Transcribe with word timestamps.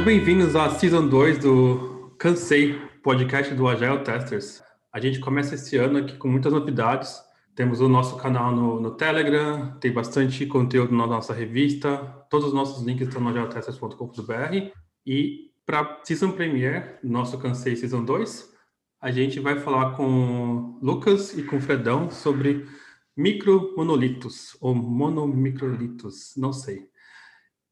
Sejam 0.00 0.14
bem-vindos 0.14 0.56
à 0.56 0.70
Season 0.70 1.06
2 1.06 1.40
do 1.40 2.14
Cansei, 2.18 2.72
podcast 3.02 3.52
do 3.52 3.68
Agile 3.68 4.02
Testers. 4.02 4.62
A 4.90 4.98
gente 4.98 5.20
começa 5.20 5.56
esse 5.56 5.76
ano 5.76 5.98
aqui 5.98 6.16
com 6.16 6.26
muitas 6.26 6.50
novidades. 6.50 7.20
Temos 7.54 7.82
o 7.82 7.88
nosso 7.88 8.16
canal 8.16 8.50
no, 8.50 8.80
no 8.80 8.92
Telegram, 8.92 9.76
tem 9.78 9.92
bastante 9.92 10.46
conteúdo 10.46 10.96
na 10.96 11.06
nossa 11.06 11.34
revista, 11.34 11.98
todos 12.30 12.46
os 12.48 12.54
nossos 12.54 12.82
links 12.82 13.08
estão 13.08 13.20
no 13.20 13.28
agiletesters.com.br. 13.28 14.72
E 15.04 15.50
para 15.66 16.00
Season 16.02 16.32
Premiere, 16.32 16.94
nosso 17.04 17.36
Cansei 17.36 17.76
Season 17.76 18.02
2, 18.02 18.54
a 19.02 19.10
gente 19.10 19.38
vai 19.38 19.60
falar 19.60 19.96
com 19.96 20.78
Lucas 20.80 21.36
e 21.36 21.42
com 21.42 21.60
Fredão 21.60 22.10
sobre 22.10 22.66
micromonolitos 23.14 24.56
ou 24.62 24.74
monomicrolitos, 24.74 26.32
não 26.38 26.54
sei. 26.54 26.88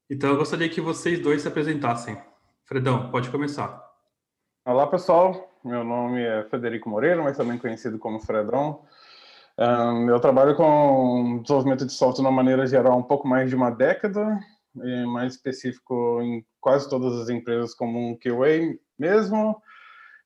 Então, 0.07 0.31
eu 0.31 0.37
gostaria 0.37 0.69
que 0.69 0.81
vocês 0.81 1.19
dois 1.19 1.43
se 1.43 1.47
apresentassem. 1.47 2.28
Fredão, 2.69 3.09
pode 3.09 3.31
começar. 3.31 3.83
Olá, 4.63 4.85
pessoal. 4.85 5.49
Meu 5.65 5.83
nome 5.83 6.21
é 6.21 6.43
Federico 6.51 6.87
Moreira, 6.87 7.19
mas 7.23 7.35
também 7.35 7.57
conhecido 7.57 7.97
como 7.97 8.19
Fredão. 8.19 8.83
Um, 9.57 10.07
eu 10.07 10.19
trabalho 10.19 10.55
com 10.55 11.41
desenvolvimento 11.41 11.83
de 11.83 11.91
software 11.91 12.21
de 12.21 12.21
uma 12.21 12.31
maneira 12.31 12.67
geral 12.67 12.95
um 12.95 13.01
pouco 13.01 13.27
mais 13.27 13.49
de 13.49 13.55
uma 13.55 13.71
década, 13.71 14.39
e 14.75 15.03
mais 15.07 15.33
específico 15.33 16.21
em 16.21 16.45
quase 16.61 16.87
todas 16.87 17.19
as 17.19 17.29
empresas 17.29 17.73
como 17.73 17.97
um 17.97 18.15
QA 18.15 18.77
mesmo. 18.99 19.59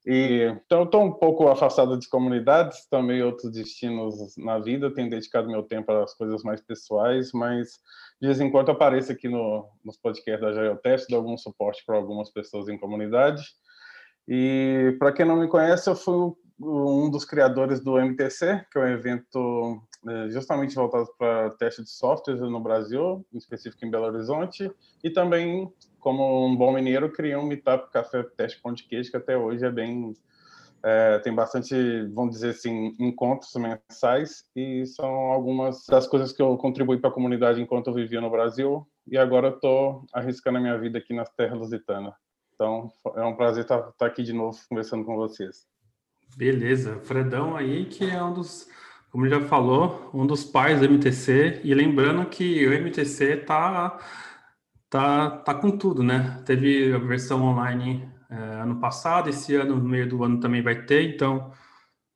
E, 0.05 0.53
então, 0.65 0.83
estou 0.83 1.01
um 1.01 1.13
pouco 1.13 1.47
afastado 1.47 1.97
de 1.97 2.09
comunidades, 2.09 2.85
também 2.89 3.23
outros 3.23 3.53
destinos 3.53 4.35
na 4.35 4.59
vida, 4.59 4.93
tenho 4.93 5.09
dedicado 5.09 5.47
meu 5.47 5.63
tempo 5.63 5.93
às 5.93 6.13
coisas 6.13 6.43
mais 6.43 6.59
pessoais, 6.59 7.31
mas 7.31 7.79
de 8.23 8.27
vez 8.27 8.39
em 8.39 8.49
quando 8.49 8.71
apareço 8.71 9.11
aqui 9.11 9.27
no, 9.27 9.67
nos 9.83 9.97
podcasts 9.97 10.39
da 10.39 10.53
Geotest, 10.53 11.09
dou 11.09 11.17
algum 11.17 11.35
suporte 11.35 11.83
para 11.85 11.97
algumas 11.97 12.29
pessoas 12.29 12.69
em 12.69 12.77
comunidade. 12.77 13.43
E 14.25 14.95
para 14.97 15.11
quem 15.11 15.25
não 15.25 15.35
me 15.35 15.49
conhece, 15.49 15.89
eu 15.89 15.95
fui 15.95 16.31
um 16.57 17.11
dos 17.11 17.25
criadores 17.25 17.81
do 17.81 17.99
MTC, 17.99 18.65
que 18.71 18.79
é 18.79 18.81
um 18.81 18.87
evento 18.87 19.83
é, 20.07 20.29
justamente 20.29 20.73
voltado 20.73 21.09
para 21.17 21.49
teste 21.49 21.83
de 21.83 21.89
softwares 21.89 22.41
no 22.41 22.61
Brasil, 22.61 23.25
em 23.33 23.37
específico 23.37 23.85
em 23.85 23.91
Belo 23.91 24.05
Horizonte, 24.05 24.71
e 25.03 25.09
também, 25.09 25.69
como 25.99 26.47
um 26.47 26.55
bom 26.55 26.71
mineiro, 26.71 27.11
criei 27.11 27.35
um 27.35 27.45
Meetup 27.45 27.91
Café 27.91 28.23
Teste 28.37 28.61
Pão 28.61 28.71
de 28.71 28.83
Queijo, 28.85 29.11
que 29.11 29.17
até 29.17 29.37
hoje 29.37 29.65
é 29.65 29.69
bem 29.69 30.15
é, 30.83 31.17
tem 31.19 31.33
bastante, 31.33 31.73
vamos 32.13 32.35
dizer 32.35 32.49
assim, 32.49 32.93
encontros 32.99 33.53
mensais 33.55 34.43
e 34.53 34.85
são 34.85 35.09
algumas 35.31 35.85
das 35.85 36.05
coisas 36.05 36.33
que 36.33 36.41
eu 36.41 36.57
contribuí 36.57 36.99
para 36.99 37.09
a 37.09 37.13
comunidade 37.13 37.61
enquanto 37.61 37.87
eu 37.87 37.93
vivia 37.93 38.19
no 38.19 38.29
Brasil 38.29 38.85
e 39.07 39.17
agora 39.17 39.47
estou 39.47 40.05
arriscando 40.13 40.57
a 40.57 40.61
minha 40.61 40.77
vida 40.77 40.97
aqui 40.97 41.13
nas 41.13 41.29
terras 41.29 41.57
lusitanas. 41.57 42.13
Então 42.53 42.91
é 43.15 43.23
um 43.23 43.35
prazer 43.35 43.63
estar, 43.63 43.89
estar 43.89 44.05
aqui 44.05 44.23
de 44.23 44.33
novo 44.33 44.57
conversando 44.69 45.05
com 45.05 45.15
vocês. 45.15 45.65
Beleza, 46.35 46.99
Fredão 46.99 47.55
aí 47.55 47.85
que 47.85 48.09
é 48.09 48.21
um 48.21 48.33
dos, 48.33 48.67
como 49.09 49.27
já 49.27 49.39
falou, 49.39 50.09
um 50.13 50.27
dos 50.27 50.43
pais 50.43 50.81
do 50.81 50.85
MTC 50.85 51.61
e 51.63 51.73
lembrando 51.73 52.25
que 52.25 52.67
o 52.67 52.73
MTC 52.73 53.37
tá 53.37 53.99
tá 54.89 55.29
tá 55.29 55.53
com 55.53 55.77
tudo, 55.77 56.03
né? 56.03 56.41
Teve 56.45 56.93
a 56.93 56.97
versão 56.97 57.41
online 57.43 58.12
ano 58.35 58.79
passado, 58.79 59.29
esse 59.29 59.55
ano, 59.55 59.75
no 59.75 59.87
meio 59.87 60.07
do 60.07 60.23
ano 60.23 60.39
também 60.39 60.61
vai 60.61 60.83
ter, 60.83 61.15
então 61.15 61.51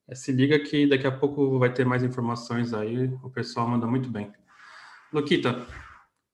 é, 0.07 0.15
se 0.15 0.31
liga 0.31 0.59
que 0.59 0.87
daqui 0.87 1.05
a 1.05 1.11
pouco 1.11 1.59
vai 1.59 1.71
ter 1.71 1.85
mais 1.85 2.03
informações 2.03 2.73
aí, 2.73 3.13
o 3.23 3.29
pessoal 3.29 3.67
manda 3.67 3.85
muito 3.85 4.09
bem. 4.09 4.31
Luquita, 5.11 5.65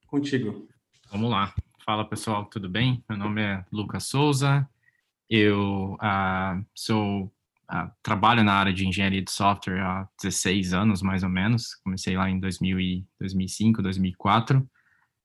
contigo. 0.08 0.68
Vamos 1.12 1.30
lá. 1.30 1.54
Fala 1.86 2.08
pessoal, 2.08 2.46
tudo 2.46 2.70
bem? 2.70 3.04
Meu 3.10 3.18
nome 3.18 3.42
é 3.42 3.66
Lucas 3.72 4.06
Souza, 4.06 4.68
eu 5.30 5.96
uh, 5.96 6.66
sou 6.74 7.26
uh, 7.72 7.92
trabalho 8.02 8.44
na 8.44 8.54
área 8.54 8.72
de 8.72 8.88
engenharia 8.88 9.22
de 9.22 9.32
software 9.32 9.82
há 9.82 10.08
16 10.22 10.74
anos, 10.74 11.02
mais 11.02 11.24
ou 11.24 11.30
menos. 11.30 11.76
Comecei 11.84 12.16
lá 12.16 12.30
em 12.30 12.40
2000 12.40 12.80
e 12.80 13.06
2005, 13.20 13.82
2004. 13.82 14.66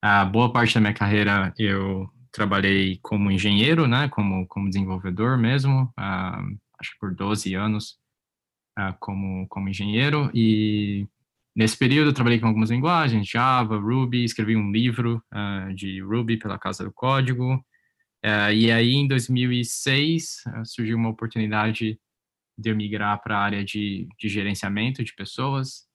A 0.00 0.24
boa 0.24 0.52
parte 0.52 0.74
da 0.74 0.80
minha 0.80 0.94
carreira 0.94 1.52
eu 1.58 2.10
trabalhei 2.33 2.99
como 3.03 3.31
engenheiro, 3.31 3.87
né, 3.87 4.09
como, 4.09 4.47
como 4.47 4.69
desenvolvedor 4.69 5.39
mesmo, 5.39 5.84
uh, 5.99 6.59
acho 6.78 6.93
que 6.93 6.99
por 7.00 7.15
12 7.15 7.55
anos 7.55 7.99
uh, 8.78 8.94
como, 9.00 9.47
como 9.49 9.69
engenheiro, 9.69 10.31
e 10.34 11.06
nesse 11.56 11.77
período 11.77 12.12
trabalhei 12.12 12.39
com 12.39 12.47
algumas 12.47 12.71
linguagens, 12.71 13.28
Java, 13.28 13.78
Ruby, 13.78 14.25
escrevi 14.25 14.56
um 14.56 14.71
livro 14.71 15.22
uh, 15.33 15.75
de 15.75 16.00
Ruby 16.00 16.37
pela 16.37 16.59
Casa 16.59 16.84
do 16.84 16.93
Código, 16.93 17.65
e 18.53 18.72
aí 18.72 18.95
em 18.95 19.06
2006 19.06 20.43
surgiu 20.65 20.97
uma 20.97 21.09
oportunidade 21.09 22.00
de 22.59 22.71
eu 22.71 22.75
migrar 22.75 23.22
para 23.22 23.39
a 23.39 23.41
área 23.41 23.65
de, 23.65 24.09
de 24.19 24.28
gerenciamento 24.28 25.05
de 25.05 25.15
pessoas, 25.15 25.87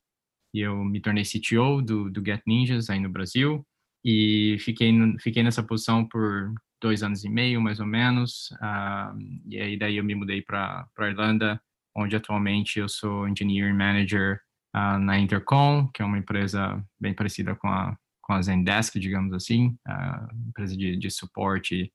e 0.54 0.62
eu 0.62 0.86
me 0.86 1.02
tornei 1.02 1.26
CTO 1.26 1.82
do, 1.82 2.10
do 2.10 2.24
Get 2.26 2.42
Ninjas 2.48 2.90
aí 2.90 3.00
no 3.00 3.10
Brasil, 3.10 3.66
e 4.04 4.58
fiquei, 4.60 4.92
fiquei 5.20 5.44
nessa 5.44 5.64
posição 5.64 6.06
por 6.06 6.54
dois 6.82 7.02
anos 7.02 7.24
e 7.24 7.30
meio, 7.30 7.62
mais 7.62 7.80
ou 7.80 7.86
menos, 7.86 8.52
uh, 8.62 9.18
e 9.48 9.60
aí 9.60 9.78
daí 9.78 9.98
eu 9.98 10.04
me 10.04 10.14
mudei 10.14 10.42
para 10.42 10.86
Irlanda, 11.00 11.62
onde 11.96 12.16
atualmente 12.16 12.80
eu 12.80 12.90
sou 12.90 13.28
Engineering 13.28 13.78
Manager 13.78 14.42
uh, 14.76 15.00
na 15.00 15.18
Intercom, 15.18 15.88
que 15.94 16.02
é 16.02 16.06
uma 16.06 16.18
empresa 16.18 16.84
bem 17.00 17.14
parecida 17.14 17.56
com 17.56 17.70
a, 17.70 17.98
com 18.22 18.34
a 18.34 18.42
Zendesk, 18.42 19.00
digamos 19.00 19.32
assim, 19.32 19.78
uh, 19.88 20.50
empresa 20.50 20.76
de, 20.76 20.98
de 20.98 21.10
suporte 21.10 21.92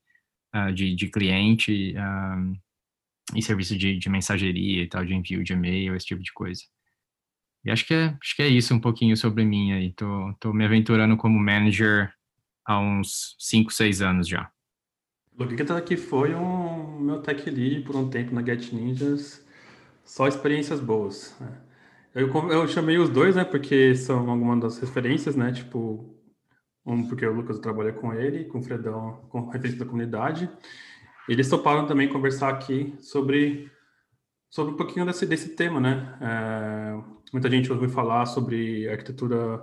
de, 0.75 0.95
de 0.97 1.09
cliente 1.11 1.95
e 3.35 3.43
serviço 3.43 3.77
de, 3.77 3.99
de 3.99 4.09
mensageria 4.09 4.83
e 4.83 4.89
tal, 4.89 5.05
de 5.05 5.15
envio 5.15 5.45
de 5.45 5.53
e-mail, 5.53 5.95
esse 5.95 6.07
tipo 6.07 6.23
de 6.23 6.33
coisa. 6.33 6.63
E 7.69 7.71
acho 7.71 7.87
que 7.87 7.93
é, 7.93 8.17
acho 8.23 8.35
que 8.35 8.43
é 8.43 8.49
isso 8.49 8.75
um 8.75 8.81
pouquinho 8.81 9.15
sobre 9.15 9.45
mim 9.45 9.73
aí. 9.73 9.93
Tô, 9.93 10.35
tô 10.41 10.55
me 10.55 10.65
aventurando 10.65 11.19
como 11.19 11.39
manager 11.39 12.11
há 12.65 12.81
uns 12.81 13.37
5, 13.39 13.71
6 13.71 14.01
anos 14.01 14.27
já. 14.27 14.51
O 15.39 15.45
Luquita 15.45 15.77
aqui 15.77 15.95
foi 15.95 16.35
um 16.35 16.99
meu 16.99 17.21
tech 17.21 17.49
lead 17.51 17.83
por 17.83 17.95
um 17.95 18.09
tempo 18.09 18.35
na 18.35 18.43
Get 18.43 18.73
Ninjas, 18.73 19.47
só 20.03 20.27
experiências 20.27 20.81
boas. 20.81 21.37
Né? 21.39 21.61
Eu, 22.15 22.33
eu 22.51 22.67
chamei 22.67 22.97
os 22.97 23.11
dois, 23.11 23.37
né, 23.37 23.45
porque 23.45 23.95
são 23.95 24.31
algumas 24.31 24.61
das 24.61 24.79
referências, 24.79 25.37
né, 25.37 25.53
tipo, 25.53 26.19
um 26.87 27.07
porque 27.07 27.27
o 27.27 27.35
Lucas 27.35 27.59
trabalha 27.59 27.93
com 27.93 28.15
ele, 28.15 28.47
com 28.47 28.61
o 28.61 28.63
Fredão, 28.63 29.27
com 29.29 29.51
referência 29.51 29.79
da 29.79 29.85
comunidade. 29.85 30.51
Eles 31.29 31.51
toparam 31.51 31.87
também 31.87 32.09
conversar 32.09 32.49
aqui 32.49 32.95
sobre 32.99 33.71
sobre 34.51 34.73
um 34.73 34.77
pouquinho 34.77 35.05
desse, 35.05 35.27
desse 35.27 35.51
tema, 35.51 35.79
né? 35.79 36.19
É, 36.21 37.18
muita 37.33 37.51
gente 37.51 37.71
ouviu 37.73 37.89
falar 37.89 38.27
sobre 38.27 38.89
arquitetura 38.89 39.63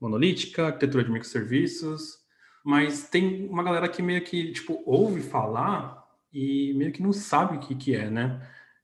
monolítica, 0.00 0.66
arquitetura 0.66 1.04
de 1.04 1.10
microserviços, 1.10 2.18
mas 2.64 3.08
tem 3.08 3.46
uma 3.48 3.62
galera 3.62 3.88
que 3.88 4.02
meio 4.02 4.22
que, 4.22 4.52
tipo, 4.52 4.82
ouve 4.84 5.20
falar 5.20 6.04
e 6.32 6.74
meio 6.74 6.92
que 6.92 7.02
não 7.02 7.12
sabe 7.12 7.56
o 7.56 7.60
que 7.60 7.74
que 7.74 7.94
é, 7.94 8.10
né? 8.10 8.40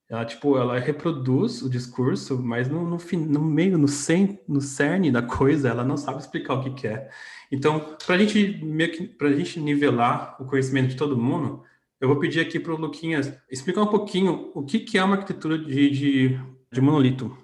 Ela, 0.08 0.24
tipo, 0.24 0.58
ela 0.58 0.78
reproduz 0.78 1.62
o 1.62 1.70
discurso, 1.70 2.38
mas 2.38 2.68
no, 2.68 2.84
no, 2.84 2.98
no 3.28 3.42
meio, 3.42 3.78
no, 3.78 3.88
cen, 3.88 4.38
no 4.46 4.60
cerne 4.60 5.10
da 5.10 5.22
coisa, 5.22 5.68
ela 5.68 5.82
não 5.82 5.96
sabe 5.96 6.20
explicar 6.20 6.54
o 6.54 6.62
que 6.62 6.70
que 6.70 6.86
é. 6.86 7.10
Então, 7.50 7.96
para 8.06 8.16
a 8.16 8.18
gente, 8.18 8.62
meio 8.64 8.92
que, 8.92 9.06
pra 9.06 9.32
gente 9.32 9.58
nivelar 9.58 10.36
o 10.38 10.44
conhecimento 10.44 10.90
de 10.90 10.96
todo 10.96 11.16
mundo, 11.16 11.62
eu 12.00 12.08
vou 12.08 12.18
pedir 12.18 12.40
aqui 12.40 12.60
para 12.60 12.74
o 12.74 12.76
Luquinhas 12.76 13.32
explicar 13.50 13.82
um 13.82 13.86
pouquinho 13.86 14.50
o 14.54 14.62
que, 14.64 14.80
que 14.80 14.98
é 14.98 15.04
uma 15.04 15.16
arquitetura 15.16 15.58
de, 15.58 15.90
de, 15.90 16.40
de 16.70 16.80
monolito. 16.80 17.36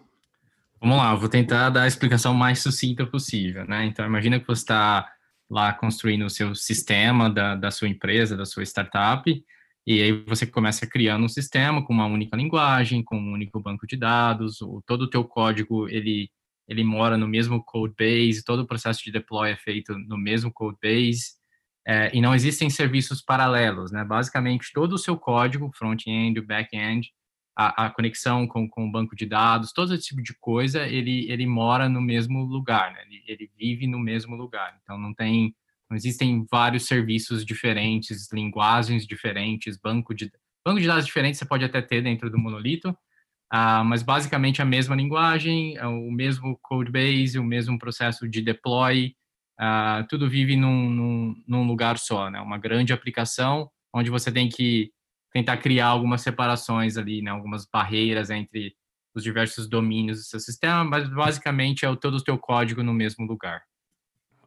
Vamos 0.80 0.96
lá, 0.98 1.14
vou 1.14 1.28
tentar 1.28 1.70
dar 1.70 1.82
a 1.82 1.86
explicação 1.88 2.32
mais 2.32 2.60
sucinta 2.60 3.04
possível, 3.04 3.66
né? 3.66 3.84
Então, 3.84 4.06
imagina 4.06 4.38
que 4.38 4.46
você 4.46 4.62
está 4.62 5.10
lá 5.50 5.72
construindo 5.72 6.24
o 6.24 6.30
seu 6.30 6.54
sistema 6.54 7.28
da, 7.28 7.56
da 7.56 7.70
sua 7.70 7.88
empresa, 7.88 8.36
da 8.36 8.44
sua 8.44 8.62
startup, 8.62 9.44
e 9.86 10.02
aí 10.02 10.12
você 10.24 10.46
começa 10.46 10.86
criando 10.86 11.24
um 11.24 11.28
sistema 11.28 11.84
com 11.84 11.92
uma 11.92 12.06
única 12.06 12.36
linguagem, 12.36 13.02
com 13.02 13.16
um 13.16 13.32
único 13.32 13.58
banco 13.58 13.86
de 13.86 13.96
dados, 13.96 14.60
o, 14.60 14.80
todo 14.86 15.02
o 15.02 15.10
teu 15.10 15.24
código, 15.24 15.88
ele, 15.88 16.30
ele 16.68 16.84
mora 16.84 17.16
no 17.16 17.26
mesmo 17.26 17.64
code 17.64 17.94
base, 17.98 18.44
todo 18.44 18.60
o 18.60 18.66
processo 18.66 19.02
de 19.02 19.10
deploy 19.10 19.50
é 19.50 19.56
feito 19.56 19.98
no 19.98 20.16
mesmo 20.16 20.52
code 20.52 20.78
base, 20.80 21.38
é, 21.86 22.14
e 22.14 22.20
não 22.20 22.34
existem 22.34 22.70
serviços 22.70 23.20
paralelos, 23.20 23.90
né? 23.90 24.04
Basicamente, 24.04 24.72
todo 24.72 24.92
o 24.92 24.98
seu 24.98 25.16
código, 25.16 25.72
front-end, 25.74 26.40
back-end, 26.42 27.10
a, 27.58 27.86
a, 27.86 27.90
conexão 27.90 28.46
com, 28.46 28.68
com 28.68 28.86
o 28.86 28.90
banco 28.90 29.16
de 29.16 29.26
dados, 29.26 29.72
todo 29.72 29.92
esse 29.92 30.04
tipo 30.04 30.22
de 30.22 30.32
coisa, 30.38 30.86
ele, 30.86 31.28
ele 31.28 31.44
mora 31.44 31.88
no 31.88 32.00
mesmo 32.00 32.44
lugar, 32.44 32.92
né? 32.92 33.02
ele, 33.02 33.24
ele 33.26 33.50
vive 33.58 33.88
no 33.88 33.98
mesmo 33.98 34.36
lugar. 34.36 34.78
Então, 34.80 34.96
não 34.96 35.12
tem, 35.12 35.52
não 35.90 35.96
existem 35.96 36.46
vários 36.48 36.86
serviços 36.86 37.44
diferentes, 37.44 38.32
linguagens 38.32 39.04
diferentes, 39.04 39.76
banco 39.76 40.14
de, 40.14 40.30
banco 40.64 40.80
de 40.80 40.86
dados 40.86 41.04
diferentes 41.04 41.40
você 41.40 41.44
pode 41.44 41.64
até 41.64 41.82
ter 41.82 42.00
dentro 42.00 42.30
do 42.30 42.38
monolito, 42.38 42.90
uh, 42.90 43.84
mas 43.84 44.04
basicamente 44.04 44.62
a 44.62 44.64
mesma 44.64 44.94
linguagem, 44.94 45.76
o 45.80 46.12
mesmo 46.12 46.56
code 46.62 46.92
base, 46.92 47.40
o 47.40 47.44
mesmo 47.44 47.76
processo 47.76 48.28
de 48.28 48.40
deploy, 48.40 49.16
uh, 49.60 50.06
tudo 50.08 50.30
vive 50.30 50.54
num, 50.54 50.88
num, 50.88 51.42
num, 51.44 51.66
lugar 51.66 51.98
só, 51.98 52.30
né? 52.30 52.40
Uma 52.40 52.56
grande 52.56 52.92
aplicação 52.92 53.68
onde 53.92 54.10
você 54.10 54.30
tem 54.30 54.48
que 54.48 54.92
tentar 55.32 55.58
criar 55.58 55.86
algumas 55.86 56.22
separações 56.22 56.96
ali, 56.96 57.22
né, 57.22 57.30
algumas 57.30 57.66
barreiras 57.66 58.30
entre 58.30 58.74
os 59.14 59.22
diversos 59.22 59.68
domínios 59.68 60.18
do 60.18 60.24
seu 60.24 60.40
sistema, 60.40 60.84
mas 60.84 61.08
basicamente 61.08 61.84
é 61.84 61.88
o 61.88 61.96
todo 61.96 62.16
o 62.16 62.22
teu 62.22 62.38
código 62.38 62.82
no 62.82 62.94
mesmo 62.94 63.26
lugar. 63.26 63.62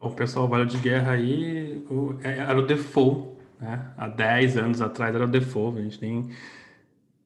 O 0.00 0.10
pessoal 0.10 0.48
velho 0.48 0.66
de 0.66 0.78
guerra 0.78 1.12
aí 1.12 1.84
é, 2.22 2.38
era 2.38 2.58
o 2.58 2.66
default, 2.66 3.38
né? 3.60 3.92
Há 3.96 4.08
10 4.08 4.56
anos 4.56 4.82
atrás 4.82 5.14
era 5.14 5.24
o 5.24 5.28
default, 5.28 5.78
a 5.78 5.82
gente 5.82 6.00
nem, 6.00 6.30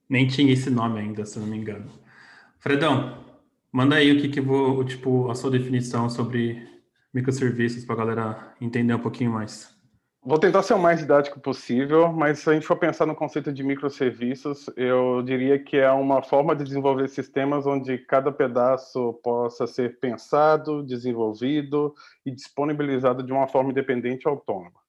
nem 0.09 0.27
tinha 0.27 0.53
esse 0.53 0.69
nome 0.69 1.01
ainda, 1.01 1.25
se 1.25 1.39
não 1.39 1.47
me 1.47 1.57
engano. 1.57 1.91
Fredão, 2.59 3.25
manda 3.73 3.97
aí 3.97 4.13
o 4.13 4.21
que 4.21 4.29
que 4.29 4.41
vou, 4.41 4.85
tipo, 4.85 5.31
a 5.31 5.35
sua 5.35 5.51
definição 5.51 6.11
sobre 6.11 6.67
microserviços 7.15 7.85
para 7.85 7.95
a 7.95 7.99
galera 7.99 8.55
entender 8.61 8.93
um 8.93 8.99
pouquinho 8.99 9.31
mais. 9.33 9.75
Vou 10.29 10.41
tentar 10.41 10.65
ser 10.65 10.75
o 10.75 10.79
mais 10.79 10.99
didático 10.99 11.39
possível, 11.39 12.13
mas 12.13 12.41
se 12.41 12.51
a 12.51 12.53
gente 12.53 12.67
for 12.67 12.77
pensar 12.77 13.07
no 13.07 13.15
conceito 13.15 13.53
de 13.53 13.63
microserviços, 13.63 14.69
eu 14.77 15.23
diria 15.23 15.57
que 15.57 15.77
é 15.77 15.89
uma 15.93 16.21
forma 16.21 16.57
de 16.57 16.65
desenvolver 16.65 17.09
sistemas 17.09 17.65
onde 17.65 17.97
cada 17.97 18.33
pedaço 18.33 19.13
possa 19.23 19.69
ser 19.69 20.01
pensado, 20.01 20.83
desenvolvido 20.83 21.95
e 22.25 22.33
disponibilizado 22.33 23.23
de 23.23 23.33
uma 23.33 23.47
forma 23.47 23.71
independente 23.71 24.25
e 24.25 24.29
autônoma. 24.29 24.81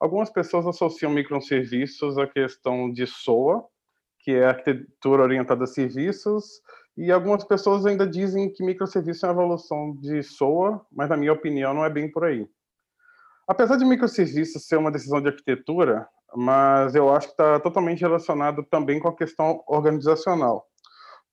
Algumas 0.00 0.30
pessoas 0.30 0.66
associam 0.66 1.12
microserviços 1.12 2.16
à 2.16 2.26
questão 2.26 2.90
de 2.90 3.06
SOA, 3.06 3.66
que 4.20 4.30
é 4.30 4.46
arquitetura 4.46 5.24
orientada 5.24 5.64
a 5.64 5.66
serviços, 5.66 6.62
e 6.96 7.12
algumas 7.12 7.44
pessoas 7.44 7.84
ainda 7.84 8.06
dizem 8.06 8.50
que 8.50 8.64
microserviço 8.64 9.26
é 9.26 9.28
uma 9.28 9.42
evolução 9.42 9.94
de 10.00 10.22
SOA, 10.22 10.80
mas 10.90 11.10
na 11.10 11.18
minha 11.18 11.34
opinião 11.34 11.74
não 11.74 11.84
é 11.84 11.90
bem 11.90 12.10
por 12.10 12.24
aí. 12.24 12.48
Apesar 13.46 13.76
de 13.76 13.84
microserviços 13.84 14.66
ser 14.66 14.76
uma 14.76 14.90
decisão 14.90 15.20
de 15.20 15.28
arquitetura, 15.28 16.08
mas 16.34 16.96
eu 16.96 17.14
acho 17.14 17.28
que 17.28 17.32
está 17.34 17.60
totalmente 17.60 18.00
relacionado 18.00 18.64
também 18.64 18.98
com 18.98 19.06
a 19.06 19.16
questão 19.16 19.62
organizacional, 19.68 20.66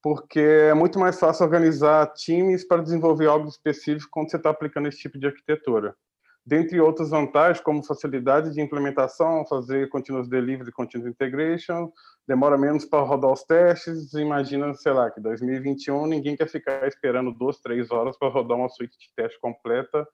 porque 0.02 0.40
é 0.40 0.76
muito 0.76 1.00
mais 1.00 1.20
fácil 1.20 1.46
organizar 1.46 2.14
times 2.14 2.68
para 2.68 2.84
desenvolver 2.84 3.26
algo 3.26 3.48
específico 3.48 4.12
quando 4.12 4.30
você 4.30 4.38
está 4.38 4.52
aplicando 4.52 4.88
esse 4.88 5.00
tipo 5.00 5.18
de 5.18 5.26
arquitetura. 5.26 5.96
Dentre 6.46 6.80
outras 6.80 7.10
vantagens, 7.10 7.64
como 7.64 7.84
facilidade 7.84 8.54
de 8.54 8.62
implementação, 8.62 9.46
fazer 9.48 9.90
continuous 9.90 10.28
delivery 10.28 10.72
continuous 10.72 11.10
integration, 11.10 11.92
demora 12.28 12.58
menos 12.60 12.86
para 12.86 13.02
rodar 13.02 13.32
os 13.32 13.44
testes. 13.44 14.14
Imagina, 14.14 14.72
sei 14.76 14.92
lá, 14.92 15.10
que 15.10 15.22
2021 15.22 16.06
ninguém 16.06 16.36
quer 16.36 16.50
ficar 16.50 16.86
esperando 16.86 17.32
duas, 17.32 17.60
três 17.60 17.90
horas 17.90 18.18
para 18.20 18.28
rodar 18.28 18.58
uma 18.58 18.70
suíte 18.70 19.00
de 19.00 19.10
teste 19.16 19.40
completa 19.40 20.06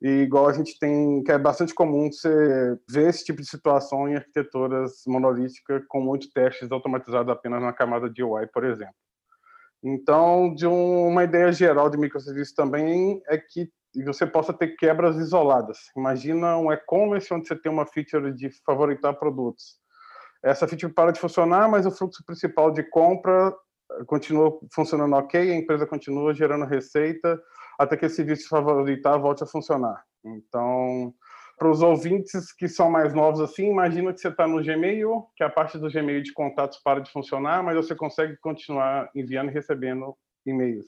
e 0.00 0.22
igual 0.22 0.48
a 0.48 0.52
gente 0.52 0.78
tem, 0.78 1.22
que 1.22 1.32
é 1.32 1.38
bastante 1.38 1.74
comum 1.74 2.10
você 2.10 2.78
ver 2.88 3.08
esse 3.08 3.24
tipo 3.24 3.40
de 3.40 3.48
situação 3.48 4.08
em 4.08 4.16
arquiteturas 4.16 5.02
monolíticas 5.06 5.82
com 5.88 6.00
muitos 6.00 6.28
testes 6.28 6.70
automatizados 6.70 7.32
apenas 7.32 7.62
na 7.62 7.72
camada 7.72 8.10
de 8.10 8.22
UI, 8.22 8.46
por 8.48 8.64
exemplo. 8.64 8.94
Então, 9.82 10.54
de 10.54 10.66
um, 10.66 11.06
uma 11.08 11.24
ideia 11.24 11.52
geral 11.52 11.88
de 11.88 11.96
microserviços 11.96 12.54
também 12.54 13.20
é 13.28 13.38
que 13.38 13.70
você 14.04 14.26
possa 14.26 14.52
ter 14.52 14.76
quebras 14.76 15.16
isoladas. 15.16 15.78
Imagina 15.96 16.58
um 16.58 16.70
e-commerce 16.70 17.32
onde 17.32 17.48
você 17.48 17.56
tem 17.56 17.72
uma 17.72 17.86
feature 17.86 18.32
de 18.32 18.50
favoritar 18.64 19.14
produtos. 19.14 19.76
Essa 20.44 20.68
feature 20.68 20.92
para 20.92 21.12
de 21.12 21.20
funcionar, 21.20 21.68
mas 21.68 21.86
o 21.86 21.90
fluxo 21.90 22.22
principal 22.24 22.70
de 22.70 22.82
compra 22.82 23.54
continua 24.06 24.58
funcionando 24.74 25.14
ok, 25.14 25.40
a 25.40 25.54
empresa 25.54 25.86
continua 25.86 26.34
gerando 26.34 26.66
receita, 26.66 27.40
até 27.78 27.96
que 27.96 28.06
esse 28.06 28.16
serviço 28.16 28.48
favoritar 28.48 29.18
volte 29.18 29.44
a 29.44 29.46
funcionar. 29.46 30.04
Então, 30.24 31.14
para 31.58 31.70
os 31.70 31.80
ouvintes 31.80 32.52
que 32.52 32.68
são 32.68 32.90
mais 32.90 33.14
novos 33.14 33.40
assim, 33.40 33.70
imagina 33.70 34.12
que 34.12 34.20
você 34.20 34.28
está 34.28 34.46
no 34.46 34.62
Gmail, 34.62 35.26
que 35.34 35.42
a 35.42 35.48
parte 35.48 35.78
do 35.78 35.90
Gmail 35.90 36.22
de 36.22 36.32
contatos 36.32 36.78
para 36.84 37.00
de 37.00 37.10
funcionar, 37.10 37.62
mas 37.62 37.76
você 37.76 37.94
consegue 37.94 38.36
continuar 38.38 39.10
enviando 39.14 39.50
e 39.50 39.54
recebendo 39.54 40.14
e-mails. 40.44 40.86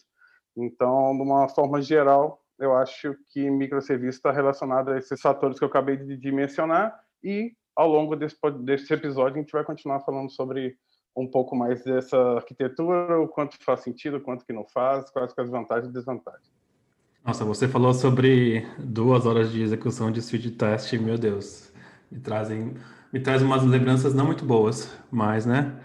Então, 0.56 1.16
de 1.16 1.22
uma 1.22 1.48
forma 1.48 1.80
geral, 1.80 2.42
eu 2.58 2.76
acho 2.76 3.14
que 3.30 3.48
microserviço 3.50 4.18
está 4.18 4.30
relacionado 4.30 4.90
a 4.90 4.98
esses 4.98 5.20
fatores 5.20 5.58
que 5.58 5.64
eu 5.64 5.68
acabei 5.68 5.96
de, 5.96 6.32
mencionar 6.32 6.98
e 7.22 7.52
ao 7.74 7.88
longo 7.88 8.16
desse, 8.16 8.36
desse 8.64 8.92
episódio 8.92 9.36
a 9.36 9.40
gente 9.40 9.52
vai 9.52 9.64
continuar 9.64 10.00
falando 10.00 10.30
sobre 10.30 10.76
um 11.16 11.28
pouco 11.30 11.56
mais 11.56 11.82
dessa 11.82 12.18
arquitetura, 12.34 13.20
o 13.20 13.28
quanto 13.28 13.56
faz 13.64 13.80
sentido, 13.80 14.18
o 14.18 14.20
quanto 14.20 14.44
que 14.44 14.52
não 14.52 14.66
faz, 14.66 15.10
quais 15.10 15.32
as 15.36 15.50
vantagens 15.50 15.88
e 15.88 15.92
desvantagens. 15.92 16.57
Nossa, 17.28 17.44
você 17.44 17.68
falou 17.68 17.92
sobre 17.92 18.66
duas 18.78 19.26
horas 19.26 19.52
de 19.52 19.60
execução 19.60 20.10
de 20.10 20.22
speed 20.22 20.56
test, 20.56 20.94
meu 20.94 21.18
Deus, 21.18 21.70
me 22.10 22.18
trazem, 22.18 22.72
me 23.12 23.20
traz 23.20 23.42
umas 23.42 23.62
lembranças 23.64 24.14
não 24.14 24.24
muito 24.24 24.46
boas, 24.46 24.90
mas, 25.10 25.44
né, 25.44 25.78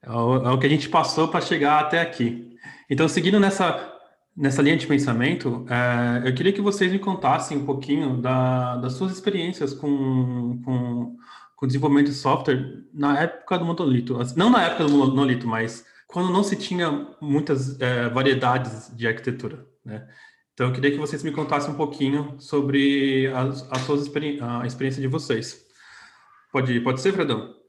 é 0.00 0.12
o, 0.12 0.36
é 0.36 0.52
o 0.52 0.58
que 0.60 0.66
a 0.66 0.70
gente 0.70 0.88
passou 0.88 1.26
para 1.26 1.40
chegar 1.40 1.80
até 1.80 2.00
aqui. 2.00 2.56
Então, 2.88 3.08
seguindo 3.08 3.40
nessa, 3.40 3.98
nessa 4.36 4.62
linha 4.62 4.76
de 4.76 4.86
pensamento, 4.86 5.66
é, 5.68 6.28
eu 6.28 6.32
queria 6.36 6.52
que 6.52 6.60
vocês 6.60 6.92
me 6.92 7.00
contassem 7.00 7.58
um 7.58 7.66
pouquinho 7.66 8.18
da, 8.18 8.76
das 8.76 8.92
suas 8.92 9.10
experiências 9.10 9.74
com, 9.74 10.62
com, 10.64 11.16
com 11.56 11.66
desenvolvimento 11.66 12.10
de 12.10 12.14
software 12.14 12.84
na 12.94 13.18
época 13.18 13.58
do 13.58 13.64
monolito, 13.64 14.16
não 14.36 14.48
na 14.48 14.62
época 14.66 14.84
do 14.84 14.92
monolito, 14.92 15.48
mas 15.48 15.84
quando 16.06 16.32
não 16.32 16.44
se 16.44 16.54
tinha 16.54 17.08
muitas 17.20 17.80
é, 17.80 18.08
variedades 18.08 18.96
de 18.96 19.08
arquitetura, 19.08 19.66
né? 19.84 20.06
Então, 20.54 20.68
eu 20.68 20.72
queria 20.72 20.90
que 20.90 20.98
vocês 20.98 21.22
me 21.22 21.32
contassem 21.32 21.72
um 21.72 21.76
pouquinho 21.76 22.36
sobre 22.38 23.28
as, 23.28 23.66
as 23.70 23.80
suas 23.82 24.02
experi 24.02 24.38
a 24.40 24.66
experiência 24.66 25.00
de 25.00 25.08
vocês. 25.08 25.66
Pode, 26.52 26.80
pode 26.80 27.00
ser, 27.00 27.12
Fredão? 27.12 27.60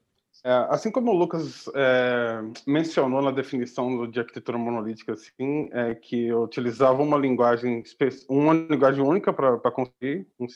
É, 0.44 0.66
assim 0.70 0.90
como 0.90 1.12
o 1.12 1.16
Lucas 1.16 1.68
é, 1.72 2.42
mencionou 2.66 3.22
na 3.22 3.30
definição 3.30 4.10
de 4.10 4.18
arquitetura 4.18 4.58
monolítica, 4.58 5.12
assim, 5.12 5.68
é 5.72 5.94
que 5.94 6.26
eu 6.26 6.42
utilizava 6.42 7.00
uma 7.00 7.16
linguagem 7.16 7.84
uma 8.28 8.52
linguagem 8.52 9.04
única 9.04 9.32
para 9.32 9.70
construir, 9.70 10.26
um, 10.40 10.46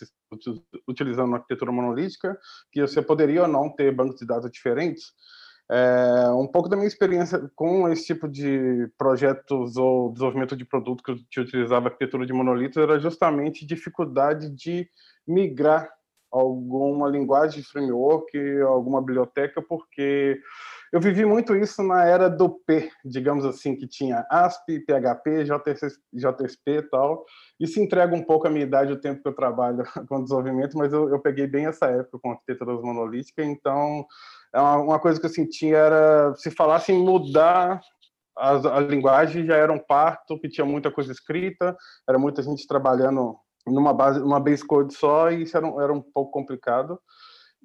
utilizando 0.88 1.28
uma 1.28 1.36
arquitetura 1.36 1.70
monolítica, 1.70 2.36
que 2.72 2.80
você 2.80 3.00
poderia 3.00 3.42
ou 3.42 3.48
não 3.48 3.70
ter 3.70 3.94
bancos 3.94 4.18
de 4.18 4.26
dados 4.26 4.50
diferentes. 4.50 5.12
É, 5.68 6.28
um 6.30 6.46
pouco 6.46 6.68
da 6.68 6.76
minha 6.76 6.86
experiência 6.86 7.50
com 7.56 7.88
esse 7.88 8.06
tipo 8.06 8.28
de 8.28 8.88
projetos 8.96 9.76
ou 9.76 10.12
desenvolvimento 10.12 10.56
de 10.56 10.64
produto 10.64 11.02
que 11.02 11.40
eu 11.40 11.42
utilizava 11.42 11.88
arquitetura 11.88 12.24
de 12.24 12.32
monolitos 12.32 12.76
era 12.76 13.00
justamente 13.00 13.66
dificuldade 13.66 14.48
de 14.48 14.88
migrar 15.26 15.90
alguma 16.30 17.08
linguagem 17.08 17.62
de 17.62 17.68
framework, 17.68 18.38
alguma 18.60 19.00
biblioteca, 19.00 19.62
porque 19.62 20.40
eu 20.92 21.00
vivi 21.00 21.24
muito 21.24 21.56
isso 21.56 21.82
na 21.82 22.04
era 22.04 22.28
do 22.28 22.48
P, 22.48 22.90
digamos 23.04 23.44
assim, 23.44 23.74
que 23.74 23.86
tinha 23.86 24.24
ASP, 24.30 24.80
PHP, 24.80 25.44
JSP, 26.12 26.70
e 26.70 26.82
tal. 26.82 27.24
Isso 27.58 27.80
entrega 27.80 28.14
um 28.14 28.22
pouco 28.22 28.46
a 28.46 28.50
minha 28.50 28.64
idade, 28.64 28.92
o 28.92 29.00
tempo 29.00 29.22
que 29.22 29.28
eu 29.28 29.34
trabalho 29.34 29.84
com 30.08 30.22
desenvolvimento, 30.22 30.76
mas 30.76 30.92
eu, 30.92 31.08
eu 31.08 31.18
peguei 31.20 31.46
bem 31.46 31.66
essa 31.66 31.86
época 31.86 32.18
com 32.22 32.30
arquitetura 32.30 32.72
monolítica, 32.74 33.42
então 33.42 34.06
uma, 34.54 34.76
uma 34.78 34.98
coisa 34.98 35.20
que 35.20 35.26
eu 35.26 35.30
sentia 35.30 35.76
era 35.76 36.34
se 36.36 36.50
falasse 36.50 36.92
em 36.92 36.98
mudar 36.98 37.80
a, 38.36 38.76
a, 38.76 38.80
linguagem 38.80 39.46
já 39.46 39.56
era 39.56 39.72
um 39.72 39.78
parto, 39.78 40.38
que 40.38 40.48
tinha 40.48 40.64
muita 40.64 40.90
coisa 40.90 41.10
escrita, 41.10 41.76
era 42.08 42.18
muita 42.18 42.42
gente 42.42 42.66
trabalhando 42.66 43.36
numa 43.66 43.92
base, 43.92 44.20
uma 44.20 44.38
base 44.38 44.64
code 44.64 44.94
só, 44.94 45.30
e 45.30 45.42
isso 45.42 45.56
era, 45.56 45.66
era 45.66 45.92
um 45.92 46.02
pouco 46.02 46.30
complicado. 46.30 47.00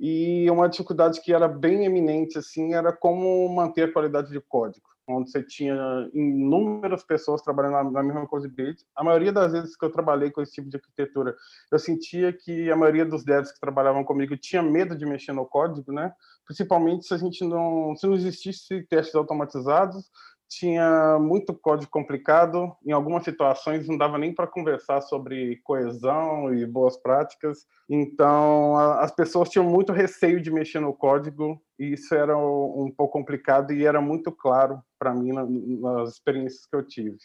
E 0.03 0.49
uma 0.49 0.67
dificuldade 0.67 1.21
que 1.21 1.31
era 1.31 1.47
bem 1.47 1.85
eminente 1.85 2.35
assim 2.35 2.73
era 2.73 2.91
como 2.91 3.47
manter 3.49 3.83
a 3.83 3.93
qualidade 3.93 4.31
de 4.31 4.41
código, 4.41 4.89
onde 5.07 5.29
você 5.29 5.43
tinha 5.43 5.75
inúmeras 6.11 7.03
pessoas 7.03 7.43
trabalhando 7.43 7.91
na, 7.91 8.01
mesma 8.01 8.25
coisa 8.25 8.49
de 8.49 8.75
A 8.95 9.03
maioria 9.03 9.31
das 9.31 9.51
vezes 9.51 9.77
que 9.77 9.85
eu 9.85 9.91
trabalhei 9.91 10.31
com 10.31 10.41
esse 10.41 10.53
tipo 10.53 10.67
de 10.69 10.77
arquitetura, 10.77 11.35
eu 11.71 11.77
sentia 11.77 12.33
que 12.33 12.71
a 12.71 12.75
maioria 12.75 13.05
dos 13.05 13.23
devs 13.23 13.51
que 13.51 13.59
trabalhavam 13.59 14.03
comigo 14.03 14.35
tinha 14.35 14.63
medo 14.63 14.97
de 14.97 15.05
mexer 15.05 15.33
no 15.33 15.45
código, 15.45 15.91
né? 15.91 16.11
Principalmente 16.47 17.05
se 17.05 17.13
a 17.13 17.17
gente 17.17 17.45
não, 17.45 17.95
se 17.95 18.07
não 18.07 18.15
existisse 18.15 18.81
testes 18.89 19.13
automatizados, 19.13 20.09
tinha 20.51 21.17
muito 21.17 21.53
código 21.53 21.89
complicado. 21.89 22.75
Em 22.85 22.91
algumas 22.91 23.23
situações 23.23 23.87
não 23.87 23.97
dava 23.97 24.17
nem 24.17 24.35
para 24.35 24.45
conversar 24.45 24.99
sobre 24.99 25.61
coesão 25.63 26.53
e 26.53 26.65
boas 26.65 26.97
práticas. 26.97 27.65
Então, 27.89 28.75
a, 28.75 29.01
as 29.01 29.15
pessoas 29.15 29.47
tinham 29.47 29.65
muito 29.65 29.93
receio 29.93 30.41
de 30.41 30.51
mexer 30.51 30.81
no 30.81 30.93
código 30.93 31.61
e 31.79 31.93
isso 31.93 32.13
era 32.13 32.37
um, 32.37 32.83
um 32.83 32.91
pouco 32.91 33.13
complicado 33.13 33.71
e 33.71 33.85
era 33.85 34.01
muito 34.01 34.29
claro 34.29 34.81
para 34.99 35.13
mim 35.13 35.31
na, 35.31 35.45
nas 35.45 36.09
experiências 36.09 36.65
que 36.65 36.75
eu 36.75 36.85
tive. 36.85 37.17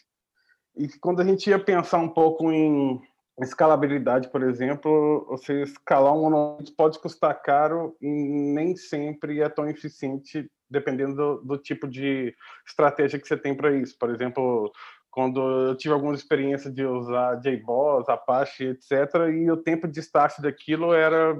E 0.77 0.87
quando 0.99 1.21
a 1.21 1.25
gente 1.25 1.49
ia 1.49 1.59
pensar 1.59 1.97
um 1.97 2.09
pouco 2.09 2.49
em 2.49 3.01
escalabilidade, 3.41 4.29
por 4.29 4.41
exemplo, 4.41 5.25
você 5.29 5.63
escalar 5.63 6.13
um 6.13 6.21
monolito 6.21 6.73
pode 6.77 6.97
custar 6.99 7.41
caro 7.41 7.93
e 8.01 8.07
nem 8.07 8.75
sempre 8.77 9.41
é 9.41 9.49
tão 9.49 9.67
eficiente 9.67 10.49
dependendo 10.69 11.15
do, 11.15 11.41
do 11.41 11.57
tipo 11.57 11.87
de 11.87 12.35
estratégia 12.65 13.19
que 13.19 13.27
você 13.27 13.37
tem 13.37 13.55
para 13.55 13.75
isso. 13.75 13.97
Por 13.97 14.09
exemplo, 14.09 14.71
quando 15.09 15.41
eu 15.69 15.75
tive 15.75 15.93
alguma 15.93 16.13
experiência 16.13 16.71
de 16.71 16.85
usar 16.85 17.39
JBoss, 17.39 18.07
Apache, 18.07 18.65
etc., 18.65 18.91
e 19.33 19.49
o 19.49 19.57
tempo 19.57 19.87
de 19.87 19.99
start 19.99 20.39
daquilo 20.39 20.93
era 20.93 21.35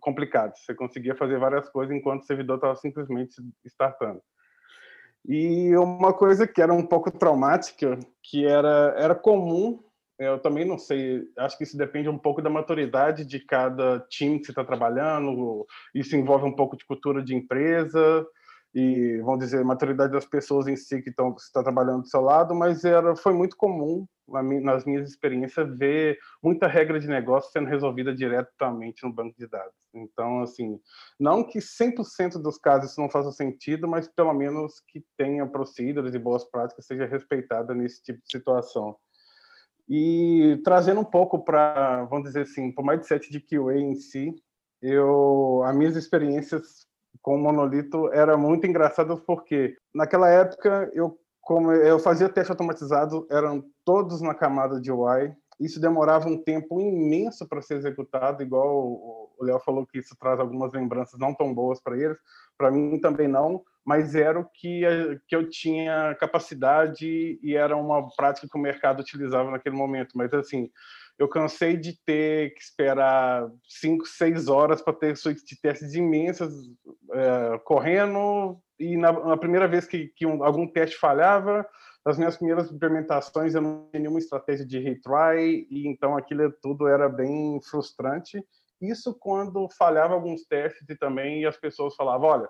complicado. 0.00 0.56
Você 0.56 0.74
conseguia 0.74 1.14
fazer 1.14 1.38
várias 1.38 1.68
coisas 1.68 1.94
enquanto 1.94 2.22
o 2.22 2.26
servidor 2.26 2.56
estava 2.56 2.76
simplesmente 2.76 3.34
startando. 3.64 4.22
E 5.26 5.76
uma 5.76 6.12
coisa 6.12 6.46
que 6.46 6.60
era 6.60 6.72
um 6.72 6.86
pouco 6.86 7.10
traumática, 7.10 7.98
que 8.22 8.44
era, 8.44 8.94
era 8.96 9.14
comum, 9.14 9.82
eu 10.18 10.38
também 10.38 10.64
não 10.64 10.78
sei, 10.78 11.22
acho 11.38 11.56
que 11.56 11.64
isso 11.64 11.76
depende 11.76 12.08
um 12.08 12.18
pouco 12.18 12.42
da 12.42 12.50
maturidade 12.50 13.24
de 13.24 13.40
cada 13.40 14.00
time 14.08 14.38
que 14.38 14.46
você 14.46 14.52
está 14.52 14.64
trabalhando, 14.64 15.66
isso 15.94 16.16
envolve 16.16 16.44
um 16.44 16.54
pouco 16.54 16.76
de 16.76 16.84
cultura 16.84 17.22
de 17.22 17.34
empresa, 17.34 18.26
e 18.74 19.18
vamos 19.18 19.40
dizer 19.40 19.64
maturidade 19.64 20.12
das 20.12 20.24
pessoas 20.24 20.66
em 20.66 20.76
si 20.76 21.02
que 21.02 21.10
estão 21.10 21.34
está 21.36 21.62
trabalhando 21.62 22.02
do 22.02 22.08
seu 22.08 22.20
lado, 22.20 22.54
mas 22.54 22.84
era 22.84 23.14
foi 23.14 23.34
muito 23.34 23.56
comum 23.56 24.06
nas 24.26 24.84
minhas 24.86 25.10
experiências 25.10 25.76
ver 25.76 26.18
muita 26.42 26.66
regra 26.66 26.98
de 26.98 27.06
negócio 27.06 27.50
sendo 27.50 27.68
resolvida 27.68 28.14
diretamente 28.14 29.02
no 29.02 29.12
banco 29.12 29.36
de 29.36 29.46
dados. 29.46 29.74
Então, 29.92 30.40
assim, 30.40 30.80
não 31.20 31.44
que 31.44 31.58
100% 31.58 32.40
dos 32.40 32.56
casos 32.56 32.92
isso 32.92 33.00
não 33.00 33.10
faça 33.10 33.30
sentido, 33.30 33.86
mas 33.86 34.08
pelo 34.08 34.32
menos 34.32 34.80
que 34.88 35.04
tenha 35.18 35.46
procedures 35.46 36.14
e 36.14 36.18
boas 36.18 36.44
práticas 36.44 36.86
seja 36.86 37.04
respeitada 37.04 37.74
nesse 37.74 38.02
tipo 38.02 38.20
de 38.20 38.30
situação. 38.30 38.96
E 39.88 40.60
trazendo 40.64 41.00
um 41.00 41.04
pouco 41.04 41.44
para, 41.44 42.04
vamos 42.04 42.28
dizer 42.28 42.42
assim, 42.42 42.72
para 42.72 42.82
o 42.82 42.86
mindset 42.86 43.30
de 43.30 43.40
QA 43.40 43.76
em 43.76 43.94
si, 43.94 44.34
eu, 44.80 45.62
as 45.64 45.76
minhas 45.76 45.96
experiências 45.96 46.86
com 47.22 47.36
o 47.36 47.38
monolito 47.38 48.12
era 48.12 48.36
muito 48.36 48.66
engraçado 48.66 49.22
porque 49.26 49.76
naquela 49.94 50.28
época 50.28 50.90
eu 50.92 51.16
como 51.42 51.72
eu 51.72 51.98
fazia 51.98 52.28
teste 52.28 52.52
automatizado, 52.52 53.26
eram 53.28 53.64
todos 53.84 54.20
na 54.22 54.32
camada 54.32 54.80
de 54.80 54.92
UI. 54.92 55.34
Isso 55.60 55.80
demorava 55.80 56.28
um 56.28 56.40
tempo 56.40 56.80
imenso 56.80 57.46
para 57.46 57.60
ser 57.60 57.74
executado, 57.74 58.42
igual 58.42 58.72
o 58.72 59.36
Léo 59.40 59.60
falou 59.60 59.86
que 59.86 59.98
isso 59.98 60.16
traz 60.18 60.38
algumas 60.38 60.72
lembranças 60.72 61.18
não 61.18 61.34
tão 61.34 61.52
boas 61.52 61.80
para 61.80 61.96
eles. 61.96 62.16
Para 62.56 62.70
mim 62.70 62.98
também 63.00 63.26
não, 63.26 63.62
mas 63.84 64.14
era 64.14 64.38
o 64.38 64.44
que, 64.44 64.82
que 65.26 65.34
eu 65.34 65.48
tinha 65.50 66.16
capacidade 66.18 67.38
e 67.42 67.56
era 67.56 67.76
uma 67.76 68.08
prática 68.16 68.48
que 68.50 68.58
o 68.58 68.62
mercado 68.62 69.00
utilizava 69.00 69.50
naquele 69.50 69.76
momento. 69.76 70.12
Mas 70.14 70.32
assim, 70.32 70.70
eu 71.22 71.28
cansei 71.28 71.76
de 71.76 71.96
ter 72.04 72.52
que 72.54 72.60
esperar 72.60 73.48
cinco, 73.68 74.04
seis 74.06 74.48
horas 74.48 74.82
para 74.82 74.92
ter 74.92 75.14
testes 75.62 75.94
imensas 75.94 76.52
é, 77.12 77.58
correndo, 77.64 78.60
e 78.78 78.96
na, 78.96 79.12
na, 79.12 79.36
primeira 79.36 79.68
vez 79.68 79.86
que, 79.86 80.08
que 80.08 80.26
um, 80.26 80.42
algum 80.42 80.66
teste 80.66 80.96
falhava, 80.96 81.64
nas 82.04 82.18
minhas 82.18 82.36
primeiras 82.36 82.72
implementações 82.72 83.54
eu 83.54 83.62
não 83.62 83.88
tinha 83.90 84.00
nenhuma 84.00 84.18
estratégia 84.18 84.66
de 84.66 84.80
retry, 84.80 85.68
e 85.70 85.86
então 85.86 86.16
aquilo 86.16 86.52
tudo 86.60 86.88
era 86.88 87.08
bem 87.08 87.60
frustrante. 87.62 88.44
Isso 88.80 89.14
quando 89.14 89.68
falhava 89.78 90.14
alguns 90.14 90.44
testes 90.44 90.88
e 90.88 90.96
também 90.96 91.46
as 91.46 91.56
pessoas 91.56 91.94
falavam, 91.94 92.28
olha, 92.28 92.48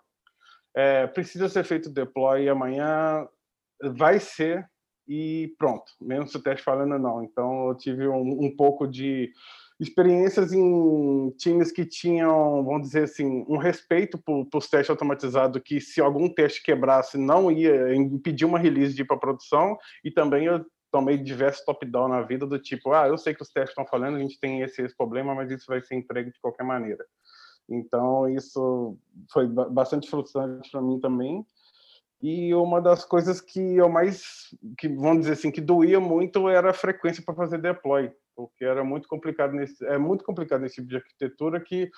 é, 0.74 1.06
precisa 1.06 1.46
ser 1.50 1.64
feito 1.64 1.90
deploy 1.90 2.48
amanhã, 2.48 3.28
vai 3.94 4.18
ser, 4.18 4.66
e 5.14 5.54
pronto, 5.59 5.92
mesmo 6.00 6.26
se 6.26 6.38
o 6.38 6.42
teste 6.42 6.64
falando 6.64 6.99
não. 6.99 7.23
Então 7.23 7.69
eu 7.69 7.75
tive 7.75 8.09
um, 8.09 8.47
um, 8.47 8.57
pouco 8.57 8.88
de 8.88 9.31
experiências 9.78 10.54
em 10.54 11.28
times 11.37 11.71
que 11.71 11.85
tinham, 11.85 12.64
vamos 12.64 12.88
dizer 12.88 13.02
assim, 13.02 13.45
um 13.47 13.59
respeito 13.59 14.16
por, 14.16 14.47
por 14.47 14.66
testes 14.66 14.88
automatizados, 14.88 15.61
que 15.62 15.83
se 15.83 16.00
algum 16.00 16.31
teste 16.31 16.62
quebrasse 16.62 17.19
não 17.19 17.50
ia 17.50 17.95
impedir 17.95 18.47
uma 18.47 18.59
release 18.59 18.95
de 18.95 19.02
ir 19.02 19.04
para 19.04 19.19
produção, 19.19 19.76
e 20.02 20.11
também 20.11 20.47
eu 20.47 20.64
tomei 20.90 21.19
diversos 21.19 21.62
top-down 21.62 22.09
na 22.09 22.23
vida 22.23 22.47
do 22.47 22.59
tipo, 22.59 22.95
ah, 22.95 23.07
eu 23.07 23.19
sei 23.19 23.35
que 23.35 23.42
os 23.42 23.50
testes 23.50 23.73
estão 23.73 23.85
falando, 23.85 24.16
a 24.16 24.21
gente 24.21 24.40
tem 24.40 24.62
esse, 24.62 24.81
esse 24.81 24.97
problema, 24.97 25.35
mas 25.35 25.50
isso 25.50 25.66
vai 25.69 25.83
ser 25.83 25.95
entregue 25.95 26.31
de 26.31 26.40
qualquer 26.40 26.64
maneira. 26.64 27.04
Então 27.69 28.26
isso 28.31 28.97
foi 29.31 29.47
bastante 29.47 30.09
frustrante 30.09 30.71
para 30.71 30.81
mim 30.81 30.99
também. 30.99 31.47
E 32.22 32.54
uma 32.54 32.80
das 32.80 33.04
coisas 33.04 33.40
que 33.40 33.58
eu 33.58 33.88
mais, 33.88 34.54
que 34.78 34.88
vamos 34.88 35.22
dizer 35.22 35.32
assim, 35.32 35.50
que 35.50 35.60
doía 35.60 35.98
muito 35.98 36.48
era 36.48 36.70
a 36.70 36.74
frequência 36.74 37.20
para 37.24 37.34
fazer 37.34 37.58
deploy, 37.58 38.12
porque 38.36 38.64
era 38.64 38.84
muito 38.84 39.08
complicado 39.08 39.52
nesse, 39.54 39.84
é 39.84 39.98
muito 39.98 40.22
complicado 40.22 40.60
nesse 40.60 40.76
tipo 40.76 40.86
de 40.86 40.96
arquitetura 40.96 41.60
que 41.60 41.90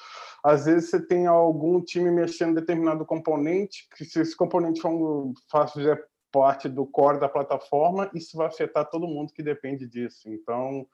às 0.43 0.65
vezes 0.65 0.89
você 0.89 1.07
tem 1.07 1.27
algum 1.27 1.79
time 1.83 2.11
mexendo 2.11 2.53
em 2.53 2.55
determinado 2.55 3.05
componente, 3.05 3.87
que 3.95 4.05
se 4.07 4.19
esse 4.19 4.35
componente 4.35 4.81
for 4.81 4.91
um, 4.91 5.35
fazer 5.51 6.03
parte 6.33 6.71
do 6.71 6.87
core 6.87 7.21
da 7.21 7.29
plataforma, 7.29 8.11
isso 8.15 8.37
vai 8.39 8.47
afetar 8.47 8.89
todo 8.89 9.07
mundo 9.07 9.33
que 9.33 9.43
depende 9.43 9.87
disso. 9.87 10.29
Então, 10.29 10.87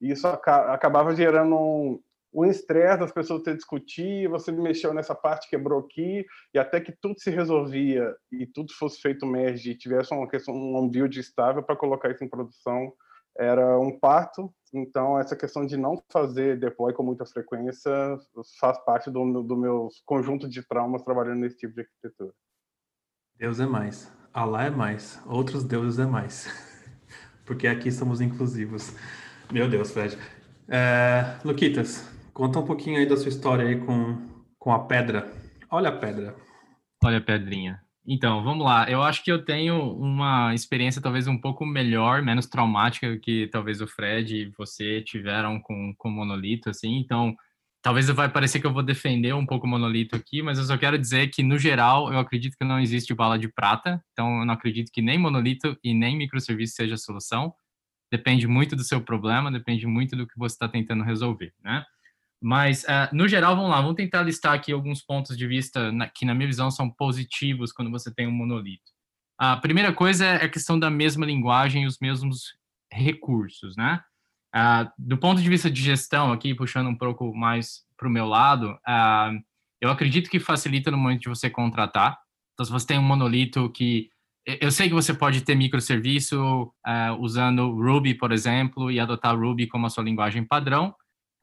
isso 0.00 0.26
acabava 0.26 1.14
gerando 1.14 1.56
um, 1.56 2.00
o 2.32 2.44
estresse 2.44 3.00
das 3.00 3.12
pessoas 3.12 3.42
ter 3.42 3.56
discutir, 3.56 4.28
você 4.28 4.52
mexeu 4.52 4.92
nessa 4.92 5.14
parte, 5.14 5.48
quebrou 5.48 5.80
aqui, 5.80 6.26
e 6.52 6.58
até 6.58 6.80
que 6.80 6.92
tudo 6.92 7.18
se 7.18 7.30
resolvia 7.30 8.14
e 8.30 8.46
tudo 8.46 8.72
fosse 8.74 9.00
feito 9.00 9.26
merge 9.26 9.70
e 9.70 9.78
tivesse 9.78 10.12
uma 10.12 10.28
questão, 10.28 10.54
um 10.54 10.88
build 10.88 11.18
estável 11.18 11.62
para 11.62 11.76
colocar 11.76 12.10
isso 12.10 12.22
em 12.22 12.28
produção, 12.28 12.92
era 13.36 13.78
um 13.78 13.98
parto. 13.98 14.52
Então, 14.74 15.18
essa 15.18 15.34
questão 15.34 15.64
de 15.64 15.76
não 15.76 16.02
fazer 16.12 16.58
deploy 16.58 16.92
com 16.92 17.02
muita 17.02 17.24
frequência 17.24 17.90
faz 18.60 18.78
parte 18.84 19.10
do, 19.10 19.42
do 19.42 19.56
meu 19.56 19.88
conjunto 20.04 20.48
de 20.48 20.62
traumas 20.62 21.02
trabalhando 21.02 21.40
nesse 21.40 21.56
tipo 21.56 21.74
de 21.74 21.80
arquitetura. 21.80 22.32
Deus 23.36 23.60
é 23.60 23.66
mais. 23.66 24.12
Allah 24.34 24.64
é 24.64 24.70
mais. 24.70 25.22
Outros 25.26 25.64
deuses 25.64 25.98
é 25.98 26.06
mais. 26.06 26.48
Porque 27.46 27.66
aqui 27.66 27.90
somos 27.90 28.20
inclusivos. 28.20 28.94
Meu 29.50 29.70
Deus, 29.70 29.90
Fred. 29.90 30.18
É, 30.68 31.38
Luquitas, 31.44 32.06
Conta 32.38 32.60
um 32.60 32.64
pouquinho 32.64 32.98
aí 32.98 33.04
da 33.04 33.16
sua 33.16 33.30
história 33.30 33.66
aí 33.66 33.80
com, 33.80 34.16
com 34.60 34.72
a 34.72 34.78
pedra. 34.78 35.28
Olha 35.68 35.88
a 35.88 35.96
pedra. 35.96 36.36
Olha 37.02 37.18
a 37.18 37.20
pedrinha. 37.20 37.80
Então, 38.06 38.44
vamos 38.44 38.64
lá. 38.64 38.88
Eu 38.88 39.02
acho 39.02 39.24
que 39.24 39.32
eu 39.32 39.44
tenho 39.44 39.92
uma 39.94 40.54
experiência 40.54 41.02
talvez 41.02 41.26
um 41.26 41.36
pouco 41.36 41.66
melhor, 41.66 42.22
menos 42.22 42.46
traumática 42.46 43.18
que 43.18 43.48
talvez 43.48 43.80
o 43.80 43.88
Fred 43.88 44.36
e 44.36 44.52
você 44.56 45.02
tiveram 45.02 45.60
com 45.60 45.92
o 46.04 46.08
monolito, 46.08 46.70
assim. 46.70 46.98
Então, 46.98 47.34
talvez 47.82 48.08
vai 48.10 48.28
parecer 48.28 48.60
que 48.60 48.66
eu 48.68 48.72
vou 48.72 48.84
defender 48.84 49.34
um 49.34 49.44
pouco 49.44 49.66
o 49.66 49.68
monolito 49.68 50.14
aqui, 50.14 50.40
mas 50.40 50.58
eu 50.58 50.64
só 50.64 50.78
quero 50.78 50.96
dizer 50.96 51.30
que, 51.30 51.42
no 51.42 51.58
geral, 51.58 52.12
eu 52.12 52.20
acredito 52.20 52.56
que 52.56 52.64
não 52.64 52.78
existe 52.78 53.12
bala 53.12 53.36
de 53.36 53.48
prata. 53.48 54.00
Então, 54.12 54.38
eu 54.38 54.46
não 54.46 54.54
acredito 54.54 54.92
que 54.92 55.02
nem 55.02 55.18
monolito 55.18 55.76
e 55.82 55.92
nem 55.92 56.16
microserviço 56.16 56.76
seja 56.76 56.94
a 56.94 56.98
solução. 56.98 57.52
Depende 58.12 58.46
muito 58.46 58.76
do 58.76 58.84
seu 58.84 59.00
problema, 59.00 59.50
depende 59.50 59.88
muito 59.88 60.14
do 60.14 60.24
que 60.24 60.38
você 60.38 60.54
está 60.54 60.68
tentando 60.68 61.02
resolver, 61.02 61.52
né? 61.64 61.84
Mas, 62.40 62.84
uh, 62.84 63.12
no 63.12 63.26
geral, 63.26 63.56
vamos 63.56 63.70
lá, 63.70 63.80
vamos 63.80 63.96
tentar 63.96 64.22
listar 64.22 64.52
aqui 64.52 64.72
alguns 64.72 65.02
pontos 65.02 65.36
de 65.36 65.46
vista 65.46 65.90
na, 65.90 66.08
que, 66.08 66.24
na 66.24 66.34
minha 66.34 66.46
visão, 66.46 66.70
são 66.70 66.88
positivos 66.88 67.72
quando 67.72 67.90
você 67.90 68.14
tem 68.14 68.26
um 68.26 68.32
monolito. 68.32 68.92
A 69.38 69.56
primeira 69.56 69.92
coisa 69.92 70.24
é 70.24 70.44
a 70.44 70.48
questão 70.48 70.78
da 70.78 70.90
mesma 70.90 71.26
linguagem 71.26 71.84
e 71.84 71.86
os 71.86 71.98
mesmos 72.00 72.56
recursos, 72.92 73.76
né? 73.76 74.00
Uh, 74.54 74.90
do 74.98 75.18
ponto 75.18 75.42
de 75.42 75.48
vista 75.48 75.70
de 75.70 75.82
gestão, 75.82 76.32
aqui 76.32 76.54
puxando 76.54 76.88
um 76.88 76.96
pouco 76.96 77.34
mais 77.34 77.84
para 77.96 78.08
o 78.08 78.10
meu 78.10 78.26
lado, 78.26 78.70
uh, 78.70 79.38
eu 79.80 79.90
acredito 79.90 80.30
que 80.30 80.40
facilita 80.40 80.90
no 80.90 80.98
momento 80.98 81.22
de 81.22 81.28
você 81.28 81.50
contratar. 81.50 82.18
Então, 82.54 82.64
se 82.64 82.72
você 82.72 82.86
tem 82.86 82.98
um 82.98 83.02
monolito 83.02 83.70
que 83.70 84.10
eu 84.60 84.70
sei 84.72 84.88
que 84.88 84.94
você 84.94 85.12
pode 85.12 85.42
ter 85.42 85.54
microserviço 85.54 86.62
uh, 86.62 87.14
usando 87.20 87.70
Ruby, 87.70 88.14
por 88.14 88.32
exemplo, 88.32 88.90
e 88.90 88.98
adotar 88.98 89.38
Ruby 89.38 89.66
como 89.66 89.86
a 89.86 89.90
sua 89.90 90.02
linguagem 90.02 90.42
padrão, 90.42 90.94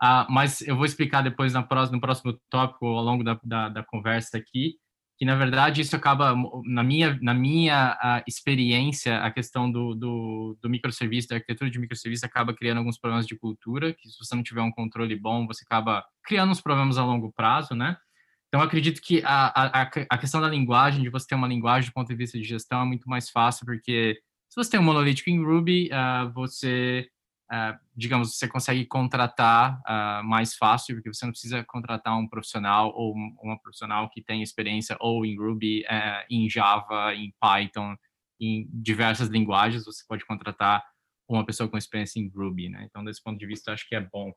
ah, 0.01 0.27
mas 0.29 0.61
eu 0.61 0.75
vou 0.75 0.85
explicar 0.85 1.21
depois 1.21 1.53
na 1.53 1.63
próxima, 1.63 1.95
no 1.95 2.01
próximo 2.01 2.39
tópico, 2.49 2.85
ao 2.85 3.03
longo 3.03 3.23
da, 3.23 3.39
da, 3.43 3.69
da, 3.69 3.83
conversa 3.83 4.37
aqui, 4.37 4.75
que 5.17 5.23
na 5.23 5.35
verdade 5.35 5.81
isso 5.81 5.95
acaba, 5.95 6.35
na 6.65 6.83
minha, 6.83 7.17
na 7.21 7.33
minha 7.33 7.97
uh, 8.03 8.23
experiência, 8.27 9.19
a 9.19 9.31
questão 9.31 9.71
do, 9.71 9.95
do, 9.95 10.57
do, 10.61 10.69
microserviço, 10.69 11.29
da 11.29 11.35
arquitetura 11.35 11.69
de 11.69 11.79
microserviço 11.79 12.25
acaba 12.25 12.53
criando 12.53 12.79
alguns 12.79 12.99
problemas 12.99 13.25
de 13.25 13.37
cultura, 13.37 13.93
que 13.93 14.09
se 14.09 14.17
você 14.19 14.35
não 14.35 14.43
tiver 14.43 14.61
um 14.61 14.71
controle 14.71 15.15
bom, 15.15 15.47
você 15.47 15.63
acaba 15.65 16.03
criando 16.25 16.51
uns 16.51 16.61
problemas 16.61 16.97
a 16.97 17.05
longo 17.05 17.31
prazo, 17.31 17.73
né? 17.73 17.95
Então, 18.49 18.61
acredito 18.61 19.01
que 19.01 19.21
a, 19.25 19.81
a, 19.81 19.81
a 20.09 20.17
questão 20.17 20.39
da 20.39 20.47
linguagem, 20.47 21.03
de 21.03 21.09
você 21.09 21.27
ter 21.27 21.35
uma 21.35 21.47
linguagem 21.47 21.89
do 21.89 21.93
ponto 21.93 22.07
de 22.07 22.15
vista 22.15 22.37
de 22.37 22.43
gestão, 22.43 22.81
é 22.81 22.85
muito 22.85 23.09
mais 23.09 23.29
fácil, 23.29 23.65
porque 23.65 24.17
se 24.49 24.55
você 24.55 24.71
tem 24.71 24.79
um 24.79 24.83
monolítico 24.83 25.29
em 25.29 25.43
Ruby, 25.43 25.89
uh, 25.91 26.31
você 26.33 27.07
uh, 27.51 27.77
digamos, 27.95 28.35
você 28.35 28.47
consegue 28.47 28.85
contratar 28.85 29.79
uh, 29.81 30.23
mais 30.23 30.55
fácil, 30.55 30.95
porque 30.95 31.13
você 31.13 31.25
não 31.25 31.31
precisa 31.31 31.63
contratar 31.63 32.17
um 32.17 32.27
profissional 32.27 32.91
ou 32.95 33.13
uma 33.41 33.59
profissional 33.59 34.09
que 34.09 34.21
tem 34.21 34.41
experiência 34.41 34.97
ou 34.99 35.25
em 35.25 35.37
Ruby, 35.37 35.81
uh, 35.81 36.25
em 36.29 36.49
Java, 36.49 37.13
em 37.13 37.33
Python, 37.39 37.95
em 38.39 38.67
diversas 38.71 39.29
linguagens, 39.29 39.85
você 39.85 40.03
pode 40.07 40.25
contratar 40.25 40.83
uma 41.27 41.45
pessoa 41.45 41.69
com 41.69 41.77
experiência 41.77 42.19
em 42.19 42.29
Ruby, 42.29 42.69
né? 42.69 42.85
Então, 42.89 43.03
desse 43.03 43.23
ponto 43.23 43.37
de 43.37 43.45
vista, 43.45 43.71
acho 43.71 43.87
que 43.87 43.95
é 43.95 44.01
bom. 44.01 44.31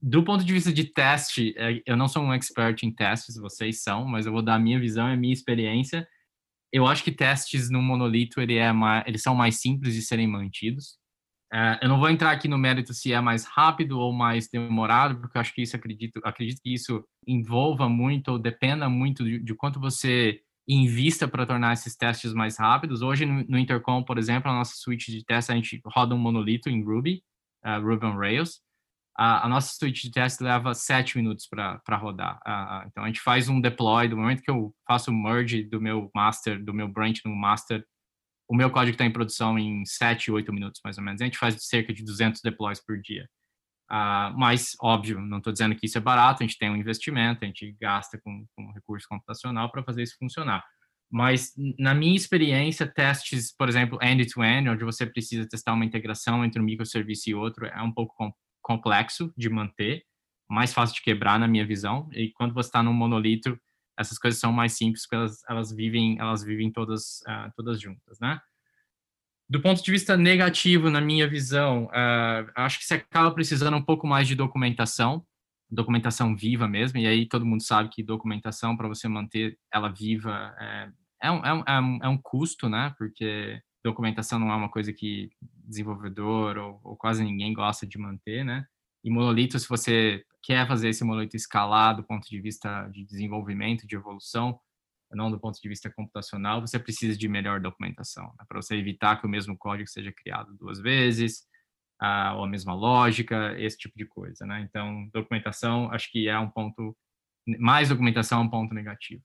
Do 0.00 0.22
ponto 0.22 0.44
de 0.44 0.52
vista 0.52 0.72
de 0.72 0.84
teste, 0.84 1.54
eh, 1.56 1.82
eu 1.84 1.96
não 1.96 2.08
sou 2.08 2.22
um 2.22 2.32
expert 2.32 2.82
em 2.82 2.92
testes, 2.92 3.36
vocês 3.36 3.82
são, 3.82 4.06
mas 4.06 4.26
eu 4.26 4.32
vou 4.32 4.42
dar 4.42 4.54
a 4.54 4.58
minha 4.58 4.78
visão 4.78 5.08
e 5.08 5.12
a 5.12 5.16
minha 5.16 5.32
experiência. 5.32 6.06
Eu 6.72 6.86
acho 6.86 7.02
que 7.02 7.12
testes 7.12 7.70
no 7.70 7.82
monolito 7.82 8.40
ele 8.40 8.56
é 8.56 8.72
mais, 8.72 9.04
eles 9.06 9.22
são 9.22 9.34
mais 9.34 9.60
simples 9.60 9.94
de 9.94 10.02
serem 10.02 10.26
mantidos. 10.26 10.99
É, 11.52 11.80
eu 11.82 11.88
não 11.88 11.98
vou 11.98 12.08
entrar 12.08 12.30
aqui 12.30 12.46
no 12.46 12.56
mérito 12.56 12.94
se 12.94 13.12
é 13.12 13.20
mais 13.20 13.44
rápido 13.44 13.98
ou 13.98 14.12
mais 14.12 14.48
demorado, 14.48 15.20
porque 15.20 15.36
eu 15.36 15.40
acho 15.40 15.52
que 15.52 15.62
isso 15.62 15.74
acredito, 15.74 16.20
acredito 16.24 16.60
que 16.62 16.72
isso 16.72 17.04
envolva 17.26 17.88
muito 17.88 18.28
ou 18.28 18.38
dependa 18.38 18.88
muito 18.88 19.24
de, 19.24 19.40
de 19.40 19.54
quanto 19.54 19.80
você 19.80 20.40
invista 20.68 21.26
para 21.26 21.44
tornar 21.44 21.72
esses 21.72 21.96
testes 21.96 22.32
mais 22.32 22.56
rápidos. 22.56 23.02
Hoje, 23.02 23.26
no, 23.26 23.44
no, 23.48 23.58
Intercom, 23.58 24.02
por 24.04 24.18
exemplo, 24.18 24.50
a 24.50 24.54
nossa 24.54 24.74
suíte 24.76 25.10
de 25.10 25.24
teste, 25.24 25.50
a 25.50 25.56
gente 25.56 25.80
roda 25.84 26.14
um 26.14 26.18
monolito 26.18 26.68
em 26.70 26.84
Ruby, 26.84 27.22
uh, 27.64 27.80
Ruby 27.84 28.06
on 28.06 28.16
Rails. 28.16 28.60
A, 29.16 29.44
a, 29.46 29.48
nossa 29.48 29.74
suíte 29.74 30.02
de 30.02 30.12
teste 30.12 30.42
leva 30.44 30.72
sete 30.72 31.16
minutos 31.18 31.48
para 31.48 31.96
rodar. 31.96 32.36
Uh, 32.46 32.86
então, 32.86 33.02
a 33.02 33.06
gente 33.08 33.20
faz 33.20 33.48
um 33.48 33.60
deploy, 33.60 34.08
do 34.08 34.16
momento 34.16 34.42
que 34.42 34.50
eu 34.50 34.72
faço 34.86 35.10
o 35.10 35.14
merge 35.14 35.64
do 35.64 35.80
meu 35.80 36.08
master, 36.14 36.62
do 36.62 36.72
meu 36.72 36.86
branch 36.86 37.20
no 37.24 37.34
master, 37.34 37.84
o 38.50 38.56
meu 38.56 38.68
código 38.68 38.94
está 38.94 39.06
em 39.06 39.12
produção 39.12 39.56
em 39.56 39.84
sete, 39.84 40.28
oito 40.28 40.52
minutos, 40.52 40.80
mais 40.84 40.98
ou 40.98 41.04
menos. 41.04 41.22
A 41.22 41.24
gente 41.24 41.38
faz 41.38 41.54
cerca 41.60 41.94
de 41.94 42.04
200 42.04 42.42
deploys 42.42 42.84
por 42.84 43.00
dia. 43.00 43.28
Uh, 43.88 44.34
mas, 44.36 44.72
óbvio, 44.82 45.20
não 45.20 45.38
estou 45.38 45.52
dizendo 45.52 45.76
que 45.76 45.86
isso 45.86 45.96
é 45.96 46.00
barato, 46.00 46.42
a 46.42 46.46
gente 46.46 46.58
tem 46.58 46.68
um 46.68 46.74
investimento, 46.74 47.44
a 47.44 47.46
gente 47.46 47.76
gasta 47.80 48.20
com, 48.20 48.44
com 48.56 48.72
recurso 48.72 49.06
computacional 49.08 49.70
para 49.70 49.84
fazer 49.84 50.02
isso 50.02 50.16
funcionar. 50.18 50.64
Mas, 51.08 51.52
na 51.78 51.94
minha 51.94 52.16
experiência, 52.16 52.92
testes, 52.92 53.54
por 53.56 53.68
exemplo, 53.68 54.00
end-to-end, 54.02 54.66
-end, 54.66 54.72
onde 54.72 54.84
você 54.84 55.06
precisa 55.06 55.48
testar 55.48 55.72
uma 55.72 55.84
integração 55.84 56.44
entre 56.44 56.60
um 56.60 56.64
microserviço 56.64 57.30
e 57.30 57.34
outro, 57.36 57.66
é 57.66 57.82
um 57.82 57.92
pouco 57.92 58.16
com, 58.16 58.32
complexo 58.60 59.32
de 59.36 59.48
manter, 59.48 60.02
mais 60.50 60.72
fácil 60.72 60.96
de 60.96 61.02
quebrar, 61.02 61.38
na 61.38 61.46
minha 61.46 61.64
visão. 61.64 62.08
E 62.12 62.32
quando 62.32 62.52
você 62.52 62.68
está 62.68 62.82
num 62.82 62.92
monolito, 62.92 63.56
essas 64.00 64.18
coisas 64.18 64.40
são 64.40 64.50
mais 64.50 64.72
simples, 64.72 65.02
porque 65.02 65.16
elas, 65.16 65.42
elas 65.48 65.72
vivem, 65.72 66.18
elas 66.18 66.42
vivem 66.42 66.72
todas, 66.72 67.20
uh, 67.28 67.52
todas 67.54 67.80
juntas, 67.80 68.18
né? 68.18 68.40
Do 69.48 69.60
ponto 69.60 69.82
de 69.82 69.90
vista 69.90 70.16
negativo, 70.16 70.90
na 70.90 71.00
minha 71.00 71.28
visão, 71.28 71.86
uh, 71.86 72.50
acho 72.54 72.78
que 72.78 72.84
você 72.84 72.94
acaba 72.94 73.32
precisando 73.32 73.76
um 73.76 73.82
pouco 73.82 74.06
mais 74.06 74.26
de 74.26 74.34
documentação, 74.34 75.26
documentação 75.70 76.34
viva 76.34 76.66
mesmo, 76.66 76.98
e 76.98 77.06
aí 77.06 77.26
todo 77.26 77.44
mundo 77.44 77.62
sabe 77.62 77.90
que 77.90 78.02
documentação, 78.02 78.76
para 78.76 78.88
você 78.88 79.06
manter 79.06 79.58
ela 79.72 79.88
viva, 79.88 80.54
é, 80.58 80.88
é, 81.24 81.30
um, 81.30 81.44
é, 81.44 81.52
um, 81.52 81.62
é, 81.66 81.80
um, 81.80 81.98
é 82.04 82.08
um 82.08 82.18
custo, 82.18 82.68
né? 82.68 82.94
Porque 82.96 83.60
documentação 83.84 84.38
não 84.38 84.50
é 84.50 84.56
uma 84.56 84.70
coisa 84.70 84.92
que 84.92 85.30
desenvolvedor 85.64 86.56
ou, 86.56 86.80
ou, 86.82 86.96
quase 86.96 87.22
ninguém 87.22 87.52
gosta 87.52 87.86
de 87.86 87.98
manter, 87.98 88.44
né? 88.44 88.64
E 89.04 89.10
monolito, 89.10 89.58
se 89.58 89.68
você 89.68 90.24
quer 90.42 90.66
fazer 90.66 90.88
esse 90.88 91.04
monolito 91.04 91.36
escalar 91.36 91.96
do 91.96 92.04
ponto 92.04 92.28
de 92.28 92.40
vista 92.40 92.88
de 92.88 93.04
desenvolvimento, 93.04 93.86
de 93.86 93.96
evolução, 93.96 94.58
não 95.12 95.30
do 95.30 95.40
ponto 95.40 95.60
de 95.60 95.68
vista 95.68 95.90
computacional, 95.90 96.60
você 96.60 96.78
precisa 96.78 97.18
de 97.18 97.28
melhor 97.28 97.60
documentação, 97.60 98.24
né? 98.38 98.44
para 98.48 98.62
você 98.62 98.76
evitar 98.76 99.20
que 99.20 99.26
o 99.26 99.30
mesmo 99.30 99.56
código 99.56 99.88
seja 99.88 100.12
criado 100.12 100.54
duas 100.54 100.80
vezes, 100.80 101.44
ah, 102.00 102.34
ou 102.36 102.44
a 102.44 102.48
mesma 102.48 102.74
lógica, 102.74 103.54
esse 103.58 103.76
tipo 103.76 103.96
de 103.98 104.06
coisa, 104.06 104.46
né? 104.46 104.62
Então, 104.62 105.08
documentação, 105.12 105.92
acho 105.92 106.10
que 106.10 106.28
é 106.28 106.38
um 106.38 106.48
ponto, 106.48 106.96
mais 107.58 107.90
documentação 107.90 108.40
é 108.40 108.44
um 108.44 108.48
ponto 108.48 108.72
negativo. 108.72 109.22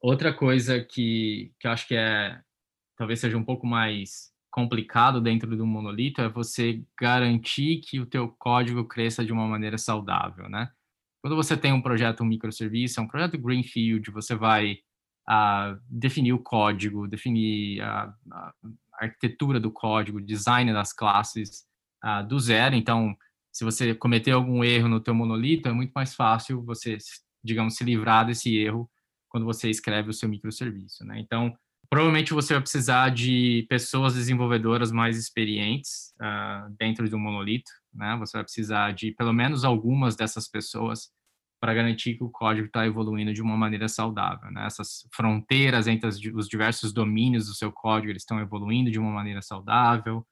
Outra 0.00 0.34
coisa 0.34 0.84
que, 0.84 1.52
que 1.60 1.66
eu 1.66 1.70
acho 1.70 1.86
que 1.86 1.94
é, 1.94 2.40
talvez 2.96 3.20
seja 3.20 3.38
um 3.38 3.44
pouco 3.44 3.66
mais 3.66 4.33
complicado 4.54 5.20
dentro 5.20 5.56
do 5.56 5.66
monolito 5.66 6.20
é 6.20 6.28
você 6.28 6.80
garantir 6.96 7.78
que 7.78 7.98
o 7.98 8.06
teu 8.06 8.28
código 8.38 8.84
cresça 8.84 9.24
de 9.24 9.32
uma 9.32 9.48
maneira 9.48 9.76
saudável, 9.76 10.48
né? 10.48 10.70
Quando 11.20 11.34
você 11.34 11.56
tem 11.56 11.72
um 11.72 11.82
projeto, 11.82 12.22
um 12.22 12.26
microserviço, 12.26 13.00
é 13.00 13.02
um 13.02 13.08
projeto 13.08 13.36
greenfield, 13.36 14.12
você 14.12 14.36
vai 14.36 14.78
a 15.28 15.76
definir 15.90 16.34
o 16.34 16.38
código, 16.38 17.08
definir 17.08 17.80
a, 17.82 18.14
a, 18.30 18.54
arquitetura 19.00 19.58
do 19.58 19.72
código, 19.72 20.20
design 20.20 20.72
das 20.72 20.92
classes 20.92 21.64
uh, 22.04 22.24
do 22.24 22.38
zero. 22.38 22.76
Então, 22.76 23.16
se 23.50 23.64
você 23.64 23.92
cometer 23.92 24.30
algum 24.30 24.62
erro 24.62 24.86
no 24.86 25.00
teu 25.00 25.16
monolito, 25.16 25.68
é 25.68 25.72
muito 25.72 25.90
mais 25.92 26.14
fácil 26.14 26.62
você, 26.62 26.96
digamos, 27.42 27.74
se 27.74 27.82
livrar 27.82 28.24
desse 28.24 28.56
erro 28.56 28.88
quando 29.28 29.46
você 29.46 29.68
escreve 29.68 30.10
o 30.10 30.14
seu 30.14 30.28
microserviço, 30.28 31.04
né? 31.04 31.18
Então, 31.18 31.52
provavelmente 31.90 32.32
você 32.32 32.54
vai 32.54 32.62
precisar 32.62 33.10
de 33.10 33.66
pessoas 33.68 34.14
desenvolvedoras 34.14 34.90
mais 34.92 35.18
experientes 35.18 36.12
uh, 36.20 36.70
dentro 36.78 37.08
do 37.08 37.18
monolito, 37.18 37.70
né? 37.92 38.16
Você 38.18 38.36
vai 38.36 38.44
precisar 38.44 38.92
de 38.92 39.12
pelo 39.12 39.32
menos 39.32 39.64
algumas 39.64 40.16
dessas 40.16 40.48
pessoas 40.48 41.10
para 41.60 41.72
garantir 41.72 42.16
que 42.16 42.24
o 42.24 42.28
código 42.28 42.66
está 42.66 42.86
evoluindo 42.86 43.32
de 43.32 43.40
uma 43.40 43.56
maneira 43.56 43.88
saudável. 43.88 44.50
Né? 44.50 44.66
Essas 44.66 45.08
fronteiras 45.14 45.86
entre 45.86 46.06
os 46.08 46.46
diversos 46.46 46.92
domínios 46.92 47.46
do 47.46 47.54
seu 47.54 47.72
código 47.72 48.10
eles 48.12 48.20
estão 48.20 48.38
evoluindo 48.38 48.90
de 48.90 48.98
uma 48.98 49.10
maneira 49.10 49.40
saudável, 49.40 50.26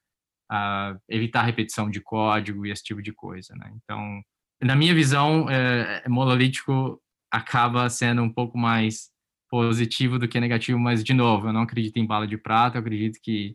uh, 0.53 1.01
evitar 1.09 1.45
repetição 1.45 1.89
de 1.89 2.03
código 2.03 2.67
e 2.67 2.71
esse 2.71 2.83
tipo 2.83 3.01
de 3.01 3.13
coisa. 3.13 3.55
Né? 3.57 3.73
Então, 3.77 4.21
na 4.63 4.77
minha 4.77 4.95
visão, 4.95 5.49
é, 5.49 6.07
monolítico 6.07 7.01
acaba 7.31 7.89
sendo 7.89 8.23
um 8.23 8.33
pouco 8.33 8.59
mais 8.59 9.12
positivo 9.53 10.19
do 10.19 10.27
que 10.27 10.41
negativo, 10.41 10.79
mas, 10.79 11.05
de 11.05 11.13
novo, 11.13 11.49
eu 11.49 11.53
não 11.53 11.61
acredito 11.61 11.99
em 11.99 12.07
bala 12.07 12.27
de 12.27 12.39
prata, 12.39 12.79
eu 12.79 12.81
acredito 12.81 13.21
que 13.23 13.55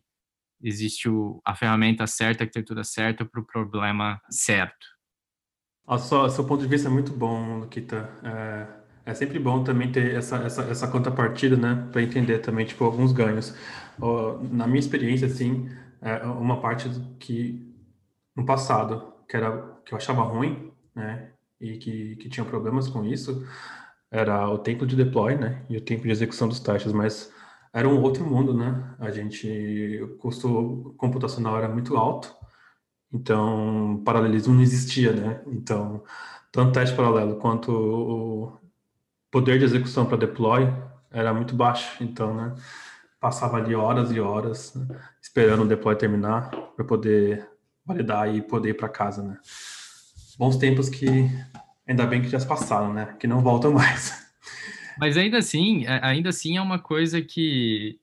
existe 0.61 1.09
o, 1.09 1.41
a 1.43 1.55
ferramenta 1.55 2.05
certa, 2.05 2.43
a 2.43 2.45
arquitetura 2.45 2.83
certa 2.83 3.25
para 3.25 3.41
o 3.41 3.43
problema 3.43 4.21
certo. 4.29 4.85
O 5.87 5.97
seu, 5.97 6.45
ponto 6.45 6.61
de 6.61 6.67
vista 6.67 6.87
é 6.87 6.91
muito 6.91 7.11
bom, 7.11 7.61
Luquita. 7.61 8.11
É, 8.23 8.67
é 9.09 9.13
sempre 9.15 9.39
bom 9.39 9.63
também 9.63 9.91
ter 9.91 10.13
essa, 10.13 10.37
essa, 10.43 10.61
essa 10.65 10.87
contrapartida, 10.87 11.57
né? 11.57 11.89
Para 11.91 12.03
entender 12.03 12.39
também, 12.39 12.67
tipo, 12.67 12.83
alguns 12.83 13.11
ganhos. 13.11 13.55
Na 14.51 14.67
minha 14.67 14.79
experiência, 14.79 15.25
assim, 15.25 15.67
é 15.99 16.17
uma 16.27 16.61
parte 16.61 16.89
que 17.17 17.75
no 18.35 18.45
passado, 18.45 19.15
que 19.27 19.35
era 19.35 19.79
que 19.83 19.95
eu 19.95 19.97
achava 19.97 20.21
ruim, 20.21 20.71
né? 20.93 21.31
E 21.59 21.77
que, 21.77 22.17
que 22.17 22.29
tinha 22.29 22.45
problemas 22.45 22.87
com 22.87 23.03
isso, 23.03 23.47
era 24.11 24.49
o 24.49 24.57
tempo 24.57 24.85
de 24.85 24.95
deploy, 24.95 25.35
né? 25.35 25.65
E 25.69 25.77
o 25.77 25.81
tempo 25.81 26.03
de 26.03 26.11
execução 26.11 26.47
dos 26.47 26.59
testes, 26.59 26.93
mas 26.93 27.31
era 27.73 27.87
um 27.87 28.01
outro 28.01 28.25
mundo, 28.25 28.53
né? 28.53 28.95
A 28.99 29.11
gente, 29.11 29.99
o 30.01 30.17
custo 30.17 30.95
computacional 30.97 31.57
era 31.57 31.69
muito 31.69 31.97
alto 31.97 32.37
então, 33.13 34.01
paralelismo 34.05 34.53
não 34.53 34.61
existia, 34.61 35.13
né? 35.13 35.41
Então, 35.47 36.03
tanto 36.51 36.73
teste 36.73 36.95
paralelo 36.95 37.37
quanto 37.37 37.71
o 37.71 38.57
poder 39.31 39.59
de 39.59 39.65
execução 39.65 40.05
para 40.05 40.17
deploy 40.17 40.67
era 41.11 41.33
muito 41.33 41.55
baixo. 41.55 42.03
Então, 42.03 42.33
né, 42.35 42.53
passava 43.19 43.57
ali 43.57 43.75
horas 43.75 44.11
e 44.11 44.19
horas 44.19 44.73
né, 44.75 44.99
esperando 45.21 45.63
o 45.63 45.67
deploy 45.67 45.95
terminar 45.95 46.49
para 46.75 46.85
poder 46.85 47.49
validar 47.85 48.33
e 48.33 48.41
poder 48.41 48.69
ir 48.69 48.73
para 48.75 48.89
casa, 48.89 49.23
né? 49.23 49.37
Bons 50.37 50.57
tempos 50.57 50.89
que 50.89 51.29
ainda 51.87 52.05
bem 52.05 52.21
que 52.21 52.29
já 52.29 52.39
se 52.39 52.47
passaram, 52.47 52.93
né? 52.93 53.15
Que 53.19 53.27
não 53.27 53.41
voltam 53.41 53.71
mais. 53.73 54.27
Mas 54.99 55.15
ainda 55.15 55.37
assim, 55.37 55.85
ainda 55.87 56.29
assim 56.29 56.57
é 56.57 56.61
uma 56.61 56.79
coisa 56.79 57.21
que 57.21 57.99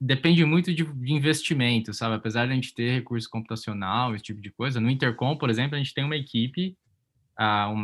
depende 0.00 0.44
muito 0.44 0.72
de, 0.72 0.82
investimento, 1.06 1.92
sabe? 1.92 2.14
Apesar 2.14 2.46
de 2.46 2.52
a 2.52 2.54
gente 2.54 2.74
ter 2.74 2.94
recurso 2.94 3.28
computacional, 3.28 4.14
esse 4.14 4.24
tipo 4.24 4.40
de 4.40 4.50
coisa, 4.50 4.80
no 4.80 4.90
Intercom, 4.90 5.36
por 5.36 5.50
exemplo, 5.50 5.74
a 5.74 5.78
gente 5.78 5.92
tem 5.92 6.04
uma 6.04 6.16
equipe, 6.16 6.76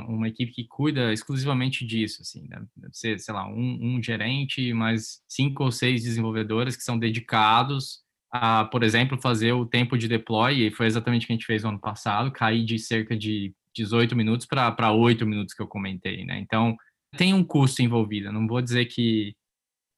uma, 0.08 0.28
equipe 0.28 0.52
que 0.52 0.64
cuida 0.64 1.12
exclusivamente 1.12 1.84
disso, 1.84 2.22
assim, 2.22 2.48
né? 2.48 2.62
deve 2.76 2.94
ser, 2.94 3.18
sei 3.18 3.34
lá, 3.34 3.46
um, 3.46 3.96
um, 3.96 4.02
gerente, 4.02 4.72
mais 4.72 5.20
cinco 5.28 5.64
ou 5.64 5.72
seis 5.72 6.02
desenvolvedores 6.02 6.76
que 6.76 6.82
são 6.82 6.98
dedicados 6.98 8.00
a, 8.32 8.64
por 8.66 8.82
exemplo, 8.82 9.20
fazer 9.20 9.52
o 9.52 9.66
tempo 9.66 9.98
de 9.98 10.08
deploy, 10.08 10.66
e 10.66 10.70
foi 10.70 10.86
exatamente 10.86 11.24
o 11.24 11.26
que 11.26 11.32
a 11.32 11.36
gente 11.36 11.46
fez 11.46 11.64
no 11.64 11.70
ano 11.70 11.80
passado, 11.80 12.30
cair 12.30 12.64
de 12.64 12.78
cerca 12.78 13.16
de 13.16 13.52
18 13.74 14.16
minutos 14.16 14.46
para 14.46 14.92
8 14.92 15.26
minutos 15.26 15.54
que 15.54 15.62
eu 15.62 15.68
comentei, 15.68 16.24
né? 16.24 16.38
Então, 16.38 16.76
tem 17.16 17.34
um 17.34 17.44
custo 17.44 17.82
envolvido, 17.82 18.32
não 18.32 18.46
vou 18.46 18.60
dizer 18.62 18.86
que 18.86 19.34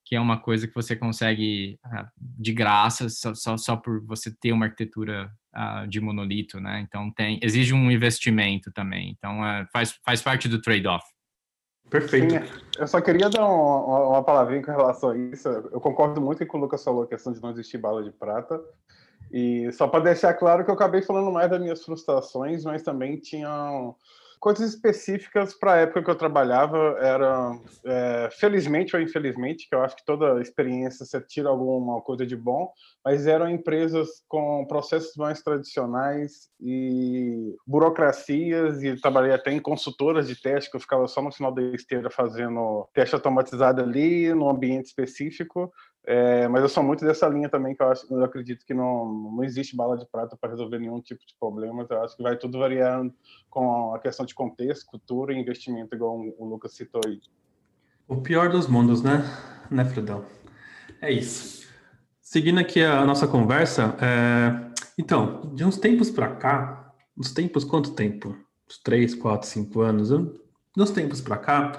que 0.05 0.17
é 0.17 0.21
uma 0.21 0.39
coisa 0.39 0.67
que 0.67 0.75
você 0.75 0.95
consegue 0.95 1.79
uh, 1.87 2.07
de 2.19 2.53
graça 2.53 3.09
só, 3.09 3.35
só, 3.35 3.57
só, 3.57 3.77
por 3.77 4.05
você 4.05 4.31
ter 4.41 4.53
uma 4.53 4.67
arquitetura 4.67 5.31
uh, 5.57 5.89
de 5.89 6.01
monolito, 6.01 6.61
né? 6.61 6.81
Então 6.81 7.11
tem 7.13 7.39
exige 7.41 7.73
um 7.73 7.91
investimento 7.91 8.71
também. 8.73 9.15
Então 9.17 9.41
uh, 9.41 9.67
faz 9.73 9.99
faz 10.05 10.21
parte 10.21 10.49
do 10.49 10.61
trade-off. 10.61 11.05
Perfeito. 11.89 12.31
Sim, 12.31 12.53
eu 12.79 12.87
só 12.87 13.01
queria 13.01 13.31
dar 13.31 13.47
uma, 13.47 14.09
uma 14.09 14.23
palavrinha 14.25 14.63
com 14.63 14.71
relação 14.71 15.11
a 15.11 15.17
isso. 15.17 15.49
Eu 15.49 15.81
concordo 15.81 16.21
muito 16.21 16.45
com 16.47 16.59
o 16.59 16.61
Lucas 16.61 16.83
falou 16.83 17.05
a 17.05 17.09
questão 17.09 17.33
de 17.33 17.41
não 17.41 17.51
existir 17.51 17.79
bala 17.79 18.03
de 18.03 18.11
prata. 18.11 18.61
E 19.31 19.71
só 19.73 19.87
para 19.87 20.05
deixar 20.05 20.35
claro 20.35 20.65
que 20.65 20.71
eu 20.71 20.75
acabei 20.75 21.03
falando 21.03 21.31
mais 21.31 21.51
das 21.51 21.61
minhas 21.61 21.85
frustrações, 21.85 22.65
mas 22.65 22.83
também 22.83 23.19
tinha 23.19 23.49
coisas 24.43 24.75
específicas 24.75 25.55
para 25.55 25.75
a 25.75 25.77
época 25.77 26.03
que 26.03 26.11
eu 26.11 26.17
trabalhava 26.17 26.99
era 26.99 27.57
é, 27.85 28.29
felizmente 28.33 28.97
ou 28.97 29.01
infelizmente 29.01 29.69
que 29.69 29.75
eu 29.75 29.81
acho 29.81 29.95
que 29.95 30.05
toda 30.05 30.43
experiência 30.43 31.07
você 31.07 31.21
tira 31.21 31.49
alguma 31.49 32.01
coisa 32.01 32.27
de 32.27 32.37
bom 32.37 32.69
mas 33.05 33.29
eram 33.29 33.49
empresas 33.49 34.09
com 34.27 34.67
processos 34.67 35.15
mais 35.15 35.41
tradicionais 35.43 36.49
e 36.61 37.55
burocracias 37.65 38.83
e 38.83 39.01
trabalhei 39.01 39.33
até 39.33 39.53
em 39.53 39.61
consultoras 39.61 40.27
de 40.27 40.35
teste 40.35 40.69
que 40.73 40.77
eu 40.77 40.81
ficava 40.81 41.07
só 41.07 41.23
no 41.23 41.31
final 41.31 41.55
da 41.55 41.63
esteira 41.63 42.11
fazendo 42.11 42.89
teste 42.93 43.15
automatizado 43.15 43.81
ali 43.81 44.35
no 44.35 44.51
ambiente 44.51 44.87
específico 44.87 45.73
É, 46.05 46.49
mas 46.49 46.63
eu 46.63 46.69
sou 46.69 46.83
muito 46.83 47.05
dessa 47.05 47.29
linha 47.29 47.49
também, 47.49 47.77
que 47.77 47.83
eu, 47.83 47.89
acho, 47.89 48.13
eu 48.13 48.25
acredito 48.25 48.67
que 48.67 48.75
não, 48.75 49.33
não 49.37 49.45
existe 49.45 49.77
bala 49.77 49.97
de 49.97 50.05
prata 50.07 50.37
para 50.37 50.51
resolver 50.51 50.79
nenhum 50.79 51.01
tipo 51.01 51.25
de 51.25 51.35
problema. 51.39 51.87
Eu 51.89 52.03
acho 52.03 52.17
que 52.17 52.23
vai 52.23 52.37
tudo 52.37 52.59
variando 52.59 53.15
com 53.49 53.95
a 53.95 53.99
questão 54.01 54.27
de 54.27 54.35
contexto, 54.35 54.87
cultura 54.87 55.33
e 55.33 55.39
investimento, 55.39 55.95
igual 55.95 56.19
o 56.39 56.45
Lucas 56.45 56.75
citou 56.75 57.01
aí. 57.07 57.21
O 58.09 58.21
pior 58.21 58.51
dos 58.51 58.67
mundos, 58.67 59.03
né? 59.03 59.23
Né, 59.71 59.85
Fredão? 59.85 60.25
É 61.01 61.11
isso. 61.11 61.67
Seguindo 62.21 62.59
aqui 62.59 62.83
a 62.83 63.05
nossa 63.05 63.29
conversa, 63.29 63.97
é... 64.01 64.73
então, 64.99 65.55
de 65.55 65.65
uns 65.65 65.77
tempos 65.77 66.11
para 66.11 66.35
cá, 66.35 66.93
uns 67.17 67.33
tempos, 67.33 67.65
quanto 67.65 67.95
tempo? 67.95 68.37
Uns 68.69 68.79
3, 68.79 69.15
4, 69.15 69.49
5 69.49 69.81
anos, 69.81 70.09
de 70.09 70.83
uns 70.83 70.91
tempos 70.91 71.21
para 71.21 71.37
cá, 71.37 71.73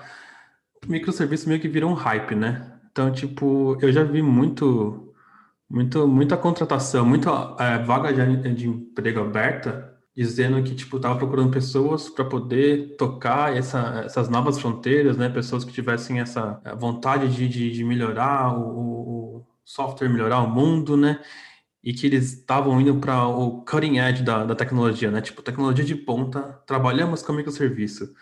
microserviço 0.87 1.49
meio 1.49 1.59
que 1.59 1.67
virou 1.67 1.89
um 1.89 1.95
hype, 1.95 2.35
né? 2.35 2.72
Então, 2.93 3.11
tipo, 3.11 3.75
eu 3.81 3.91
já 3.91 4.03
vi 4.03 4.21
muito, 4.21 5.11
muito 5.69 6.07
muita 6.07 6.37
contratação, 6.37 7.03
muita 7.05 7.55
é, 7.59 7.79
vaga 7.79 8.13
de, 8.13 8.53
de, 8.53 8.67
emprego 8.69 9.19
aberta, 9.21 9.97
dizendo 10.15 10.61
que, 10.63 10.75
tipo, 10.75 10.99
tava 10.99 11.17
procurando 11.17 11.51
pessoas 11.51 12.07
para 12.09 12.23
poder 12.25 12.95
tocar 12.97 13.55
essa, 13.57 14.03
essas 14.05 14.29
novas 14.29 14.59
fronteiras, 14.59 15.17
né? 15.17 15.27
Pessoas 15.29 15.65
que 15.65 15.73
tivessem 15.73 16.19
essa 16.19 16.61
é, 16.63 16.75
vontade 16.75 17.29
de, 17.35 17.47
de, 17.49 17.71
de 17.71 17.83
melhorar 17.83 18.55
o, 18.55 19.39
o, 19.39 19.47
software, 19.65 20.09
melhorar 20.09 20.41
o 20.41 20.49
mundo, 20.49 20.95
né? 20.95 21.19
E 21.83 21.93
que 21.93 22.05
eles 22.07 22.33
estavam 22.33 22.79
indo 22.79 22.95
para 22.99 23.27
o 23.27 23.65
cutting 23.65 23.97
edge 23.97 24.23
da, 24.23 24.45
da 24.45 24.55
tecnologia, 24.55 25.09
né? 25.11 25.21
Tipo, 25.21 25.41
tecnologia 25.41 25.83
de 25.83 25.95
ponta, 25.95 26.61
trabalhamos 26.67 27.23
com 27.23 27.33
microserviço. 27.33 28.13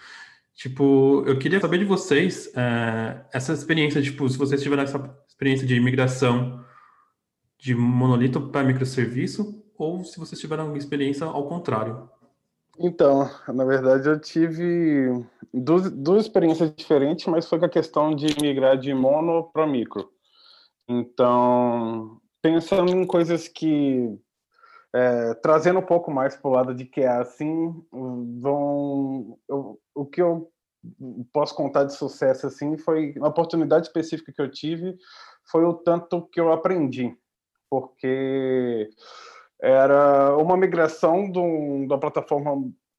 Tipo, 0.61 1.23
eu 1.25 1.39
queria 1.39 1.59
saber 1.59 1.79
de 1.79 1.85
vocês 1.85 2.55
é, 2.55 3.25
essa 3.33 3.51
experiência, 3.51 3.99
tipo, 3.99 4.29
se 4.29 4.37
vocês 4.37 4.61
tiveram 4.61 4.83
essa 4.83 5.17
experiência 5.27 5.65
de 5.65 5.79
migração 5.79 6.63
de 7.57 7.73
monolito 7.73 8.39
para 8.39 8.63
microserviço, 8.63 9.59
ou 9.75 10.03
se 10.03 10.19
vocês 10.19 10.39
tiveram 10.39 10.65
alguma 10.65 10.77
experiência 10.77 11.25
ao 11.25 11.47
contrário. 11.47 12.07
Então, 12.77 13.27
na 13.47 13.65
verdade, 13.65 14.07
eu 14.07 14.19
tive 14.19 15.25
duas, 15.51 15.89
duas 15.89 16.25
experiências 16.25 16.71
diferentes, 16.75 17.25
mas 17.25 17.49
foi 17.49 17.57
com 17.57 17.65
a 17.65 17.69
questão 17.69 18.13
de 18.13 18.27
migrar 18.39 18.77
de 18.77 18.93
mono 18.93 19.49
para 19.51 19.65
micro. 19.65 20.11
Então, 20.87 22.21
pensando 22.39 22.91
em 22.91 23.03
coisas 23.07 23.47
que 23.47 24.15
é, 24.93 25.33
trazendo 25.35 25.79
um 25.79 25.85
pouco 25.85 26.11
mais 26.11 26.35
para 26.35 26.49
o 26.49 26.53
lado 26.53 26.75
de 26.75 26.85
que 26.85 27.01
é 27.01 27.07
assim, 27.07 27.73
vão, 28.39 29.37
eu, 29.47 29.79
o 29.95 30.05
que 30.05 30.21
eu 30.21 30.51
posso 31.31 31.55
contar 31.55 31.83
de 31.85 31.93
sucesso 31.93 32.47
assim 32.47 32.77
foi 32.77 33.13
uma 33.17 33.29
oportunidade 33.29 33.87
específica 33.87 34.33
que 34.33 34.41
eu 34.41 34.51
tive, 34.51 34.97
foi 35.49 35.63
o 35.63 35.73
tanto 35.73 36.27
que 36.27 36.39
eu 36.39 36.51
aprendi, 36.51 37.15
porque 37.69 38.89
era 39.61 40.35
uma 40.37 40.57
migração 40.57 41.31
de, 41.31 41.39
um, 41.39 41.85
de 41.85 41.93
uma 41.93 41.99
plataforma 41.99 42.55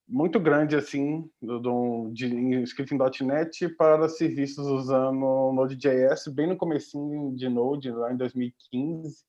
muito 0.08 0.38
grande 0.38 0.76
assim, 0.76 1.28
do, 1.40 2.10
de, 2.12 2.26
escrito 2.62 2.94
em 2.94 3.26
.NET 3.26 3.68
para 3.76 4.08
serviços 4.08 4.66
usando 4.66 5.52
Node.js, 5.52 6.28
bem 6.28 6.46
no 6.46 6.56
comecinho 6.56 7.34
de 7.34 7.48
Node, 7.48 7.90
lá 7.90 8.12
em 8.12 8.16
2015, 8.16 9.24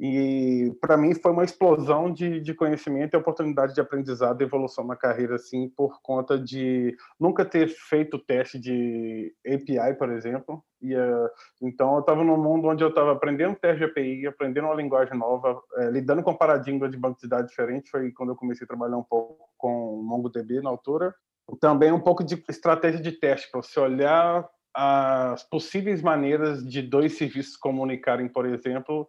e 0.00 0.72
para 0.80 0.96
mim 0.96 1.12
foi 1.12 1.32
uma 1.32 1.42
explosão 1.42 2.12
de, 2.12 2.40
de 2.40 2.54
conhecimento 2.54 3.14
e 3.14 3.16
oportunidade 3.16 3.74
de 3.74 3.80
aprendizado 3.80 4.40
e 4.40 4.44
evolução 4.44 4.84
na 4.86 4.94
carreira, 4.94 5.34
assim, 5.34 5.68
por 5.68 6.00
conta 6.00 6.38
de 6.38 6.96
nunca 7.18 7.44
ter 7.44 7.66
feito 7.68 8.16
teste 8.16 8.60
de 8.60 9.34
API, 9.44 9.94
por 9.98 10.10
exemplo. 10.10 10.62
E, 10.80 10.94
uh, 10.94 11.28
então 11.60 11.94
eu 11.94 12.00
estava 12.00 12.22
num 12.22 12.36
mundo 12.36 12.68
onde 12.68 12.84
eu 12.84 12.90
estava 12.90 13.10
aprendendo 13.10 13.56
teste 13.56 13.78
de 13.78 13.84
API, 13.86 14.26
aprendendo 14.28 14.68
uma 14.68 14.76
linguagem 14.76 15.18
nova, 15.18 15.60
é, 15.78 15.90
lidando 15.90 16.22
com 16.22 16.32
paradigma 16.32 16.88
de 16.88 16.96
banco 16.96 17.20
de 17.20 17.28
dados 17.28 17.50
diferente. 17.50 17.90
Foi 17.90 18.12
quando 18.12 18.30
eu 18.30 18.36
comecei 18.36 18.64
a 18.64 18.68
trabalhar 18.68 18.96
um 18.96 19.02
pouco 19.02 19.48
com 19.58 20.00
MongoDB 20.00 20.60
na 20.60 20.70
altura. 20.70 21.12
Também 21.60 21.90
um 21.90 22.00
pouco 22.00 22.22
de 22.22 22.40
estratégia 22.48 23.00
de 23.00 23.10
teste, 23.10 23.50
para 23.50 23.62
você 23.62 23.80
olhar 23.80 24.48
as 24.72 25.42
possíveis 25.42 26.02
maneiras 26.02 26.64
de 26.64 26.82
dois 26.82 27.16
serviços 27.16 27.56
comunicarem, 27.56 28.28
por 28.28 28.46
exemplo, 28.46 29.08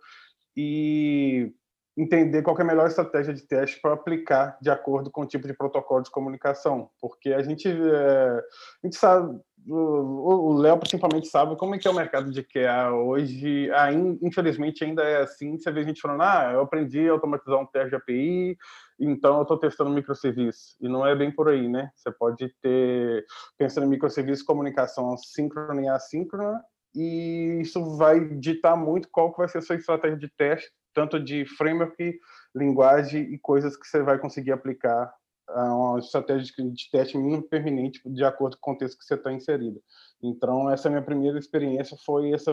e 0.62 1.54
entender 1.98 2.42
qual 2.42 2.58
é 2.58 2.62
a 2.62 2.66
melhor 2.66 2.88
estratégia 2.88 3.34
de 3.34 3.42
teste 3.44 3.80
para 3.82 3.94
aplicar 3.94 4.58
de 4.62 4.70
acordo 4.70 5.10
com 5.10 5.22
o 5.22 5.26
tipo 5.26 5.48
de 5.48 5.54
protocolo 5.54 6.04
de 6.04 6.12
comunicação, 6.12 6.90
porque 7.00 7.32
a 7.32 7.42
gente, 7.42 7.68
é, 7.68 8.44
a 8.84 8.88
gente 8.88 8.98
sabe, 8.98 9.40
o 9.68 10.54
Léo 10.54 10.78
principalmente 10.78 11.28
sabe 11.28 11.56
como 11.56 11.76
é 11.76 11.78
que 11.78 11.88
é 11.88 11.92
o 11.92 11.96
mercado 11.96 12.32
de 12.32 12.44
QA 12.44 12.92
hoje, 12.92 13.72
ainda, 13.72 14.18
infelizmente 14.22 14.84
ainda 14.84 15.04
é 15.04 15.22
assim, 15.22 15.58
você 15.58 15.72
vê 15.72 15.84
gente 15.84 16.02
falando, 16.02 16.22
ah, 16.24 16.52
eu 16.54 16.62
aprendi 16.62 17.08
a 17.08 17.14
automatizar 17.14 17.60
um 17.60 17.66
teste 17.66 17.90
de 17.90 17.96
API, 17.96 18.58
então 19.00 19.38
eu 19.38 19.42
estou 19.44 19.58
testando 19.58 19.90
microserviço, 19.90 20.76
e 20.82 20.90
não 20.90 21.06
é 21.06 21.16
bem 21.16 21.32
por 21.32 21.50
aí, 21.50 21.70
né? 21.70 21.90
Você 21.96 22.12
pode 22.12 22.54
ter, 22.62 23.26
pensando 23.58 23.88
em 23.88 23.90
microserviço, 23.90 24.46
comunicação 24.46 25.18
síncrona 25.18 25.82
e 25.82 25.88
assíncrona, 25.88 26.62
e 26.96 27.60
isso 27.62 27.98
vai 27.98 28.20
ditar 28.36 28.76
muito 28.76 29.10
qual 29.12 29.32
que 29.32 29.38
vai 29.38 29.48
ser 29.48 29.60
a 29.60 29.62
sua 29.62 29.76
estratégia 29.76 30.18
de 30.18 30.30
teste, 30.30 30.70
tanto 30.94 31.20
de 31.20 31.46
framework, 31.46 32.20
linguagem 32.56 33.34
e 33.34 33.40
coisas 33.40 33.78
que 33.78 33.88
você 33.88 34.02
vai 34.02 34.18
conseguir 34.18 34.52
aplicar 34.52 35.14
a 35.50 35.76
uma 35.76 36.00
estratégia 36.00 36.54
de 36.58 36.90
teste 36.92 37.18
mínimo 37.18 37.42
permanente 37.42 38.02
de 38.06 38.24
acordo 38.24 38.58
com 38.60 38.72
o 38.72 38.74
contexto 38.74 38.98
que 38.98 39.06
você 39.06 39.16
está 39.16 39.32
inserido. 39.32 39.82
Então, 40.22 40.70
essa 40.70 40.90
minha 40.90 41.02
primeira 41.02 41.40
experiência 41.40 41.98
foi 42.06 42.32
essa, 42.32 42.52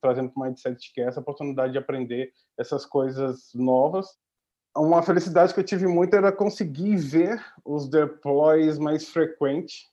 trazendo 0.00 0.30
para 0.30 0.40
o 0.40 0.44
Mindset, 0.44 0.92
que 0.94 1.00
é 1.00 1.04
essa 1.04 1.20
oportunidade 1.20 1.72
de 1.72 1.78
aprender 1.78 2.32
essas 2.58 2.86
coisas 2.86 3.50
novas. 3.54 4.06
Uma 4.74 5.02
felicidade 5.02 5.52
que 5.52 5.60
eu 5.60 5.64
tive 5.64 5.86
muito 5.86 6.14
era 6.14 6.30
conseguir 6.30 6.96
ver 6.96 7.42
os 7.64 7.88
deploys 7.88 8.78
mais 8.78 9.08
frequentes 9.08 9.90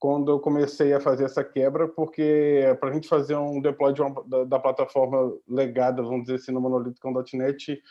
quando 0.00 0.32
eu 0.32 0.40
comecei 0.40 0.94
a 0.94 1.00
fazer 1.00 1.24
essa 1.24 1.44
quebra, 1.44 1.86
porque 1.86 2.76
para 2.80 2.88
a 2.88 2.92
gente 2.94 3.06
fazer 3.06 3.36
um 3.36 3.60
deploy 3.60 3.92
uma, 4.00 4.24
da, 4.26 4.44
da, 4.44 4.58
plataforma 4.58 5.36
legada, 5.46 6.02
vamos 6.02 6.22
dizer 6.22 6.36
assim, 6.36 6.52
no 6.52 6.60
monolito.net, 6.60 7.82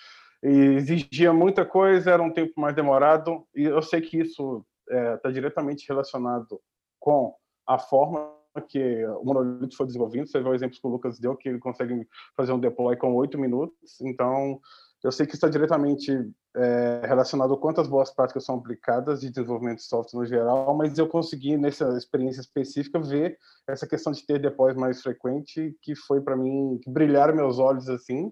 exigia 0.42 1.32
muita 1.32 1.64
coisa, 1.64 2.10
era 2.10 2.24
um 2.24 2.34
tempo 2.34 2.60
mais 2.60 2.76
demorado, 2.76 3.46
e 3.56 3.64
eu 3.64 3.82
sei 3.84 4.02
que 4.02 4.18
isso 4.18 4.66
está 4.90 5.00
é, 5.00 5.18
tá 5.18 5.30
diretamente 5.30 5.88
relacionado 5.88 6.60
com 7.00 7.36
a 7.68 7.78
forma 7.78 8.34
que 8.68 9.06
o 9.06 9.24
monolito 9.24 9.78
foi 9.78 9.86
desenvolvido. 9.86 10.28
Você 10.28 10.42
vê 10.42 10.50
o 10.50 10.56
exemplo 10.56 10.80
que 10.82 10.88
o 10.88 10.90
Lucas 10.90 11.20
deu, 11.20 11.36
que 11.36 11.48
ele 11.48 11.60
consegue 11.60 12.08
fazer 12.36 12.52
um 12.52 12.60
deploy 12.60 12.98
com 12.98 13.14
oito 13.14 13.38
minutos, 13.38 14.02
então 14.02 14.60
eu 15.04 15.12
sei 15.12 15.26
que 15.26 15.34
está 15.34 15.48
diretamente 15.48 16.12
é, 16.56 17.02
relacionado 17.06 17.54
a 17.54 17.58
quantas 17.58 17.88
boas 17.88 18.14
práticas 18.14 18.44
são 18.44 18.56
aplicadas 18.56 19.22
de 19.22 19.30
desenvolvimento 19.30 19.78
de 19.78 19.86
software 19.86 20.20
no 20.20 20.26
geral, 20.26 20.76
mas 20.76 20.98
eu 20.98 21.08
consegui, 21.08 21.56
nessa 21.56 21.88
experiência 21.98 22.42
específica, 22.42 23.00
ver 23.00 23.38
essa 23.68 23.88
questão 23.88 24.12
de 24.12 24.26
ter 24.26 24.40
deploys 24.40 24.76
mais 24.76 25.02
frequente, 25.02 25.74
que 25.82 25.96
foi 25.96 26.22
para 26.22 26.36
mim, 26.36 26.80
que 26.84 26.92
brilharam 26.92 27.36
meus 27.36 27.60
olhos 27.60 27.88
assim. 27.88 28.32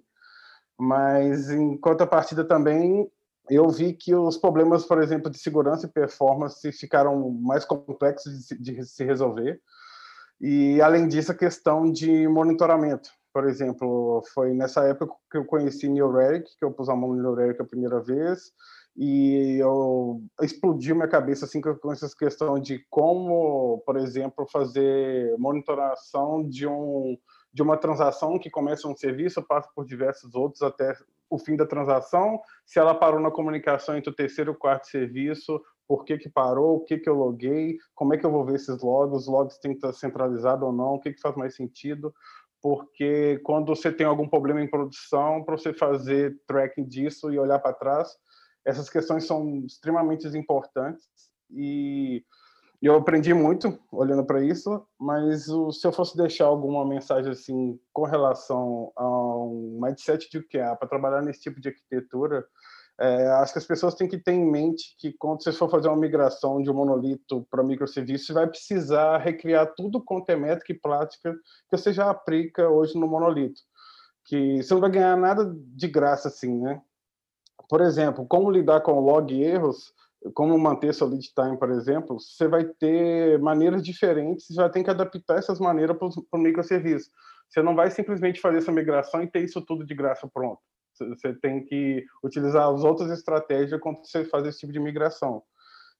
Mas, 0.77 1.49
em 1.49 1.77
contrapartida 1.77 2.43
também, 2.43 3.09
eu 3.49 3.69
vi 3.69 3.93
que 3.93 4.13
os 4.13 4.37
problemas, 4.37 4.85
por 4.85 5.01
exemplo, 5.01 5.31
de 5.31 5.39
segurança 5.39 5.87
e 5.87 5.91
performance 5.91 6.71
ficaram 6.73 7.29
mais 7.31 7.63
complexos 7.63 8.45
de 8.59 8.85
se 8.85 9.05
resolver. 9.05 9.59
E, 10.39 10.81
além 10.81 11.07
disso, 11.07 11.31
a 11.31 11.35
questão 11.35 11.89
de 11.91 12.27
monitoramento 12.27 13.09
por 13.33 13.47
exemplo, 13.47 14.23
foi 14.33 14.53
nessa 14.53 14.83
época 14.83 15.13
que 15.29 15.37
eu 15.37 15.45
conheci 15.45 15.87
Neil 15.87 16.11
Relic, 16.11 16.49
que 16.57 16.65
eu 16.65 16.71
pus 16.71 16.89
a 16.89 16.95
mão 16.95 17.13
no 17.13 17.21
Neil 17.21 17.35
Relic 17.35 17.61
a 17.61 17.65
primeira 17.65 17.99
vez, 17.99 18.51
e 18.95 19.59
eu 19.59 20.23
explodiu 20.41 20.95
minha 20.95 21.07
cabeça 21.07 21.45
assim 21.45 21.61
com 21.61 21.91
essa 21.91 22.09
questão 22.17 22.59
de 22.59 22.83
como, 22.89 23.83
por 23.85 23.95
exemplo, 23.97 24.47
fazer 24.51 25.37
monitoração 25.37 26.47
de 26.47 26.67
um 26.67 27.17
de 27.53 27.63
uma 27.63 27.77
transação 27.77 28.37
que 28.37 28.51
começa 28.51 28.87
um 28.87 28.95
serviço, 28.95 29.41
passa 29.41 29.67
por 29.73 29.83
diversos 29.83 30.35
outros 30.35 30.61
até 30.61 30.95
o 31.27 31.39
fim 31.39 31.55
da 31.55 31.65
transação, 31.65 32.39
se 32.63 32.77
ela 32.77 32.93
parou 32.93 33.19
na 33.19 33.31
comunicação 33.31 33.97
entre 33.97 34.11
o 34.11 34.15
terceiro 34.15 34.51
e 34.51 34.53
o 34.53 34.57
quarto 34.57 34.85
serviço, 34.87 35.59
por 35.87 36.05
que 36.05 36.17
que 36.17 36.29
parou, 36.29 36.75
o 36.75 36.83
que 36.83 36.99
que 36.99 37.09
eu 37.09 37.15
loguei, 37.15 37.77
como 37.95 38.13
é 38.13 38.17
que 38.17 38.25
eu 38.25 38.31
vou 38.31 38.45
ver 38.45 38.55
esses 38.55 38.81
logs, 38.81 39.23
os 39.23 39.27
logs 39.27 39.57
têm 39.57 39.71
que 39.71 39.77
estar 39.77 39.93
centralizados 39.93 40.67
ou 40.67 40.71
não, 40.71 40.95
o 40.95 40.99
que 40.99 41.13
que 41.13 41.21
faz 41.21 41.35
mais 41.35 41.55
sentido 41.55 42.13
porque 42.67 43.39
quando 43.45 43.67
você 43.67 43.89
tem 43.89 44.05
algum 44.05 44.27
problema 44.27 44.61
em 44.61 44.69
produção, 44.69 45.41
para 45.41 45.57
você 45.57 45.71
fazer 45.71 46.37
tracking 46.45 46.83
disso 46.83 47.31
e 47.31 47.39
olhar 47.39 47.59
para 47.59 47.71
trás, 47.71 48.09
essas 48.65 48.89
questões 48.89 49.25
são 49.25 49.63
extremamente 49.65 50.27
importantes. 50.37 51.05
E 51.49 52.25
eu 52.81 52.95
aprendi 52.95 53.33
muito 53.33 53.79
olhando 53.89 54.25
para 54.25 54.43
isso, 54.43 54.85
mas 54.99 55.45
se 55.45 55.87
eu 55.87 55.93
fosse 55.93 56.17
deixar 56.17 56.47
alguma 56.47 56.85
mensagem 56.85 57.31
assim 57.31 57.79
com 57.93 58.03
relação 58.03 58.91
a 58.97 59.07
um 59.45 59.79
mindset 59.81 60.29
de 60.29 60.41
QA 60.41 60.75
para 60.75 60.89
trabalhar 60.89 61.21
nesse 61.21 61.39
tipo 61.39 61.61
de 61.61 61.69
arquitetura, 61.69 62.45
é, 62.99 63.27
acho 63.27 63.53
que 63.53 63.59
as 63.59 63.65
pessoas 63.65 63.93
têm 63.93 64.07
que 64.07 64.17
ter 64.17 64.31
em 64.31 64.49
mente 64.49 64.95
que 64.97 65.13
quando 65.13 65.43
você 65.43 65.51
for 65.51 65.69
fazer 65.69 65.87
uma 65.87 65.97
migração 65.97 66.61
de 66.61 66.69
um 66.69 66.73
monolito 66.73 67.45
para 67.49 67.63
microserviço, 67.63 68.25
você 68.25 68.33
vai 68.33 68.47
precisar 68.47 69.19
recriar 69.19 69.73
tudo 69.75 70.03
quanto 70.03 70.29
é 70.31 70.35
métrica 70.35 70.71
e 70.73 70.79
prática 70.79 71.33
que 71.69 71.77
você 71.77 71.93
já 71.93 72.09
aplica 72.09 72.67
hoje 72.69 72.97
no 72.97 73.07
monolito. 73.07 73.61
que 74.25 74.61
você 74.61 74.73
não 74.73 74.81
vai 74.81 74.91
ganhar 74.91 75.15
nada 75.15 75.45
de 75.55 75.87
graça 75.87 76.27
assim, 76.27 76.59
né? 76.59 76.81
Por 77.69 77.81
exemplo, 77.81 78.25
como 78.27 78.51
lidar 78.51 78.81
com 78.81 78.99
log 78.99 79.31
erros, 79.41 79.93
como 80.33 80.57
manter 80.57 80.93
lead 81.03 81.33
time, 81.33 81.57
por 81.57 81.71
exemplo, 81.71 82.19
você 82.19 82.47
vai 82.47 82.65
ter 82.65 83.39
maneiras 83.39 83.83
diferentes, 83.83 84.47
você 84.47 84.55
vai 84.55 84.69
ter 84.69 84.83
que 84.83 84.89
adaptar 84.89 85.37
essas 85.37 85.59
maneiras 85.59 85.97
para 85.97 86.39
o 86.39 86.43
microserviço. 86.43 87.11
Você 87.49 87.61
não 87.61 87.75
vai 87.75 87.91
simplesmente 87.91 88.41
fazer 88.41 88.57
essa 88.57 88.71
migração 88.71 89.21
e 89.23 89.27
ter 89.27 89.43
isso 89.43 89.61
tudo 89.61 89.85
de 89.85 89.95
graça 89.95 90.27
pronto. 90.27 90.59
Você 91.05 91.33
tem 91.33 91.63
que 91.63 92.05
utilizar 92.23 92.67
as 92.69 92.83
outras 92.83 93.11
estratégias 93.11 93.79
quando 93.81 93.97
você 93.97 94.25
faz 94.25 94.45
esse 94.45 94.59
tipo 94.59 94.73
de 94.73 94.79
migração. 94.79 95.43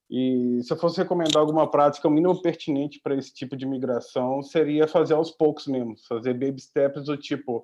E 0.10 0.62
se 0.64 0.72
eu 0.72 0.78
fosse 0.78 0.98
recomendar 0.98 1.42
alguma 1.42 1.70
prática, 1.70 2.10
mínimo 2.10 2.42
pertinente 2.42 3.00
para 3.04 3.16
esse 3.16 3.34
tipo 3.34 3.58
de 3.58 3.66
migração 3.66 4.42
seria 4.42 4.88
fazer 4.88 5.14
aos 5.14 5.32
poucos 5.32 5.68
mesmo, 5.68 5.96
fazer 6.08 6.34
baby 6.34 6.62
steps 6.62 7.06
do 7.06 7.18
tipo, 7.18 7.64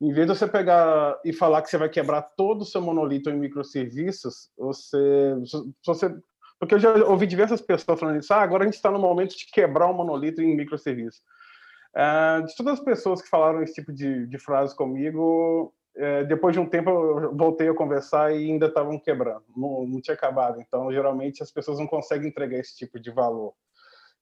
em 0.00 0.10
vez 0.12 0.26
de 0.26 0.36
você 0.36 0.48
pegar 0.48 1.20
e 1.22 1.32
falar 1.32 1.60
que 1.60 1.68
você 1.68 1.76
vai 1.76 1.90
quebrar 1.90 2.22
todo 2.22 2.62
o 2.62 2.66
seu 2.66 2.80
monolito 2.80 3.28
em 3.28 3.38
microserviços, 3.38 4.50
você, 4.56 5.36
você 5.84 6.16
porque 6.58 6.76
eu 6.76 6.78
já 6.78 6.94
ouvi 7.06 7.26
diversas 7.26 7.60
pessoas 7.60 7.98
falando 7.98 8.20
isso, 8.20 8.32
ah, 8.32 8.40
agora 8.40 8.62
a 8.62 8.66
gente 8.66 8.76
está 8.76 8.90
no 8.90 8.98
momento 8.98 9.36
de 9.36 9.46
quebrar 9.46 9.88
o 9.88 9.92
monolito 9.92 10.40
em 10.40 10.56
microserviços. 10.56 11.20
Uh, 11.94 12.46
de 12.46 12.56
todas 12.56 12.78
as 12.78 12.84
pessoas 12.84 13.20
que 13.20 13.28
falaram 13.28 13.62
esse 13.62 13.74
tipo 13.74 13.92
de, 13.92 14.26
de 14.26 14.38
frase 14.38 14.74
comigo, 14.74 15.74
é, 15.94 16.24
depois 16.24 16.54
de 16.54 16.60
um 16.60 16.68
tempo 16.68 16.90
eu 16.90 17.36
voltei 17.36 17.68
a 17.68 17.74
conversar 17.74 18.34
e 18.34 18.50
ainda 18.50 18.66
estavam 18.66 18.98
quebrando, 18.98 19.44
não, 19.56 19.86
não, 19.86 20.00
tinha 20.00 20.14
acabado. 20.14 20.60
Então, 20.60 20.90
geralmente 20.92 21.42
as 21.42 21.50
pessoas 21.50 21.78
não 21.78 21.86
conseguem 21.86 22.28
entregar 22.28 22.58
esse 22.58 22.76
tipo 22.76 22.98
de 22.98 23.10
valor. 23.10 23.52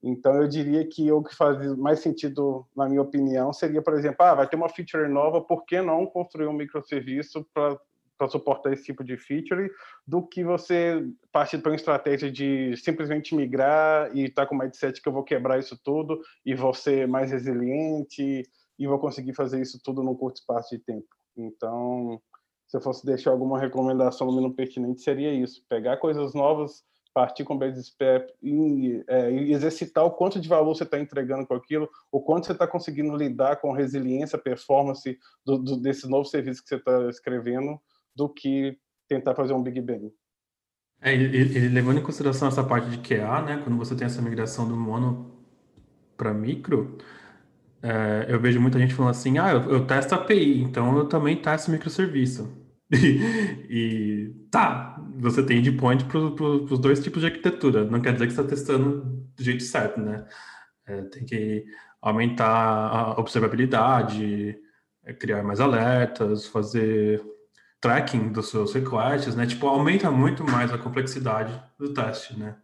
Então, 0.03 0.35
eu 0.35 0.49
diria 0.49 0.87
que 0.89 1.13
o 1.13 1.23
que 1.23 1.35
faz 1.35 1.77
mais 1.77 2.01
sentido, 2.01 2.67
na 2.75 2.89
minha 2.89 3.03
opinião, 3.03 3.53
seria, 3.53 3.83
por 3.83 3.95
exemplo, 3.95 4.25
ah, 4.25 4.35
vai 4.35 4.49
ter 4.49 4.57
uma 4.57 4.69
feature 4.69 5.07
nova, 5.09 5.43
por 5.43 5.65
que 5.65 5.81
não 5.81 6.07
construir 6.07 6.47
um 6.47 6.55
microserviço 6.55 7.47
para 7.53 8.29
suportar 8.29 8.73
esse 8.73 8.85
tipo 8.85 9.05
de 9.05 9.19
feature, 9.19 9.71
do 10.07 10.27
que 10.27 10.43
você 10.43 11.07
partir 11.31 11.59
para 11.59 11.71
uma 11.71 11.77
estratégia 11.77 12.33
de 12.33 12.75
simplesmente 12.79 13.35
migrar 13.35 14.11
e 14.17 14.25
estar 14.25 14.43
tá 14.43 14.49
com 14.49 14.55
o 14.55 14.59
mindset 14.59 15.01
que 15.01 15.09
eu 15.09 15.13
vou 15.13 15.23
quebrar 15.23 15.59
isso 15.59 15.79
tudo 15.85 16.19
e 16.45 16.55
vou 16.55 16.73
ser 16.73 17.07
mais 17.07 17.31
resiliente 17.31 18.43
e 18.79 18.87
vou 18.87 18.99
conseguir 18.99 19.35
fazer 19.35 19.61
isso 19.61 19.79
tudo 19.85 20.03
num 20.03 20.15
curto 20.15 20.37
espaço 20.37 20.75
de 20.75 20.83
tempo. 20.83 21.20
Então, 21.37 22.21
se 22.67 22.77
eu 22.77 22.81
fosse 22.81 23.05
deixar 23.05 23.31
alguma 23.31 23.59
recomendação 23.59 24.27
no 24.27 24.33
mínimo 24.35 24.55
pertinente, 24.55 25.03
seria 25.03 25.33
isso: 25.33 25.65
pegar 25.69 25.97
coisas 25.97 26.35
novas, 26.35 26.85
partir 27.13 27.45
com 27.45 27.59
base 27.59 27.83
step 27.83 28.33
e, 28.43 29.03
é, 29.09 29.31
e 29.31 29.53
exercitar 29.53 30.05
o 30.05 30.11
quanto 30.11 30.41
de 30.41 30.49
valor 30.49 30.75
você 30.75 30.85
está 30.85 30.99
entregando 30.99 31.47
com 31.47 31.55
aquilo, 31.55 31.89
o 32.11 32.21
quanto 32.21 32.47
você 32.47 32.53
está 32.53 32.67
conseguindo 32.67 33.17
lidar 33.17 33.57
com 33.57 33.73
resiliência, 33.73 34.39
performance 34.39 35.19
do, 35.45 35.59
do, 35.59 35.77
desse 35.77 36.09
novo 36.09 36.25
serviço 36.25 36.63
que 36.63 36.69
você 36.69 36.77
está 36.77 37.09
escrevendo, 37.09 37.81
do 38.15 38.29
que 38.29 38.79
tentar 39.09 39.35
fazer 39.35 39.53
um 39.53 39.63
Big 39.63 39.81
Bang. 39.81 40.13
É, 41.03 41.15
ele, 41.15 41.37
ele, 41.37 41.69
levando 41.69 41.99
em 41.99 42.03
consideração 42.03 42.49
essa 42.49 42.63
parte 42.63 42.91
de 42.91 42.99
QA, 42.99 43.43
né, 43.43 43.61
quando 43.65 43.79
você 43.79 43.97
tem 43.97 44.07
essa 44.07 44.21
migração 44.21 44.69
do 44.69 44.77
mono 44.77 45.33
para 46.17 46.35
micro, 46.35 46.99
é, 47.83 48.27
eu 48.29 48.39
vejo 48.39 48.61
muita 48.61 48.79
gente 48.79 48.95
falando 48.95 49.13
assim, 49.13 49.39
ah, 49.39 49.53
eu, 49.53 49.63
eu 49.71 49.87
testo 49.87 50.15
API, 50.15 50.61
então 50.63 50.99
eu 50.99 51.07
também 51.07 51.37
testo 51.37 51.71
microserviço. 51.71 52.59
E, 53.73 54.35
tá, 54.51 55.01
você 55.17 55.45
tem 55.45 55.59
endpoint 55.59 56.05
para 56.07 56.19
os 56.19 56.79
dois 56.81 57.01
tipos 57.01 57.21
de 57.21 57.29
arquitetura. 57.29 57.85
Não 57.85 58.01
quer 58.01 58.13
dizer 58.13 58.27
que 58.27 58.33
você 58.33 58.41
está 58.41 58.51
testando 58.51 59.03
do 59.37 59.43
jeito 59.45 59.63
certo, 59.63 60.01
né? 60.01 60.27
É, 60.87 61.03
tem 61.03 61.25
que 61.25 61.65
aumentar 62.03 62.49
a 62.49 63.21
observabilidade, 63.21 64.59
é, 65.05 65.13
criar 65.13 65.45
mais 65.45 65.61
alertas, 65.61 66.47
fazer 66.47 67.23
tracking 67.81 68.33
dos 68.33 68.51
seus 68.51 68.73
requests, 68.75 69.37
né? 69.37 69.47
Tipo, 69.47 69.69
aumenta 69.69 70.11
muito 70.11 70.45
mais 70.45 70.73
a 70.73 70.79
complexidade 70.79 71.63
do 71.79 71.95
teste, 71.95 72.39
né? 72.39 72.57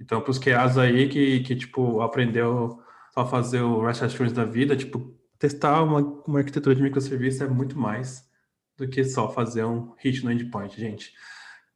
Então, 0.00 0.20
para 0.20 0.30
os 0.30 0.38
QAs 0.38 0.78
aí 0.78 1.08
que, 1.08 1.40
que, 1.40 1.54
tipo, 1.54 2.00
aprendeu 2.00 2.80
só 3.16 3.26
fazer 3.26 3.62
o 3.62 3.80
REST 3.80 4.02
Assurance 4.02 4.34
da 4.34 4.44
vida, 4.44 4.76
tipo, 4.76 5.14
testar 5.38 5.82
uma, 5.82 6.00
uma 6.26 6.38
arquitetura 6.38 6.74
de 6.74 6.82
microserviço 6.82 7.42
é 7.42 7.48
muito 7.48 7.78
mais 7.78 8.28
do 8.76 8.86
que 8.86 9.02
só 9.04 9.30
fazer 9.30 9.64
um 9.64 9.94
hit 9.96 10.22
no 10.22 10.30
endpoint, 10.30 10.78
gente. 10.78 11.14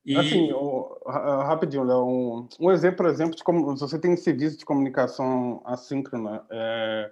E... 0.05 0.17
Assim, 0.17 0.51
rapidinho, 1.07 1.85
Léo, 1.85 2.05
um, 2.05 2.49
um, 2.61 2.71
exemplo, 2.71 2.99
por 2.99 3.07
exemplo, 3.07 3.35
de 3.35 3.43
como 3.43 3.75
você 3.75 3.99
tem 3.99 4.15
serviço 4.17 4.59
de 4.59 4.67
comunicação 4.67 5.63
assíncrona, 5.65 6.45
é, 6.51 7.11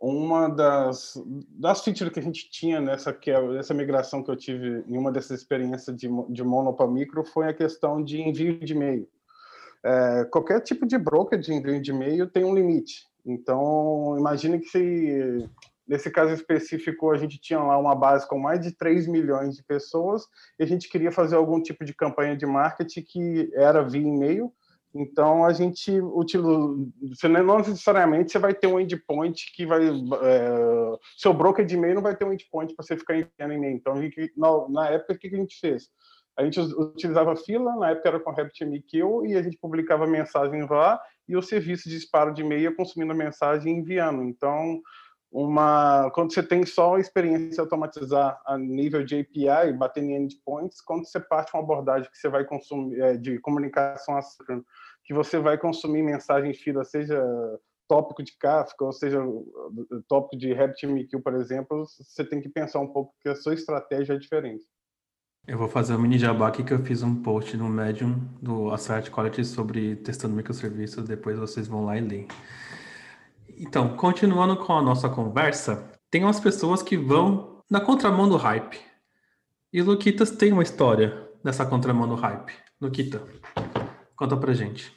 uma 0.00 0.48
das, 0.48 1.22
das 1.50 1.82
features 1.82 2.12
que 2.12 2.20
a 2.20 2.22
gente 2.22 2.48
tinha 2.50 2.80
nessa, 2.80 3.12
que 3.12 3.30
é, 3.30 3.40
nessa 3.48 3.74
migração 3.74 4.22
que 4.22 4.30
eu 4.30 4.36
tive 4.36 4.84
em 4.86 4.96
uma 4.96 5.12
dessas 5.12 5.40
experiências 5.40 5.94
de, 5.94 6.08
de 6.30 6.42
mono 6.42 6.72
para 6.72 6.86
micro 6.86 7.24
foi 7.24 7.48
a 7.48 7.54
questão 7.54 8.02
de 8.02 8.22
envio 8.22 8.58
de 8.58 8.72
e-mail. 8.72 9.06
É, 9.84 10.24
qualquer 10.24 10.60
tipo 10.60 10.86
de 10.86 10.96
broker 10.96 11.38
de 11.38 11.52
envio 11.52 11.80
de 11.80 11.90
e-mail 11.90 12.26
tem 12.26 12.42
um 12.42 12.54
limite. 12.54 13.06
Então, 13.26 14.16
imagine 14.16 14.60
que 14.60 14.66
se, 14.66 15.50
nesse 15.86 16.10
caso 16.10 16.32
específico 16.32 17.10
a 17.10 17.18
gente 17.18 17.40
tinha 17.40 17.58
lá 17.58 17.76
uma 17.76 17.94
base 17.94 18.26
com 18.28 18.38
mais 18.38 18.60
de 18.60 18.70
3 18.70 19.08
milhões 19.08 19.56
de 19.56 19.64
pessoas 19.64 20.22
e 20.58 20.62
a 20.62 20.66
gente 20.66 20.88
queria 20.88 21.10
fazer 21.10 21.34
algum 21.34 21.60
tipo 21.60 21.84
de 21.84 21.92
campanha 21.92 22.36
de 22.36 22.46
marketing 22.46 23.02
que 23.02 23.50
era 23.54 23.82
via 23.82 24.00
e-mail. 24.00 24.52
Então, 24.94 25.44
a 25.44 25.52
gente 25.52 26.00
utiliza, 26.00 27.28
não 27.28 27.58
necessariamente 27.58 28.32
você 28.32 28.38
vai 28.38 28.54
ter 28.54 28.66
um 28.66 28.80
endpoint 28.80 29.52
que 29.54 29.66
vai, 29.66 29.86
é, 29.86 30.98
seu 31.18 31.34
broker 31.34 31.66
de 31.66 31.74
e-mail 31.74 31.96
não 31.96 32.02
vai 32.02 32.16
ter 32.16 32.24
um 32.24 32.32
endpoint 32.32 32.74
para 32.74 32.82
você 32.82 32.96
ficar 32.96 33.14
enviando 33.14 33.52
e-mail. 33.52 33.76
Então, 33.76 33.94
na, 34.36 34.68
na 34.68 34.90
época, 34.90 35.12
o 35.12 35.18
que 35.18 35.26
a 35.26 35.36
gente 35.36 35.58
fez? 35.60 35.90
A 36.38 36.44
gente 36.44 36.60
utilizava 36.60 37.34
fila, 37.36 37.76
na 37.76 37.90
época 37.90 38.08
era 38.08 38.20
com 38.20 38.30
RabbitMQ, 38.30 38.98
e 39.26 39.36
a 39.36 39.42
gente 39.42 39.58
publicava 39.58 40.06
mensagens 40.06 40.68
lá, 40.68 41.00
e 41.28 41.36
o 41.36 41.42
serviço 41.42 41.88
de 41.88 41.96
disparo 41.96 42.32
de 42.32 42.42
e-mail 42.42 42.74
consumindo 42.74 43.12
a 43.12 43.16
mensagem 43.16 43.74
e 43.74 43.78
enviando. 43.78 44.22
Então, 44.22 44.80
uma, 45.30 46.10
quando 46.12 46.32
você 46.32 46.42
tem 46.42 46.64
só 46.64 46.96
a 46.96 47.00
experiência 47.00 47.50
de 47.50 47.60
automatizar 47.60 48.40
a 48.46 48.56
nível 48.56 49.04
de 49.04 49.20
API, 49.20 49.72
batendo 49.72 50.10
em 50.10 50.24
endpoints, 50.24 50.80
quando 50.80 51.06
você 51.06 51.20
parte 51.20 51.52
uma 51.54 51.62
abordagem 51.62 52.10
que 52.10 52.16
você 52.16 52.28
vai 52.28 52.44
consumir, 52.44 53.00
é, 53.00 53.16
de 53.16 53.38
comunicação 53.40 54.16
assíncrona, 54.16 54.64
que 55.04 55.12
você 55.12 55.38
vai 55.38 55.58
consumir 55.58 56.02
mensagem 56.02 56.50
em 56.50 56.54
fila, 56.54 56.84
seja 56.84 57.22
tópico 57.88 58.22
de 58.22 58.36
Kafka, 58.36 58.84
ou 58.84 58.92
seja, 58.92 59.20
tópico 60.08 60.36
de 60.36 60.52
RabbitMQ, 60.52 61.20
por 61.20 61.34
exemplo, 61.34 61.86
você 61.86 62.24
tem 62.24 62.40
que 62.40 62.48
pensar 62.48 62.80
um 62.80 62.88
pouco 62.88 63.14
que 63.20 63.28
a 63.28 63.36
sua 63.36 63.54
estratégia 63.54 64.14
é 64.14 64.18
diferente. 64.18 64.64
Eu 65.46 65.56
vou 65.56 65.68
fazer 65.68 65.94
um 65.94 65.98
mini 66.00 66.18
jabá 66.18 66.48
aqui 66.48 66.64
que 66.64 66.72
eu 66.72 66.84
fiz 66.84 67.04
um 67.04 67.22
post 67.22 67.56
no 67.56 67.68
Medium 67.68 68.18
do 68.42 68.72
Assert 68.72 69.10
Quality 69.10 69.44
sobre 69.44 69.94
testando 69.94 70.34
microserviços, 70.34 71.06
depois 71.06 71.38
vocês 71.38 71.68
vão 71.68 71.84
lá 71.84 71.96
e 71.96 72.00
leem. 72.00 72.26
Então, 73.56 73.96
continuando 73.96 74.56
com 74.56 74.72
a 74.72 74.82
nossa 74.82 75.08
conversa, 75.08 75.88
tem 76.10 76.24
umas 76.24 76.40
pessoas 76.40 76.82
que 76.82 76.96
vão 76.96 77.62
na 77.70 77.80
contramão 77.80 78.28
do 78.28 78.36
hype. 78.36 78.80
E 79.72 79.80
Luquitas 79.82 80.32
tem 80.32 80.52
uma 80.52 80.64
história 80.64 81.28
dessa 81.44 81.64
contramão 81.64 82.08
do 82.08 82.16
hype. 82.16 82.52
Luquita, 82.80 83.22
conta 84.16 84.36
pra 84.36 84.52
gente. 84.52 84.92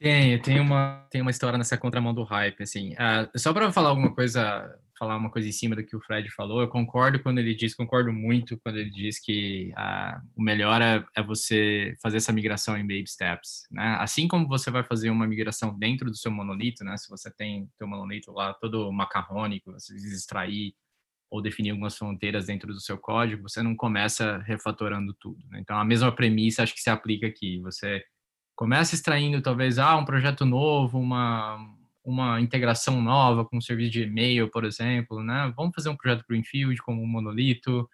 Tem, 0.00 0.42
tem 0.42 0.58
uma, 0.58 1.06
tem 1.08 1.22
uma 1.22 1.30
história 1.30 1.56
nessa 1.56 1.78
contramão 1.78 2.12
do 2.12 2.24
hype, 2.24 2.64
assim. 2.64 2.94
Uh, 2.94 3.38
só 3.38 3.52
para 3.52 3.70
falar 3.70 3.90
alguma 3.90 4.12
coisa 4.12 4.76
falar 4.98 5.16
uma 5.16 5.30
coisa 5.30 5.48
em 5.48 5.52
cima 5.52 5.76
do 5.76 5.84
que 5.84 5.96
o 5.96 6.00
Fred 6.00 6.28
falou. 6.30 6.60
Eu 6.60 6.68
concordo 6.68 7.22
quando 7.22 7.38
ele 7.38 7.54
diz, 7.54 7.74
concordo 7.74 8.12
muito 8.12 8.58
quando 8.58 8.78
ele 8.78 8.90
diz 8.90 9.20
que 9.20 9.72
ah, 9.76 10.20
o 10.36 10.42
melhor 10.42 10.82
é, 10.82 11.04
é, 11.16 11.22
você 11.22 11.94
fazer 12.02 12.18
essa 12.18 12.32
migração 12.32 12.76
em 12.76 12.82
baby 12.82 13.06
steps, 13.06 13.66
né? 13.70 13.96
Assim 14.00 14.26
como 14.26 14.48
você 14.48 14.70
vai 14.70 14.82
fazer 14.82 15.10
uma 15.10 15.26
migração 15.26 15.78
dentro 15.78 16.10
do 16.10 16.16
seu 16.16 16.30
monolito, 16.30 16.84
né? 16.84 16.96
Se 16.96 17.08
você 17.08 17.30
tem 17.30 17.68
seu 17.78 17.86
monolito 17.86 18.32
lá 18.32 18.52
todo 18.54 18.90
macarrônico, 18.92 19.72
você 19.72 19.94
extrair 19.94 20.74
ou 21.30 21.42
definir 21.42 21.70
algumas 21.70 21.96
fronteiras 21.96 22.46
dentro 22.46 22.72
do 22.72 22.80
seu 22.80 22.98
código, 22.98 23.42
você 23.42 23.62
não 23.62 23.76
começa 23.76 24.38
refatorando 24.38 25.14
tudo. 25.20 25.38
Né? 25.50 25.60
Então, 25.60 25.78
a 25.78 25.84
mesma 25.84 26.10
premissa 26.10 26.62
acho 26.62 26.74
que 26.74 26.80
se 26.80 26.90
aplica 26.90 27.26
aqui. 27.26 27.60
Você 27.60 28.02
começa 28.56 28.94
extraindo 28.94 29.42
talvez 29.42 29.78
ah, 29.78 29.96
um 29.96 30.04
projeto 30.04 30.44
novo, 30.44 30.98
uma 30.98 31.58
uma 32.08 32.40
integração 32.40 33.02
nova 33.02 33.44
com 33.44 33.58
um 33.58 33.60
serviço 33.60 33.90
de 33.90 34.02
e-mail, 34.04 34.50
por 34.50 34.64
exemplo, 34.64 35.22
né? 35.22 35.52
Vamos 35.54 35.74
fazer 35.74 35.90
um 35.90 35.96
projeto 35.96 36.24
Greenfield 36.26 36.80
como 36.80 37.02
um 37.02 37.06
monolito, 37.06 37.88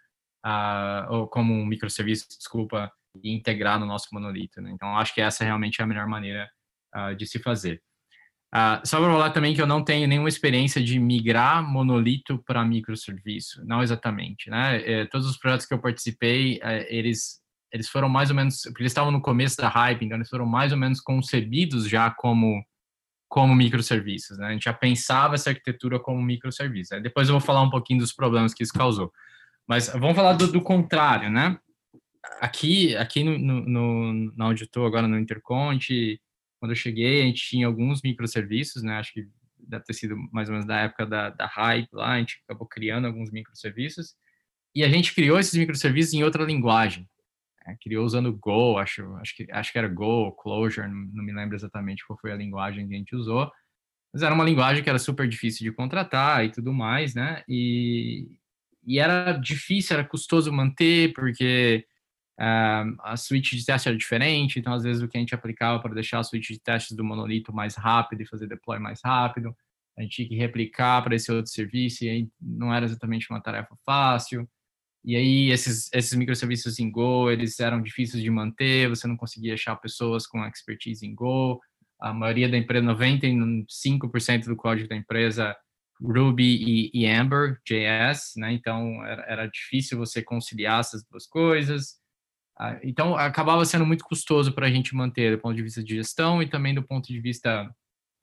uh, 0.46 1.10
ou 1.12 1.26
como 1.26 1.52
um 1.52 1.66
microserviço, 1.66 2.28
desculpa, 2.28 2.92
e 3.20 3.34
integrar 3.34 3.80
no 3.80 3.86
nosso 3.86 4.08
monolito, 4.12 4.60
né? 4.60 4.70
Então, 4.70 4.96
acho 4.96 5.12
que 5.12 5.20
essa 5.20 5.42
realmente 5.42 5.80
é 5.80 5.84
a 5.84 5.86
melhor 5.86 6.06
maneira 6.06 6.48
uh, 6.94 7.16
de 7.16 7.26
se 7.26 7.40
fazer. 7.40 7.82
Uh, 8.54 8.86
só 8.86 9.00
para 9.00 9.10
falar 9.10 9.30
também 9.30 9.52
que 9.52 9.60
eu 9.60 9.66
não 9.66 9.82
tenho 9.82 10.06
nenhuma 10.06 10.28
experiência 10.28 10.80
de 10.80 10.96
migrar 11.00 11.60
monolito 11.68 12.40
para 12.46 12.64
microserviço, 12.64 13.64
não 13.66 13.82
exatamente, 13.82 14.48
né? 14.48 14.80
É, 14.88 15.06
todos 15.06 15.26
os 15.26 15.36
projetos 15.36 15.66
que 15.66 15.74
eu 15.74 15.80
participei, 15.80 16.60
é, 16.62 16.86
eles 16.94 17.42
eles 17.72 17.88
foram 17.88 18.08
mais 18.08 18.30
ou 18.30 18.36
menos, 18.36 18.62
porque 18.62 18.82
eles 18.82 18.92
estavam 18.92 19.10
no 19.10 19.20
começo 19.20 19.56
da 19.56 19.68
hype, 19.68 20.04
então 20.04 20.16
eles 20.16 20.28
foram 20.28 20.46
mais 20.46 20.70
ou 20.70 20.78
menos 20.78 21.00
concebidos 21.00 21.88
já 21.88 22.08
como 22.08 22.64
como 23.28 23.54
microserviços, 23.54 24.38
né? 24.38 24.48
A 24.48 24.52
gente 24.52 24.64
já 24.64 24.72
pensava 24.72 25.34
essa 25.34 25.50
arquitetura 25.50 25.98
como 25.98 26.22
microserviço. 26.22 27.00
Depois 27.00 27.28
eu 27.28 27.34
vou 27.34 27.40
falar 27.40 27.62
um 27.62 27.70
pouquinho 27.70 27.98
dos 27.98 28.12
problemas 28.12 28.54
que 28.54 28.62
isso 28.62 28.72
causou. 28.72 29.12
Mas 29.66 29.88
vamos 29.88 30.14
falar 30.14 30.34
do, 30.34 30.50
do 30.50 30.60
contrário, 30.60 31.30
né? 31.30 31.58
Aqui, 32.40 32.96
aqui 32.96 33.24
no, 33.24 33.38
no, 33.38 34.12
no, 34.12 34.46
onde 34.46 34.62
eu 34.62 34.66
estou 34.66 34.86
agora 34.86 35.08
no 35.08 35.18
Interconte, 35.18 36.20
quando 36.58 36.72
eu 36.72 36.76
cheguei, 36.76 37.22
a 37.22 37.24
gente 37.26 37.42
tinha 37.42 37.66
alguns 37.66 38.00
microserviços, 38.02 38.82
né? 38.82 38.98
Acho 38.98 39.12
que 39.12 39.26
deve 39.58 39.84
ter 39.84 39.94
sido 39.94 40.16
mais 40.32 40.48
ou 40.48 40.52
menos 40.52 40.66
da 40.66 40.80
época 40.80 41.06
da, 41.06 41.30
da 41.30 41.46
Hype 41.46 41.88
lá, 41.92 42.12
a 42.12 42.18
gente 42.18 42.40
acabou 42.44 42.66
criando 42.66 43.06
alguns 43.06 43.30
microserviços. 43.30 44.14
E 44.74 44.82
a 44.82 44.88
gente 44.88 45.14
criou 45.14 45.38
esses 45.38 45.54
microserviços 45.54 46.14
em 46.14 46.24
outra 46.24 46.44
linguagem. 46.44 47.08
Né? 47.66 47.76
Criou 47.82 48.04
usando 48.04 48.32
Go, 48.36 48.78
acho, 48.78 49.14
acho, 49.16 49.36
que, 49.36 49.46
acho 49.50 49.72
que 49.72 49.78
era 49.78 49.88
Go, 49.88 50.32
Clojure, 50.32 50.88
não, 50.88 50.96
não 51.12 51.24
me 51.24 51.32
lembro 51.32 51.56
exatamente 51.56 52.06
qual 52.06 52.18
foi 52.18 52.32
a 52.32 52.36
linguagem 52.36 52.86
que 52.86 52.94
a 52.94 52.98
gente 52.98 53.16
usou. 53.16 53.50
Mas 54.12 54.22
era 54.22 54.34
uma 54.34 54.44
linguagem 54.44 54.82
que 54.82 54.88
era 54.88 54.98
super 54.98 55.28
difícil 55.28 55.64
de 55.64 55.74
contratar 55.74 56.44
e 56.44 56.50
tudo 56.50 56.72
mais, 56.72 57.14
né? 57.14 57.42
E, 57.48 58.28
e 58.86 58.98
era 58.98 59.32
difícil, 59.32 59.96
era 59.96 60.06
custoso 60.06 60.52
manter, 60.52 61.12
porque 61.14 61.84
uh, 62.38 62.96
a 63.00 63.16
suíte 63.16 63.56
de 63.56 63.64
teste 63.64 63.88
era 63.88 63.96
diferente, 63.96 64.58
então 64.58 64.72
às 64.72 64.84
vezes 64.84 65.02
o 65.02 65.08
que 65.08 65.16
a 65.16 65.20
gente 65.20 65.34
aplicava 65.34 65.80
para 65.80 65.94
deixar 65.94 66.20
a 66.20 66.22
suíte 66.22 66.52
de 66.52 66.60
testes 66.60 66.96
do 66.96 67.04
monolito 67.04 67.52
mais 67.52 67.74
rápido 67.74 68.22
e 68.22 68.26
fazer 68.26 68.46
deploy 68.46 68.78
mais 68.78 69.00
rápido, 69.04 69.54
a 69.98 70.02
gente 70.02 70.16
tinha 70.16 70.28
que 70.28 70.36
replicar 70.36 71.02
para 71.02 71.14
esse 71.14 71.30
outro 71.32 71.50
serviço, 71.50 72.04
e 72.04 72.08
aí 72.08 72.28
não 72.40 72.72
era 72.72 72.84
exatamente 72.84 73.30
uma 73.30 73.40
tarefa 73.40 73.76
fácil. 73.84 74.48
E 75.04 75.16
aí 75.16 75.50
esses, 75.50 75.90
esses 75.92 76.14
microserviços 76.14 76.78
em 76.78 76.90
Go, 76.90 77.30
eles 77.30 77.60
eram 77.60 77.82
difíceis 77.82 78.22
de 78.22 78.30
manter, 78.30 78.88
você 78.88 79.06
não 79.06 79.16
conseguia 79.16 79.54
achar 79.54 79.76
pessoas 79.76 80.26
com 80.26 80.44
expertise 80.46 81.06
em 81.06 81.14
Go. 81.14 81.60
A 82.00 82.12
maioria 82.12 82.48
da 82.48 82.56
empresa, 82.56 82.86
95% 82.86 84.46
do 84.46 84.56
código 84.56 84.88
da 84.88 84.96
empresa 84.96 85.54
Ruby 86.00 86.44
e, 86.44 86.90
e 86.92 87.06
Amber 87.06 87.60
JS, 87.66 88.32
né? 88.36 88.52
Então 88.52 89.04
era, 89.04 89.22
era, 89.28 89.46
difícil 89.46 89.98
você 89.98 90.22
conciliar 90.22 90.80
essas 90.80 91.04
duas 91.04 91.26
coisas. 91.26 91.96
Ah, 92.58 92.78
então 92.82 93.16
acabava 93.16 93.64
sendo 93.64 93.86
muito 93.86 94.04
custoso 94.04 94.52
para 94.52 94.66
a 94.66 94.70
gente 94.70 94.94
manter 94.94 95.36
do 95.36 95.40
ponto 95.40 95.56
de 95.56 95.62
vista 95.62 95.82
de 95.82 95.96
gestão 95.96 96.42
e 96.42 96.48
também 96.48 96.74
do 96.74 96.82
ponto 96.82 97.06
de 97.06 97.20
vista 97.20 97.68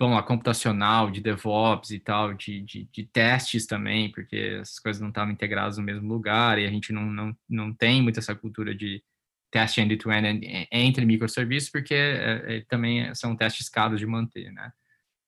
vamos 0.02 0.16
lá, 0.16 0.24
computacional, 0.24 1.12
de 1.12 1.22
DevOps 1.22 1.92
e 1.92 2.00
tal, 2.00 2.34
de, 2.34 2.62
de, 2.62 2.90
de, 2.92 3.04
testes 3.06 3.66
também, 3.66 4.12
porque 4.12 4.58
essas 4.60 4.80
coisas 4.80 5.02
não 5.02 5.10
estavam 5.10 5.32
integradas 5.32 5.78
no 5.78 5.84
mesmo 5.84 6.08
lugar 6.08 6.58
e 6.58 6.66
a 6.66 6.70
gente 6.70 6.92
não, 6.92 7.06
não, 7.06 7.38
não 7.48 7.74
tem 7.74 8.02
muito 8.02 8.20
essa 8.20 8.36
cultura 8.36 8.74
de 8.74 9.04
teste 9.52 9.80
end-to-end 9.82 10.68
entre 10.72 11.06
microserviços, 11.06 11.70
porque 11.70 11.94
é, 11.94 12.58
é, 12.58 12.66
também 12.68 13.14
são 13.14 13.36
testes 13.36 13.70
caros 13.70 14.00
de 14.00 14.08
manter, 14.08 14.52
né? 14.52 14.72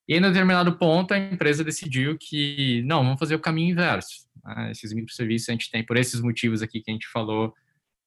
E 0.07 0.17
em 0.17 0.21
determinado 0.21 0.77
ponto, 0.77 1.13
a 1.13 1.17
empresa 1.17 1.63
decidiu 1.63 2.17
que, 2.19 2.81
não, 2.85 3.03
vamos 3.03 3.19
fazer 3.19 3.35
o 3.35 3.39
caminho 3.39 3.71
inverso. 3.71 4.27
Né? 4.43 4.71
Esses 4.71 4.91
microserviços 4.91 5.49
a 5.49 5.51
gente 5.53 5.71
tem, 5.71 5.85
por 5.85 5.97
esses 5.97 6.19
motivos 6.19 6.61
aqui 6.61 6.81
que 6.81 6.91
a 6.91 6.93
gente 6.93 7.07
falou, 7.07 7.53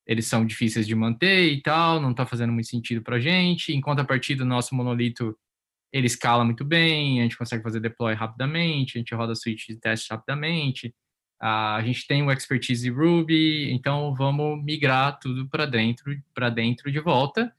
eles 0.06 0.26
são 0.26 0.44
difíceis 0.44 0.86
de 0.86 0.94
manter 0.94 1.52
e 1.52 1.62
tal, 1.62 2.00
não 2.00 2.10
está 2.10 2.26
fazendo 2.26 2.52
muito 2.52 2.68
sentido 2.68 3.02
para 3.02 3.16
a 3.16 3.20
gente. 3.20 3.72
Em 3.72 3.80
contrapartida, 3.80 4.44
o 4.44 4.46
nosso 4.46 4.74
monolito, 4.74 5.36
ele 5.92 6.06
escala 6.06 6.44
muito 6.44 6.64
bem, 6.64 7.20
a 7.20 7.22
gente 7.22 7.38
consegue 7.38 7.62
fazer 7.62 7.80
deploy 7.80 8.14
rapidamente, 8.14 8.96
a 8.96 8.98
gente 8.98 9.14
roda 9.14 9.34
switch 9.34 9.68
de 9.68 9.76
teste 9.76 10.10
rapidamente, 10.10 10.94
a 11.40 11.82
gente 11.84 12.06
tem 12.06 12.22
o 12.22 12.30
expertise 12.30 12.88
Ruby, 12.88 13.70
então 13.72 14.14
vamos 14.14 14.62
migrar 14.64 15.18
tudo 15.18 15.48
para 15.48 15.66
dentro, 15.66 16.16
para 16.34 16.48
dentro 16.48 16.90
de 16.90 16.98
volta. 17.00 17.52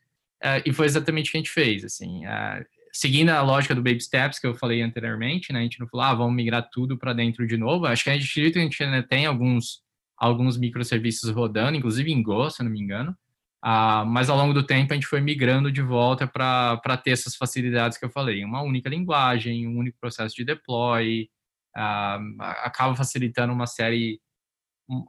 Uh, 0.44 0.62
e 0.66 0.74
foi 0.74 0.86
exatamente 0.86 1.30
o 1.30 1.32
que 1.32 1.38
a 1.38 1.42
gente 1.42 1.52
fez, 1.52 1.84
assim. 1.84 2.26
Uh, 2.26 2.66
seguindo 2.92 3.30
a 3.30 3.42
lógica 3.42 3.76
do 3.76 3.82
Baby 3.82 4.02
Steps 4.02 4.40
que 4.40 4.48
eu 4.48 4.56
falei 4.56 4.82
anteriormente, 4.82 5.54
né? 5.54 5.60
A 5.60 5.64
gente 5.64 5.80
não 5.80 5.88
falou, 5.88 6.06
ah, 6.06 6.14
vamos 6.16 6.36
migrar 6.36 6.68
tudo 6.72 6.98
para 6.98 7.14
dentro 7.14 7.46
de 7.46 7.58
novo. 7.58 7.86
Acho 7.86 8.04
que 8.04 8.10
a 8.10 8.18
gente, 8.18 8.40
a 8.40 8.62
gente 8.62 8.84
ainda 8.84 9.04
tem 9.04 9.26
alguns, 9.26 9.82
alguns 10.18 10.58
microserviços 10.58 11.30
rodando, 11.30 11.78
inclusive 11.78 12.12
em 12.12 12.22
Go, 12.22 12.50
se 12.50 12.62
eu 12.62 12.66
não 12.66 12.72
me 12.72 12.82
engano. 12.82 13.16
Ah, 13.62 14.06
mas 14.06 14.30
ao 14.30 14.38
longo 14.38 14.54
do 14.54 14.66
tempo 14.66 14.94
a 14.94 14.96
gente 14.96 15.08
foi 15.08 15.20
migrando 15.20 15.72
de 15.72 15.82
volta 15.82 16.28
para 16.28 16.98
ter 17.04 17.12
essas 17.12 17.36
facilidades 17.36 17.98
que 17.98 18.06
eu 18.06 18.10
falei. 18.10 18.44
Uma 18.44 18.62
única 18.62 18.90
linguagem, 18.90 19.68
um 19.68 19.78
único 19.78 19.98
processo 20.00 20.36
de 20.36 20.46
deploy, 20.46 21.30
ah, 21.76 22.20
acaba 22.64 22.96
facilitando 22.96 23.54
uma 23.54 23.68
série, 23.68 24.22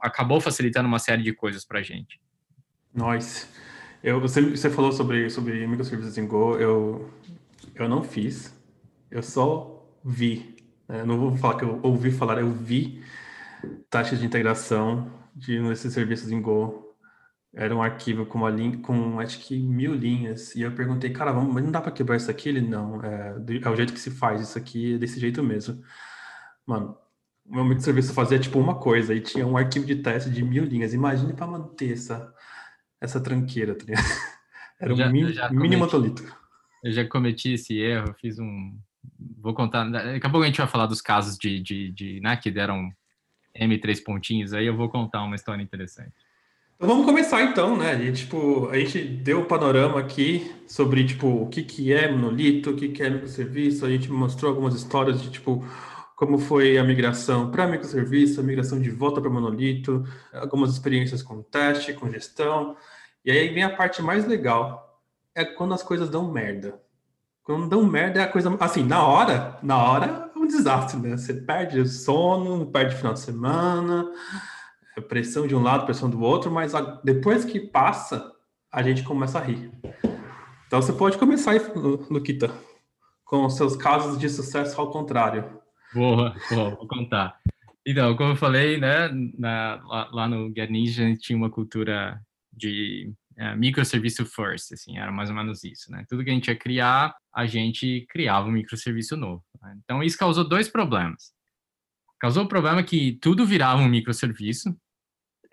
acabou 0.01 0.41
facilitando 0.41 0.87
uma 0.87 0.99
série 0.99 1.23
de 1.23 1.33
coisas 1.33 1.63
para 1.65 1.79
a 1.79 1.83
gente. 1.83 2.19
Nós. 2.93 3.47
Eu, 4.01 4.19
você, 4.21 4.41
você 4.41 4.69
falou 4.69 4.91
sobre, 4.93 5.29
sobre 5.29 5.67
microserviços 5.67 6.17
em 6.17 6.25
Go, 6.25 6.55
eu 6.57 7.11
eu 7.79 7.87
não 7.87 8.03
fiz, 8.03 8.53
eu 9.09 9.23
só 9.23 9.87
vi. 10.03 10.55
Né? 10.87 11.03
Não 11.05 11.17
vou 11.17 11.35
falar 11.37 11.57
que 11.57 11.63
eu 11.63 11.79
ouvi 11.81 12.11
falar, 12.11 12.39
eu 12.39 12.51
vi 12.51 13.01
taxas 13.89 14.19
de 14.19 14.25
integração 14.25 15.11
de 15.33 15.59
nesses 15.59 15.93
serviços 15.93 16.29
em 16.31 16.41
Go. 16.41 16.88
Era 17.53 17.75
um 17.75 17.81
arquivo 17.81 18.25
com 18.25 18.37
uma 18.37 18.49
linha, 18.49 18.77
com 18.77 19.19
acho 19.19 19.39
que 19.39 19.57
mil 19.59 19.93
linhas. 19.93 20.55
E 20.55 20.61
eu 20.61 20.71
perguntei, 20.71 21.09
cara, 21.09 21.31
vamos, 21.31 21.53
mas 21.53 21.63
não 21.63 21.71
dá 21.71 21.81
para 21.81 21.91
quebrar 21.91 22.17
isso 22.17 22.29
aqui? 22.29 22.49
Ele 22.49 22.61
não, 22.61 23.03
é, 23.03 23.35
é 23.63 23.69
o 23.69 23.75
jeito 23.75 23.93
que 23.93 23.99
se 23.99 24.11
faz 24.11 24.41
isso 24.41 24.57
aqui, 24.57 24.95
é 24.95 24.97
desse 24.97 25.19
jeito 25.19 25.43
mesmo. 25.43 25.81
Mano, 26.65 26.95
o 27.45 27.55
meu 27.55 27.65
microserviço 27.65 28.13
fazia 28.13 28.37
tipo 28.37 28.59
uma 28.59 28.75
coisa 28.75 29.13
e 29.13 29.21
tinha 29.21 29.47
um 29.47 29.57
arquivo 29.57 29.85
de 29.85 29.95
teste 29.95 30.29
de 30.29 30.43
mil 30.43 30.63
linhas. 30.63 30.93
Imagine 30.93 31.33
para 31.33 31.47
manter 31.47 31.93
essa, 31.93 32.33
essa 33.01 33.19
tranqueira, 33.19 33.75
tá 33.75 33.85
Era 34.79 34.93
um 34.93 34.97
já, 34.97 35.09
mini, 35.09 35.33
mini 35.51 35.75
monolito 35.75 36.23
eu 36.83 36.91
já 36.91 37.05
cometi 37.05 37.53
esse 37.53 37.77
erro, 37.77 38.13
fiz 38.19 38.39
um. 38.39 38.77
Vou 39.37 39.53
contar. 39.53 39.89
Daqui 39.89 40.25
a 40.25 40.29
pouco 40.29 40.43
a 40.43 40.47
gente 40.47 40.57
vai 40.57 40.67
falar 40.67 40.85
dos 40.85 41.01
casos 41.01 41.37
de, 41.37 41.59
de, 41.61 41.91
de 41.91 42.19
né, 42.21 42.35
que 42.37 42.49
deram 42.49 42.91
M3 43.55 44.03
pontinhos, 44.03 44.53
aí 44.53 44.65
eu 44.65 44.75
vou 44.75 44.89
contar 44.89 45.23
uma 45.23 45.35
história 45.35 45.61
interessante. 45.61 46.13
Então 46.79 46.87
vamos 46.87 47.05
começar 47.05 47.41
então, 47.41 47.75
né? 47.75 47.97
Gente, 47.97 48.21
tipo, 48.21 48.69
a 48.69 48.79
gente 48.79 49.03
deu 49.03 49.39
o 49.39 49.41
um 49.41 49.45
panorama 49.45 49.99
aqui 49.99 50.49
sobre 50.65 51.05
tipo 51.05 51.27
o 51.27 51.49
que, 51.49 51.61
que 51.61 51.91
é 51.91 52.09
monolito, 52.09 52.69
o 52.69 52.75
que, 52.75 52.87
que 52.87 53.03
é 53.03 53.09
microserviço, 53.09 53.85
a 53.85 53.89
gente 53.89 54.09
mostrou 54.09 54.49
algumas 54.49 54.73
histórias 54.75 55.21
de 55.21 55.29
tipo 55.29 55.61
como 56.15 56.37
foi 56.39 56.77
a 56.77 56.83
migração 56.85 57.51
para 57.51 57.67
microserviço, 57.67 58.39
a 58.39 58.43
migração 58.43 58.79
de 58.79 58.89
volta 58.89 59.19
para 59.19 59.29
monolito, 59.29 60.05
algumas 60.33 60.71
experiências 60.71 61.21
com 61.21 61.43
teste, 61.43 61.93
com 61.93 62.09
gestão. 62.09 62.77
E 63.25 63.31
aí 63.31 63.49
vem 63.53 63.63
a 63.63 63.75
parte 63.75 64.01
mais 64.01 64.25
legal, 64.25 65.01
é 65.35 65.43
quando 65.43 65.73
as 65.73 65.83
coisas 65.83 66.09
dão 66.09 66.31
merda. 66.31 66.81
Quando 67.43 67.67
dão 67.67 67.83
merda 67.83 68.21
é 68.21 68.23
a 68.23 68.27
coisa. 68.27 68.55
Assim, 68.57 68.83
na 68.85 69.05
hora, 69.05 69.59
na 69.61 69.77
hora 69.77 70.31
é 70.33 70.39
um 70.39 70.47
desastre, 70.47 70.97
né? 70.97 71.17
Você 71.17 71.33
perde 71.33 71.81
o 71.81 71.85
sono, 71.85 72.71
perde 72.71 72.95
o 72.95 72.97
final 72.97 73.13
de 73.13 73.19
semana, 73.19 74.09
pressão 75.01 75.47
de 75.47 75.55
um 75.55 75.61
lado, 75.61 75.85
pressão 75.85 76.09
do 76.09 76.21
outro, 76.21 76.51
mas 76.51 76.73
depois 77.03 77.45
que 77.45 77.59
passa, 77.59 78.31
a 78.71 78.83
gente 78.83 79.03
começa 79.03 79.39
a 79.39 79.41
rir. 79.41 79.71
Então 80.67 80.81
você 80.81 80.93
pode 80.93 81.17
começar 81.17 81.51
aí, 81.51 81.59
Luquita, 82.09 82.53
com 83.25 83.49
seus 83.49 83.75
casos 83.75 84.19
de 84.19 84.29
sucesso 84.29 84.79
ao 84.79 84.91
contrário. 84.91 85.59
Boa, 85.93 86.35
boa, 86.51 86.69
vou 86.75 86.87
contar. 86.87 87.39
Então, 87.85 88.15
como 88.15 88.33
eu 88.33 88.35
falei, 88.35 88.77
né, 88.77 89.09
na, 89.37 89.81
lá, 89.83 90.09
lá, 90.11 90.27
no 90.27 90.53
Get 90.55 90.69
Ninja 90.69 91.07
a 91.07 91.17
tinha 91.17 91.35
uma 91.35 91.49
cultura 91.49 92.21
de 92.53 93.11
é, 93.35 93.55
microserviço 93.55 94.25
first, 94.25 94.73
assim, 94.73 94.97
era 94.97 95.11
mais 95.11 95.29
ou 95.29 95.35
menos 95.35 95.63
isso, 95.63 95.91
né? 95.91 96.05
Tudo 96.07 96.23
que 96.23 96.29
a 96.29 96.33
gente 96.33 96.49
ia 96.49 96.55
criar, 96.55 97.15
a 97.33 97.47
gente 97.47 98.05
criava 98.09 98.47
um 98.47 98.51
microserviço 98.51 99.15
novo. 99.15 99.43
Né? 99.61 99.75
Então, 99.83 100.03
isso 100.03 100.17
causou 100.17 100.47
dois 100.47 100.67
problemas. 100.67 101.31
Causou 102.19 102.43
o 102.43 102.47
problema 102.47 102.83
que 102.83 103.13
tudo 103.21 103.45
virava 103.45 103.81
um 103.81 103.87
microserviço, 103.87 104.75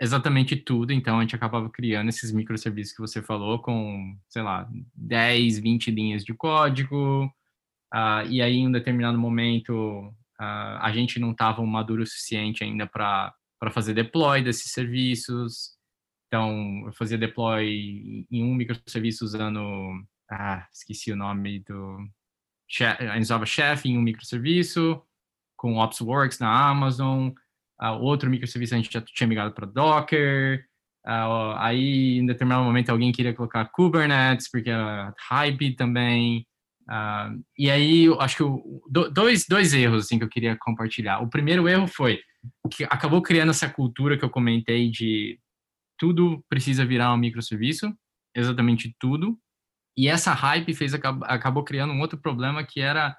exatamente 0.00 0.56
tudo, 0.56 0.92
então 0.92 1.18
a 1.18 1.22
gente 1.22 1.34
acabava 1.34 1.70
criando 1.70 2.08
esses 2.08 2.32
microserviços 2.32 2.94
que 2.94 3.00
você 3.00 3.22
falou 3.22 3.60
com, 3.60 4.16
sei 4.28 4.42
lá, 4.42 4.68
10, 4.94 5.58
20 5.58 5.90
linhas 5.90 6.24
de 6.24 6.34
código, 6.34 7.26
uh, 7.94 8.26
e 8.28 8.42
aí 8.42 8.56
em 8.56 8.68
um 8.68 8.72
determinado 8.72 9.18
momento 9.18 9.72
uh, 10.40 10.78
a 10.80 10.92
gente 10.92 11.18
não 11.18 11.32
estava 11.32 11.64
maduro 11.64 12.02
o 12.02 12.06
suficiente 12.06 12.62
ainda 12.62 12.86
para 12.86 13.34
fazer 13.72 13.94
deploy 13.94 14.42
desses 14.42 14.72
serviços, 14.72 15.76
então, 16.26 16.82
eu 16.86 16.92
fazia 16.92 17.16
deploy 17.16 18.26
em 18.30 18.42
um 18.42 18.54
microserviço 18.54 19.24
usando, 19.24 19.60
ah, 20.30 20.66
esqueci 20.72 21.12
o 21.12 21.16
nome 21.16 21.60
do, 21.60 21.98
a 22.80 23.14
gente 23.14 23.22
usava 23.22 23.46
Chef 23.46 23.86
em 23.86 23.96
um 23.96 24.02
microserviço, 24.02 25.00
com 25.56 25.76
OpsWorks 25.76 26.38
na 26.38 26.68
Amazon, 26.68 27.30
uh, 27.82 28.00
outro 28.00 28.30
microserviço 28.30 28.74
a 28.74 28.78
gente 28.78 28.92
já 28.92 29.00
tinha 29.00 29.26
migrado 29.26 29.54
para 29.54 29.66
Docker, 29.66 30.64
uh, 31.06 31.56
aí 31.58 32.18
em 32.18 32.26
determinado 32.26 32.64
momento 32.64 32.90
alguém 32.90 33.12
queria 33.12 33.34
colocar 33.34 33.64
Kubernetes, 33.66 34.50
porque 34.50 34.70
era 34.70 35.14
Hype 35.28 35.76
também, 35.76 36.46
uh, 36.88 37.42
e 37.58 37.70
aí 37.70 38.06
acho 38.20 38.36
que 38.36 38.44
dois, 39.12 39.46
dois 39.48 39.74
erros 39.74 40.06
assim, 40.06 40.18
que 40.18 40.24
eu 40.24 40.28
queria 40.28 40.56
compartilhar. 40.58 41.22
O 41.22 41.30
primeiro 41.30 41.68
erro 41.68 41.86
foi 41.86 42.20
que 42.70 42.84
acabou 42.84 43.22
criando 43.22 43.50
essa 43.50 43.68
cultura 43.68 44.16
que 44.16 44.24
eu 44.24 44.30
comentei 44.30 44.90
de 44.90 45.38
tudo 45.98 46.44
precisa 46.48 46.84
virar 46.84 47.12
um 47.12 47.16
microserviço, 47.16 47.92
exatamente 48.34 48.94
tudo. 48.98 49.38
E 49.96 50.08
essa 50.08 50.32
hype 50.34 50.74
fez 50.74 50.92
acabou 50.94 51.64
criando 51.64 51.92
um 51.92 52.00
outro 52.00 52.18
problema 52.18 52.62
que 52.62 52.80
era 52.80 53.16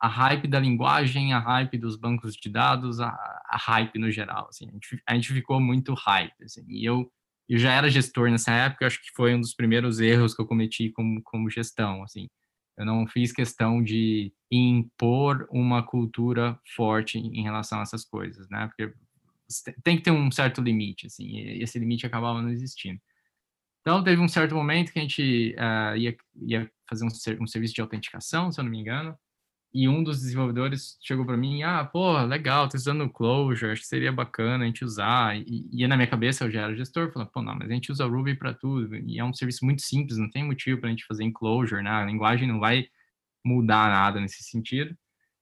a 0.00 0.08
hype 0.08 0.48
da 0.48 0.58
linguagem, 0.58 1.34
a 1.34 1.38
hype 1.38 1.76
dos 1.76 1.94
bancos 1.94 2.34
de 2.34 2.48
dados, 2.48 3.00
a, 3.00 3.10
a 3.46 3.56
hype 3.58 3.98
no 3.98 4.10
geral, 4.10 4.48
assim, 4.48 4.66
a 4.66 4.72
gente, 4.72 5.02
a 5.06 5.14
gente 5.14 5.32
ficou 5.32 5.60
muito 5.60 5.92
hype, 5.92 6.42
assim, 6.42 6.64
e 6.68 6.84
eu, 6.84 7.12
eu 7.46 7.58
já 7.58 7.72
era 7.72 7.90
gestor 7.90 8.30
nessa 8.30 8.50
época, 8.50 8.86
acho 8.86 9.00
que 9.00 9.10
foi 9.14 9.34
um 9.34 9.40
dos 9.40 9.54
primeiros 9.54 10.00
erros 10.00 10.34
que 10.34 10.40
eu 10.40 10.46
cometi 10.46 10.90
como, 10.90 11.22
como 11.22 11.50
gestão, 11.50 12.02
assim, 12.02 12.28
eu 12.78 12.86
não 12.86 13.06
fiz 13.06 13.30
questão 13.30 13.82
de 13.82 14.32
impor 14.50 15.46
uma 15.50 15.82
cultura 15.82 16.58
forte 16.74 17.18
em 17.18 17.42
relação 17.42 17.80
a 17.80 17.82
essas 17.82 18.04
coisas, 18.04 18.48
né, 18.48 18.68
porque 18.68 18.94
tem 19.82 19.98
que 19.98 20.02
ter 20.02 20.12
um 20.12 20.30
certo 20.30 20.62
limite, 20.62 21.08
assim, 21.08 21.26
e 21.26 21.62
esse 21.62 21.78
limite 21.78 22.06
acabava 22.06 22.40
não 22.40 22.48
existindo. 22.48 22.98
Então, 23.82 24.02
teve 24.04 24.20
um 24.20 24.28
certo 24.28 24.54
momento 24.54 24.92
que 24.92 24.98
a 24.98 25.02
gente 25.02 25.54
uh, 25.58 25.96
ia, 25.96 26.16
ia 26.42 26.70
fazer 26.88 27.04
um, 27.04 27.42
um 27.42 27.46
serviço 27.46 27.74
de 27.74 27.80
autenticação, 27.80 28.52
se 28.52 28.60
eu 28.60 28.64
não 28.64 28.70
me 28.70 28.78
engano, 28.78 29.16
e 29.72 29.88
um 29.88 30.02
dos 30.02 30.20
desenvolvedores 30.20 30.98
chegou 31.00 31.24
para 31.24 31.36
mim, 31.36 31.62
ah, 31.62 31.84
pô, 31.84 32.20
legal, 32.22 32.68
tô 32.68 32.76
usando 32.76 33.04
o 33.04 33.10
Clojure, 33.10 33.72
acho 33.72 33.82
que 33.82 33.86
seria 33.86 34.10
bacana 34.10 34.64
a 34.64 34.66
gente 34.66 34.84
usar. 34.84 35.36
E, 35.38 35.68
e 35.72 35.86
na 35.86 35.96
minha 35.96 36.08
cabeça 36.08 36.44
eu 36.44 36.50
já 36.50 36.62
era 36.62 36.74
gestor, 36.74 37.12
falando, 37.12 37.30
pô, 37.30 37.40
não, 37.42 37.54
mas 37.54 37.70
a 37.70 37.74
gente 37.74 37.92
usa 37.92 38.04
Ruby 38.04 38.34
para 38.34 38.52
tudo, 38.52 38.96
e 38.96 39.18
é 39.18 39.24
um 39.24 39.32
serviço 39.32 39.64
muito 39.64 39.82
simples, 39.82 40.18
não 40.18 40.28
tem 40.30 40.44
motivo 40.44 40.80
para 40.80 40.88
a 40.88 40.90
gente 40.90 41.06
fazer 41.06 41.24
em 41.24 41.32
Clojure, 41.32 41.82
né? 41.82 41.90
A 41.90 42.04
linguagem 42.04 42.48
não 42.48 42.58
vai 42.58 42.86
mudar 43.44 43.88
nada 43.90 44.20
nesse 44.20 44.42
sentido. 44.42 44.96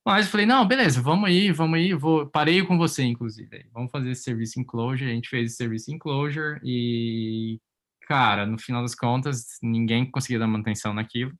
Mas 0.05 0.27
eu 0.27 0.33
falei, 0.33 0.47
não, 0.47 0.67
beleza, 0.67 1.03
vamos 1.03 1.29
aí, 1.29 1.53
vamos 1.53 1.79
aí, 1.79 1.93
vou, 1.95 2.27
parei 2.27 2.63
com 2.65 2.79
você, 2.79 3.03
inclusive, 3.05 3.67
vamos 3.73 3.91
fazer 3.91 4.11
esse 4.11 4.23
serviço 4.23 4.61
em 4.61 4.65
Clojure, 4.65 5.11
a 5.11 5.15
gente 5.15 5.29
fez 5.29 5.49
esse 5.49 5.57
serviço 5.57 5.91
em 5.93 5.99
Clojure, 5.99 6.61
e, 6.65 7.61
cara, 8.07 8.47
no 8.47 8.59
final 8.59 8.83
das 8.83 8.95
contas, 8.95 9.59
ninguém 9.63 10.11
conseguia 10.11 10.39
dar 10.39 10.47
manutenção 10.47 10.95
naquilo, 10.95 11.33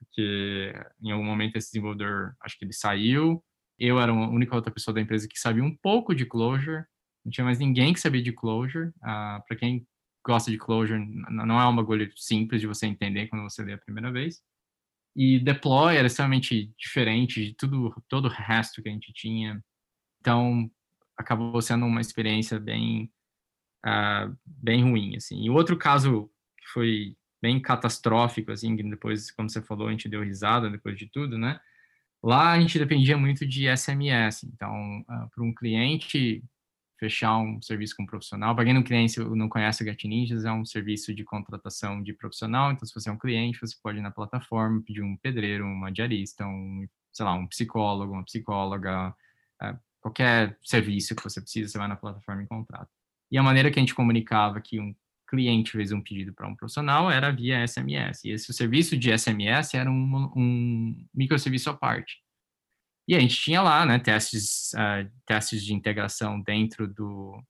porque 0.00 0.72
em 1.02 1.12
algum 1.12 1.24
momento 1.24 1.56
esse 1.56 1.68
desenvolvedor, 1.68 2.34
acho 2.42 2.58
que 2.58 2.64
ele 2.64 2.72
saiu, 2.72 3.44
eu 3.78 4.00
era 4.00 4.10
a 4.10 4.28
única 4.28 4.56
outra 4.56 4.72
pessoa 4.72 4.94
da 4.94 5.00
empresa 5.00 5.28
que 5.28 5.38
sabia 5.38 5.62
um 5.62 5.74
pouco 5.76 6.14
de 6.14 6.26
Clojure, 6.26 6.84
não 7.24 7.30
tinha 7.30 7.44
mais 7.44 7.58
ninguém 7.58 7.92
que 7.92 8.00
sabia 8.00 8.22
de 8.22 8.32
Clojure. 8.32 8.92
Ah, 9.02 9.42
Para 9.46 9.56
quem 9.56 9.86
gosta 10.24 10.50
de 10.50 10.58
Clojure, 10.58 11.00
não 11.30 11.60
é 11.60 11.64
uma 11.64 11.82
bagulho 11.82 12.10
simples 12.16 12.60
de 12.60 12.66
você 12.66 12.86
entender 12.86 13.28
quando 13.28 13.42
você 13.42 13.62
lê 13.62 13.72
a 13.72 13.78
primeira 13.78 14.10
vez. 14.10 14.42
E 15.16 15.38
deploy 15.38 15.96
era 15.96 16.06
extremamente 16.06 16.72
diferente 16.78 17.44
de 17.44 17.54
tudo, 17.54 17.94
todo 18.08 18.26
o 18.26 18.30
resto 18.30 18.82
que 18.82 18.88
a 18.88 18.92
gente 18.92 19.12
tinha. 19.12 19.62
Então, 20.20 20.70
acabou 21.16 21.60
sendo 21.60 21.84
uma 21.86 22.00
experiência 22.00 22.58
bem, 22.60 23.10
uh, 23.84 24.36
bem 24.44 24.82
ruim, 24.82 25.16
assim. 25.16 25.42
E 25.42 25.50
outro 25.50 25.76
caso 25.76 26.30
que 26.58 26.68
foi 26.72 27.16
bem 27.40 27.60
catastrófico, 27.60 28.52
assim, 28.52 28.76
depois, 28.76 29.30
como 29.30 29.48
você 29.48 29.62
falou, 29.62 29.88
a 29.88 29.90
gente 29.90 30.08
deu 30.08 30.22
risada 30.22 30.70
depois 30.70 30.96
de 30.98 31.06
tudo, 31.06 31.38
né? 31.38 31.60
Lá 32.22 32.52
a 32.52 32.60
gente 32.60 32.78
dependia 32.78 33.16
muito 33.16 33.46
de 33.46 33.66
SMS, 33.74 34.44
então, 34.44 35.00
uh, 35.00 35.30
para 35.34 35.42
um 35.42 35.54
cliente 35.54 36.44
fechar 36.98 37.38
um 37.38 37.62
serviço 37.62 37.96
com 37.96 38.02
um 38.02 38.06
profissional, 38.06 38.54
para 38.54 38.64
quem 38.66 38.74
não, 38.74 38.82
cliente, 38.82 39.18
não 39.20 39.48
conhece 39.48 39.82
o 39.82 39.86
Get 39.86 40.04
Ninjas, 40.04 40.44
é 40.44 40.52
um 40.52 40.66
serviço 40.66 41.14
de 41.14 41.24
contratação 41.24 42.02
de 42.02 42.12
profissional, 42.12 42.72
então 42.72 42.86
se 42.86 42.94
você 42.94 43.08
é 43.08 43.12
um 43.12 43.18
cliente, 43.18 43.58
você 43.58 43.74
pode 43.82 43.98
ir 43.98 44.02
na 44.02 44.10
plataforma, 44.10 44.82
pedir 44.82 45.02
um 45.02 45.16
pedreiro, 45.16 45.64
uma 45.64 45.90
diarista, 45.90 46.46
um, 46.46 46.86
sei 47.10 47.24
lá, 47.24 47.32
um 47.34 47.46
psicólogo, 47.46 48.12
uma 48.12 48.24
psicóloga, 48.24 49.14
uh, 49.62 49.78
qualquer 49.98 50.58
serviço 50.62 51.16
que 51.16 51.24
você 51.24 51.40
precisa, 51.40 51.72
você 51.72 51.78
vai 51.78 51.88
na 51.88 51.96
plataforma 51.96 52.42
e 52.42 52.46
contrata. 52.46 52.90
E 53.30 53.38
a 53.38 53.42
maneira 53.42 53.70
que 53.70 53.78
a 53.78 53.82
gente 53.82 53.94
comunicava 53.94 54.60
que 54.60 54.78
um 54.78 54.94
cliente 55.30 55.72
fez 55.72 55.92
um 55.92 56.02
pedido 56.02 56.34
para 56.34 56.48
um 56.48 56.56
profissional 56.56 57.10
era 57.10 57.30
via 57.30 57.66
SMS. 57.66 58.24
E 58.24 58.30
esse 58.30 58.52
serviço 58.52 58.96
de 58.96 59.16
SMS 59.16 59.74
era 59.74 59.90
um, 59.90 60.32
um 60.36 61.06
microserviço 61.14 61.70
à 61.70 61.74
parte. 61.74 62.18
E 63.08 63.14
a 63.14 63.20
gente 63.20 63.36
tinha 63.36 63.62
lá, 63.62 63.86
né, 63.86 63.98
testes, 63.98 64.72
uh, 64.74 65.08
testes 65.26 65.64
de 65.64 65.72
integração 65.72 66.40
dentro 66.40 66.86
do 66.86 67.42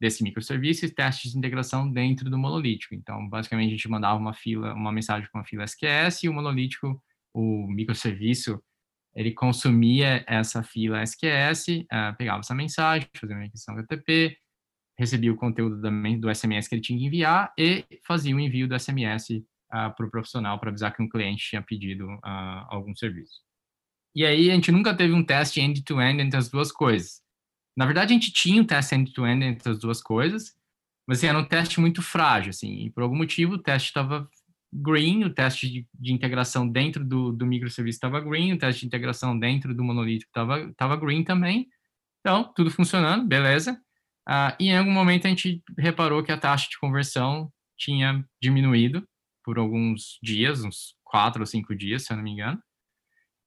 desse 0.00 0.22
microserviço 0.22 0.86
e 0.86 0.90
testes 0.90 1.32
de 1.32 1.38
integração 1.38 1.90
dentro 1.90 2.30
do 2.30 2.38
monolítico. 2.38 2.94
Então, 2.94 3.28
basicamente, 3.28 3.68
a 3.68 3.70
gente 3.70 3.88
mandava 3.88 4.16
uma 4.16 4.32
fila, 4.32 4.72
uma 4.72 4.92
mensagem 4.92 5.28
com 5.32 5.38
a 5.38 5.44
fila 5.44 5.64
SQS 5.64 6.22
e 6.22 6.28
o 6.28 6.32
monolítico, 6.32 7.02
o 7.34 7.66
microserviço, 7.66 8.62
ele 9.12 9.32
consumia 9.32 10.24
essa 10.28 10.62
fila 10.62 11.02
SQS, 11.02 11.68
uh, 11.68 11.86
ah, 11.90 12.14
pegava 12.16 12.40
essa 12.40 12.54
mensagem, 12.54 13.08
fazia 13.16 13.34
uma 13.34 13.42
requisição 13.42 13.74
HTTP, 13.74 14.38
recebia 14.98 15.32
o 15.32 15.36
conteúdo 15.36 15.80
do 15.80 16.34
SMS 16.34 16.66
que 16.66 16.74
ele 16.74 16.82
tinha 16.82 16.98
que 16.98 17.06
enviar 17.06 17.52
e 17.56 17.84
fazia 18.04 18.34
o 18.34 18.40
envio 18.40 18.66
do 18.66 18.78
SMS 18.78 19.30
uh, 19.30 19.44
ah, 19.70 19.90
para 19.90 20.06
o 20.06 20.10
profissional 20.10 20.58
para 20.58 20.70
avisar 20.70 20.94
que 20.94 21.02
um 21.02 21.08
cliente 21.08 21.48
tinha 21.48 21.62
pedido 21.62 22.06
uh, 22.06 22.66
algum 22.68 22.94
serviço. 22.96 23.40
E 24.14 24.24
aí 24.26 24.50
a 24.50 24.54
gente 24.54 24.72
nunca 24.72 24.94
teve 24.94 25.12
um 25.12 25.22
teste 25.22 25.60
end-to-end 25.60 26.16
-end 26.16 26.26
entre 26.26 26.38
as 26.38 26.48
duas 26.48 26.72
coisas. 26.72 27.22
Na 27.76 27.86
verdade, 27.86 28.12
a 28.12 28.14
gente 28.14 28.32
tinha 28.32 28.60
um 28.60 28.64
teste 28.64 28.94
end-to-end 28.96 29.44
-end 29.44 29.52
entre 29.52 29.70
as 29.70 29.78
duas 29.78 30.02
coisas, 30.02 30.56
mas 31.06 31.18
assim, 31.18 31.28
era 31.28 31.38
um 31.38 31.44
teste 31.44 31.80
muito 31.80 32.02
frágil, 32.02 32.50
assim, 32.50 32.86
e 32.86 32.90
por 32.90 33.04
algum 33.04 33.16
motivo 33.16 33.54
o 33.54 33.62
teste 33.62 33.88
estava 33.88 34.28
green, 34.72 35.24
o 35.24 35.32
teste 35.32 35.70
de, 35.70 35.86
de, 35.94 36.12
integração 36.12 36.68
dentro 36.68 37.04
do, 37.04 37.32
do 37.32 37.46
microserviço 37.46 37.96
estava 37.96 38.20
green, 38.20 38.52
o 38.52 38.58
teste 38.58 38.80
de 38.80 38.86
integração 38.88 39.38
dentro 39.38 39.74
do 39.74 39.84
monolítico 39.84 40.30
estava 40.70 40.96
green 40.96 41.22
também. 41.22 41.68
Então, 42.20 42.52
tudo 42.54 42.70
funcionando, 42.70 43.26
beleza. 43.26 43.80
Uh, 44.28 44.52
e 44.60 44.68
em 44.68 44.76
algum 44.76 44.92
momento 44.92 45.26
a 45.26 45.30
gente 45.30 45.62
reparou 45.78 46.22
que 46.22 46.30
a 46.30 46.36
taxa 46.36 46.68
de 46.68 46.78
conversão 46.78 47.50
tinha 47.78 48.22
diminuído 48.42 49.02
por 49.42 49.58
alguns 49.58 50.18
dias, 50.22 50.62
uns 50.62 50.94
quatro 51.02 51.40
ou 51.40 51.46
cinco 51.46 51.74
dias, 51.74 52.04
se 52.04 52.12
eu 52.12 52.16
não 52.16 52.24
me 52.24 52.32
engano. 52.32 52.60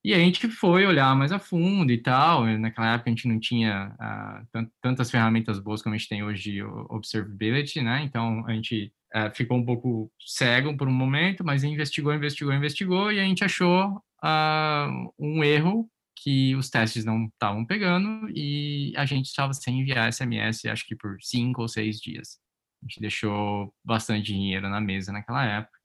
E 0.03 0.15
a 0.15 0.17
gente 0.17 0.49
foi 0.49 0.83
olhar 0.87 1.15
mais 1.15 1.31
a 1.31 1.37
fundo 1.37 1.91
e 1.91 1.97
tal. 2.01 2.45
Naquela 2.57 2.95
época 2.95 3.11
a 3.11 3.13
gente 3.13 3.27
não 3.27 3.39
tinha 3.39 3.95
uh, 3.99 4.67
tantas 4.81 5.11
ferramentas 5.11 5.59
boas 5.59 5.83
como 5.83 5.93
a 5.93 5.97
gente 5.97 6.09
tem 6.09 6.23
hoje 6.23 6.53
de 6.53 6.63
observability, 6.63 7.81
né? 7.81 8.01
Então 8.03 8.43
a 8.47 8.53
gente 8.53 8.91
uh, 9.15 9.29
ficou 9.35 9.57
um 9.57 9.65
pouco 9.65 10.11
cego 10.19 10.75
por 10.75 10.87
um 10.87 10.93
momento, 10.93 11.43
mas 11.45 11.63
investigou, 11.63 12.11
investigou, 12.15 12.51
investigou 12.51 13.11
e 13.11 13.19
a 13.19 13.23
gente 13.23 13.43
achou 13.43 14.01
uh, 14.23 15.13
um 15.19 15.43
erro 15.43 15.87
que 16.15 16.55
os 16.55 16.69
testes 16.69 17.05
não 17.05 17.25
estavam 17.25 17.65
pegando 17.65 18.29
e 18.29 18.93
a 18.95 19.05
gente 19.05 19.27
estava 19.27 19.53
sem 19.53 19.81
enviar 19.81 20.11
SMS, 20.11 20.65
acho 20.65 20.85
que 20.85 20.95
por 20.95 21.17
cinco 21.21 21.61
ou 21.61 21.67
seis 21.67 21.99
dias. 21.99 22.39
A 22.83 22.87
gente 22.87 22.99
deixou 22.99 23.73
bastante 23.83 24.25
dinheiro 24.25 24.69
na 24.69 24.81
mesa 24.81 25.11
naquela 25.11 25.45
época 25.45 25.79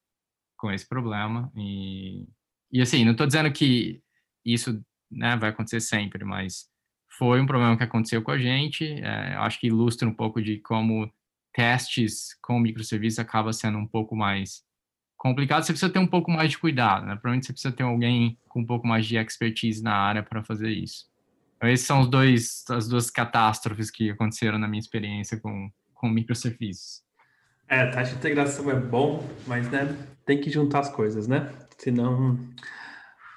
com 0.56 0.70
esse 0.70 0.88
problema 0.88 1.52
e, 1.56 2.26
e 2.72 2.80
assim, 2.80 3.04
não 3.04 3.12
estou 3.12 3.26
dizendo 3.26 3.52
que 3.52 4.00
isso 4.44 4.82
né, 5.10 5.36
vai 5.36 5.50
acontecer 5.50 5.80
sempre, 5.80 6.24
mas 6.24 6.68
foi 7.16 7.40
um 7.40 7.46
problema 7.46 7.76
que 7.76 7.82
aconteceu 7.82 8.22
com 8.22 8.30
a 8.30 8.38
gente. 8.38 8.84
É, 8.84 9.34
acho 9.36 9.58
que 9.58 9.68
ilustra 9.68 10.08
um 10.08 10.14
pouco 10.14 10.42
de 10.42 10.58
como 10.60 11.10
testes 11.52 12.36
com 12.42 12.60
microserviços 12.60 13.18
acaba 13.18 13.52
sendo 13.52 13.78
um 13.78 13.86
pouco 13.86 14.14
mais 14.14 14.62
complicado, 15.16 15.62
você 15.64 15.72
precisa 15.72 15.92
ter 15.92 15.98
um 15.98 16.06
pouco 16.06 16.30
mais 16.30 16.50
de 16.50 16.58
cuidado, 16.58 17.06
né? 17.06 17.12
Provavelmente 17.14 17.46
você 17.46 17.52
precisa 17.52 17.74
ter 17.74 17.82
alguém 17.82 18.38
com 18.48 18.60
um 18.60 18.66
pouco 18.66 18.86
mais 18.86 19.06
de 19.06 19.16
expertise 19.16 19.82
na 19.82 19.94
área 19.94 20.22
para 20.22 20.42
fazer 20.42 20.70
isso. 20.70 21.06
Então, 21.56 21.68
esses 21.68 21.86
são 21.86 22.00
os 22.00 22.08
dois, 22.08 22.64
as 22.70 22.86
duas 22.88 23.10
catástrofes 23.10 23.90
que 23.90 24.10
aconteceram 24.10 24.58
na 24.58 24.68
minha 24.68 24.80
experiência 24.80 25.38
com, 25.40 25.70
com 25.94 26.08
microserviços. 26.08 27.02
É, 27.68 27.86
taxa 27.86 28.12
de 28.12 28.18
integração 28.18 28.70
é 28.70 28.78
bom, 28.78 29.28
mas 29.46 29.68
né, 29.70 29.96
tem 30.24 30.40
que 30.40 30.50
juntar 30.50 30.80
as 30.80 30.88
coisas, 30.88 31.26
né? 31.26 31.50
Senão 31.78 32.38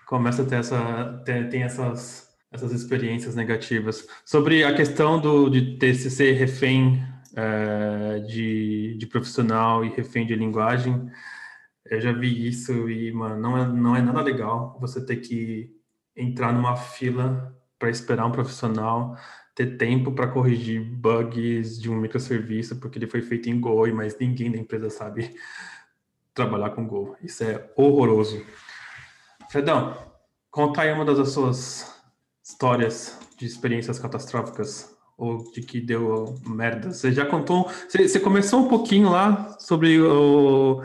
começa 0.05 0.43
a 0.43 0.45
ter, 0.45 0.55
essa, 0.55 1.21
ter, 1.25 1.49
tem 1.49 1.63
essas, 1.63 2.29
essas 2.51 2.71
experiências 2.71 3.35
negativas. 3.35 4.07
Sobre 4.25 4.63
a 4.63 4.73
questão 4.73 5.19
do, 5.19 5.49
de 5.49 5.77
ter, 5.77 5.93
ser 5.95 6.33
refém 6.33 7.03
é, 7.35 8.19
de, 8.19 8.95
de 8.97 9.07
profissional 9.07 9.83
e 9.85 9.89
refém 9.89 10.25
de 10.25 10.35
linguagem, 10.35 11.09
eu 11.89 11.99
já 11.99 12.11
vi 12.11 12.47
isso 12.47 12.89
e, 12.89 13.11
mano, 13.11 13.39
não 13.39 13.57
é, 13.57 13.67
não 13.67 13.95
é 13.95 14.01
nada 14.01 14.21
legal 14.21 14.77
você 14.79 15.03
ter 15.03 15.17
que 15.17 15.75
entrar 16.15 16.53
numa 16.53 16.75
fila 16.75 17.55
para 17.77 17.89
esperar 17.89 18.25
um 18.25 18.31
profissional 18.31 19.17
ter 19.55 19.77
tempo 19.77 20.11
para 20.11 20.27
corrigir 20.27 20.81
bugs 20.81 21.81
de 21.81 21.89
um 21.89 21.95
microserviço 21.95 22.77
porque 22.77 22.97
ele 22.97 23.07
foi 23.07 23.21
feito 23.21 23.49
em 23.49 23.59
Go, 23.59 23.85
mas 23.93 24.17
ninguém 24.17 24.51
da 24.51 24.57
empresa 24.57 24.89
sabe 24.89 25.35
trabalhar 26.33 26.69
com 26.69 26.87
Go. 26.87 27.17
Isso 27.21 27.43
é 27.43 27.69
horroroso. 27.75 28.45
Fredão, 29.49 29.97
conta 30.49 30.81
aí 30.81 30.93
uma 30.93 31.03
das 31.03 31.31
suas 31.31 31.93
histórias 32.41 33.19
de 33.37 33.45
experiências 33.45 33.99
catastróficas 33.99 34.95
ou 35.17 35.51
de 35.51 35.61
que 35.61 35.81
deu 35.81 36.35
merda. 36.47 36.93
Você 36.93 37.11
já 37.11 37.25
contou, 37.25 37.69
você, 37.87 38.07
você 38.07 38.19
começou 38.19 38.61
um 38.61 38.69
pouquinho 38.69 39.09
lá 39.09 39.57
sobre 39.59 39.99
o 39.99 40.81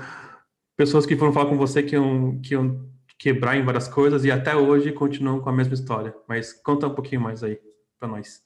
pessoas 0.76 1.06
que 1.06 1.16
foram 1.16 1.32
falar 1.32 1.48
com 1.48 1.56
você 1.56 1.82
que 1.82 1.94
iam, 1.94 2.40
que 2.40 2.54
iam 2.54 2.88
quebrar 3.18 3.56
em 3.56 3.64
várias 3.64 3.88
coisas 3.88 4.24
e 4.24 4.30
até 4.30 4.56
hoje 4.56 4.92
continuam 4.92 5.40
com 5.40 5.48
a 5.48 5.52
mesma 5.52 5.74
história. 5.74 6.14
Mas 6.28 6.52
conta 6.52 6.86
um 6.86 6.94
pouquinho 6.94 7.20
mais 7.20 7.42
aí 7.42 7.58
para 7.98 8.08
nós. 8.08 8.42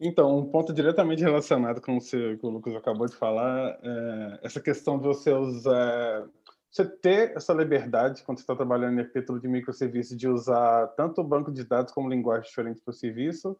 Então, 0.00 0.38
um 0.38 0.50
ponto 0.50 0.72
diretamente 0.72 1.22
relacionado 1.22 1.80
com 1.80 1.96
o 1.96 2.00
que 2.00 2.38
o 2.42 2.50
Lucas 2.50 2.74
acabou 2.74 3.06
de 3.06 3.16
falar, 3.16 3.78
é 3.82 4.40
essa 4.42 4.60
questão 4.60 4.98
de 4.98 5.04
você 5.04 5.32
usar 5.32 6.28
você 6.74 6.84
ter 6.84 7.36
essa 7.36 7.52
liberdade, 7.52 8.24
quando 8.24 8.38
você 8.38 8.42
está 8.42 8.56
trabalhando 8.56 8.98
em 8.98 9.02
arquitetura 9.02 9.38
de 9.38 9.46
microserviços, 9.46 10.16
de 10.16 10.26
usar 10.26 10.88
tanto 10.96 11.20
o 11.20 11.24
banco 11.24 11.52
de 11.52 11.62
dados 11.62 11.92
como 11.92 12.08
linguagem 12.08 12.48
diferente 12.48 12.80
para 12.84 12.90
o 12.90 12.94
serviço, 12.94 13.56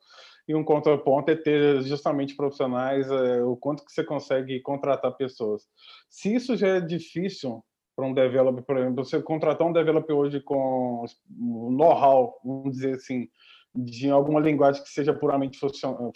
e 0.48 0.54
um 0.54 0.64
contraponto 0.64 1.30
é 1.30 1.36
ter 1.36 1.80
justamente 1.82 2.34
profissionais, 2.34 3.08
é, 3.08 3.40
o 3.40 3.56
quanto 3.56 3.84
que 3.84 3.92
você 3.92 4.02
consegue 4.02 4.58
contratar 4.60 5.12
pessoas. 5.12 5.62
Se 6.10 6.34
isso 6.34 6.56
já 6.56 6.66
é 6.66 6.80
difícil 6.80 7.64
para 7.94 8.06
um 8.06 8.14
developer, 8.14 8.62
por 8.62 8.76
exemplo, 8.76 9.04
você 9.04 9.22
contratar 9.22 9.66
um 9.66 9.72
developer 9.72 10.14
hoje 10.14 10.40
com 10.40 11.04
know-how, 11.28 12.40
vamos 12.44 12.72
dizer 12.72 12.96
assim, 12.96 13.28
de 13.74 14.08
alguma 14.08 14.38
linguagem 14.38 14.82
que 14.82 14.88
seja 14.88 15.12
puramente 15.12 15.58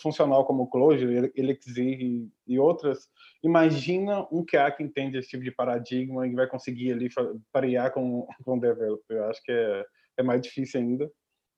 funcional, 0.01 0.45
como 0.45 0.71
Clojure, 0.71 1.33
Elixir 1.35 2.31
e, 2.47 2.59
outras, 2.59 3.09
imagina 3.43 4.27
um 4.31 4.45
QA 4.45 4.71
que 4.71 4.83
entende 4.83 5.19
esse 5.19 5.29
tipo 5.29 5.43
de 5.43 5.51
paradigma 5.51 6.27
e 6.27 6.35
vai 6.35 6.47
conseguir 6.47 6.93
ali 6.93 7.09
parear 7.53 7.93
com, 7.93 8.27
com 8.45 8.57
o 8.57 8.61
developer. 8.61 9.17
Eu 9.17 9.25
acho 9.25 9.43
que 9.43 9.51
é, 9.51 9.85
é 10.19 10.23
mais 10.23 10.41
difícil 10.41 10.81
ainda. 10.81 11.11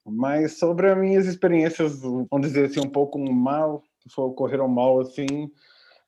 Mas 0.07 0.59
sobre 0.59 0.91
as 0.91 0.97
minhas 0.97 1.27
experiências, 1.27 2.01
vamos 2.01 2.41
dizer 2.41 2.67
assim, 2.67 2.81
um 2.81 2.91
pouco 2.91 3.19
mal, 3.19 3.83
que 4.01 4.21
ocorreram 4.21 4.67
mal, 4.67 5.01
assim, 5.01 5.51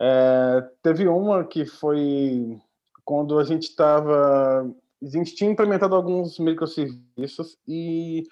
é, 0.00 0.68
teve 0.82 1.06
uma 1.06 1.44
que 1.44 1.66
foi 1.66 2.58
quando 3.05 3.38
a 3.38 3.44
gente 3.44 3.64
estava... 3.64 4.70
A 5.03 5.09
gente 5.09 5.34
tinha 5.34 5.50
implementado 5.50 5.96
alguns 5.96 6.38
microserviços 6.38 7.59
e 7.66 8.24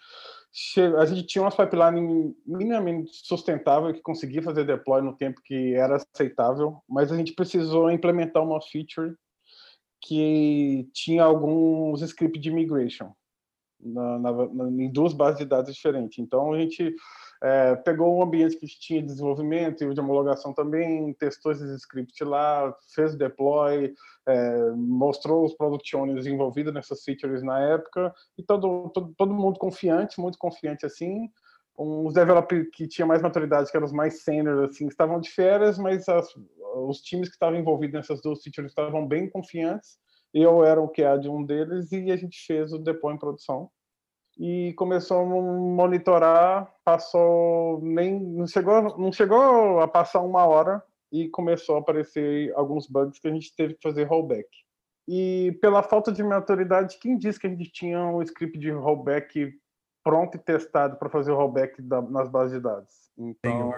a 0.98 1.04
gente 1.04 1.26
tinha 1.26 1.42
uma 1.42 1.50
pipeline 1.50 2.34
minimamente 2.46 3.10
sustentável 3.12 3.92
que 3.92 4.00
conseguia 4.00 4.42
fazer 4.42 4.64
deploy 4.64 5.02
no 5.02 5.16
tempo 5.16 5.40
que 5.44 5.74
era 5.74 5.96
aceitável, 5.96 6.80
mas 6.88 7.10
a 7.10 7.16
gente 7.16 7.34
precisou 7.34 7.90
implementar 7.90 8.42
uma 8.42 8.60
feature 8.60 9.14
que 10.00 10.88
tinha 10.92 11.24
alguns 11.24 12.02
scripts 12.02 12.40
de 12.40 12.50
migration 12.50 13.12
na, 13.82 14.18
na, 14.18 14.68
em 14.70 14.90
duas 14.90 15.12
bases 15.12 15.38
de 15.38 15.44
dados 15.44 15.74
diferentes. 15.74 16.18
Então 16.18 16.52
a 16.52 16.58
gente 16.58 16.94
é, 17.42 17.74
pegou 17.76 18.18
um 18.18 18.22
ambiente 18.22 18.56
que 18.56 18.66
tinha 18.66 19.02
desenvolvimento 19.02 19.82
e 19.82 19.94
de 19.94 20.00
homologação 20.00 20.52
também, 20.52 21.12
testou 21.14 21.52
esses 21.52 21.70
scripts 21.80 22.26
lá, 22.26 22.74
fez 22.94 23.16
deploy, 23.16 23.94
é, 24.26 24.70
mostrou 24.72 25.44
os 25.44 25.54
product 25.54 25.96
owners 25.96 26.26
envolvidos 26.26 26.72
nessas 26.72 27.02
features 27.02 27.42
na 27.42 27.58
época, 27.60 28.14
e 28.36 28.42
todo, 28.42 28.90
todo, 28.90 29.14
todo 29.16 29.34
mundo 29.34 29.58
confiante, 29.58 30.20
muito 30.20 30.38
confiante 30.38 30.84
assim. 30.84 31.30
Os 31.76 32.12
developers 32.12 32.68
que 32.74 32.86
tinham 32.86 33.08
mais 33.08 33.22
maturidade, 33.22 33.70
que 33.70 33.76
eram 33.76 33.86
os 33.86 33.92
mais 33.92 34.22
senior, 34.22 34.64
assim, 34.64 34.86
estavam 34.86 35.18
de 35.18 35.30
férias, 35.30 35.78
mas 35.78 36.06
as, 36.10 36.28
os 36.74 37.00
times 37.00 37.28
que 37.28 37.36
estavam 37.36 37.58
envolvidos 37.58 37.94
nessas 37.94 38.20
duas 38.20 38.42
features 38.42 38.70
estavam 38.70 39.06
bem 39.06 39.30
confiantes. 39.30 39.98
Eu 40.32 40.64
era 40.64 40.80
o 40.80 40.88
QA 40.88 41.18
de 41.18 41.28
um 41.28 41.44
deles 41.44 41.90
e 41.92 42.10
a 42.10 42.16
gente 42.16 42.38
fez 42.46 42.72
o 42.72 42.78
deploy 42.78 43.14
em 43.14 43.18
produção 43.18 43.70
e 44.38 44.72
começou 44.74 45.20
a 45.20 45.24
monitorar, 45.26 46.72
passou 46.84 47.80
nem 47.82 48.18
não 48.18 48.46
chegou 48.46 48.96
não 48.96 49.12
chegou 49.12 49.80
a 49.80 49.88
passar 49.88 50.20
uma 50.20 50.46
hora 50.46 50.82
e 51.12 51.28
começou 51.28 51.76
a 51.76 51.80
aparecer 51.80 52.52
alguns 52.54 52.86
bugs 52.86 53.18
que 53.18 53.28
a 53.28 53.32
gente 53.32 53.54
teve 53.54 53.74
que 53.74 53.82
fazer 53.82 54.04
rollback. 54.04 54.48
E 55.08 55.58
pela 55.60 55.82
falta 55.82 56.12
de 56.12 56.22
maturidade, 56.22 56.98
quem 57.00 57.18
disse 57.18 57.38
que 57.38 57.46
a 57.46 57.50
gente 57.50 57.70
tinha 57.72 57.98
um 58.06 58.22
script 58.22 58.58
de 58.58 58.70
rollback 58.70 59.52
pronto 60.02 60.36
e 60.36 60.40
testado 60.40 60.96
para 60.96 61.10
fazer 61.10 61.32
o 61.32 61.36
rollback 61.36 61.80
da, 61.82 62.00
nas 62.02 62.28
bases 62.28 62.56
de 62.56 62.62
dados? 62.62 63.10
Então, 63.18 63.72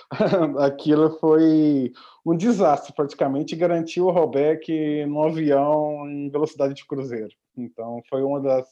aquilo 0.58 1.18
foi 1.18 1.92
um 2.24 2.36
desastre 2.36 2.92
praticamente, 2.94 3.56
garantiu 3.56 4.06
o 4.06 4.10
rollback 4.10 5.04
no 5.06 5.22
avião 5.22 6.08
em 6.08 6.30
velocidade 6.30 6.74
de 6.74 6.86
cruzeiro. 6.86 7.34
Então, 7.56 8.00
foi 8.08 8.22
uma 8.22 8.40
das 8.40 8.66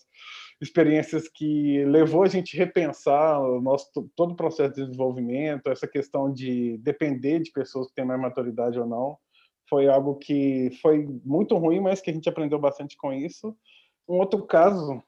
experiências 0.60 1.28
que 1.28 1.84
levou 1.84 2.22
a 2.22 2.28
gente 2.28 2.56
a 2.56 2.64
repensar 2.64 3.40
o 3.40 3.60
nosso 3.60 3.90
todo 4.14 4.32
o 4.32 4.36
processo 4.36 4.74
de 4.74 4.86
desenvolvimento, 4.86 5.68
essa 5.68 5.86
questão 5.86 6.32
de 6.32 6.78
depender 6.78 7.40
de 7.40 7.50
pessoas 7.50 7.88
que 7.88 7.94
têm 7.94 8.04
mais 8.04 8.20
maturidade 8.20 8.78
ou 8.78 8.86
não, 8.86 9.18
foi 9.68 9.88
algo 9.88 10.14
que 10.14 10.70
foi 10.80 11.06
muito 11.24 11.56
ruim, 11.56 11.80
mas 11.80 12.00
que 12.00 12.10
a 12.10 12.12
gente 12.12 12.28
aprendeu 12.28 12.58
bastante 12.58 12.96
com 12.96 13.12
isso. 13.12 13.54
Um 14.08 14.18
outro 14.18 14.46
caso 14.46 15.02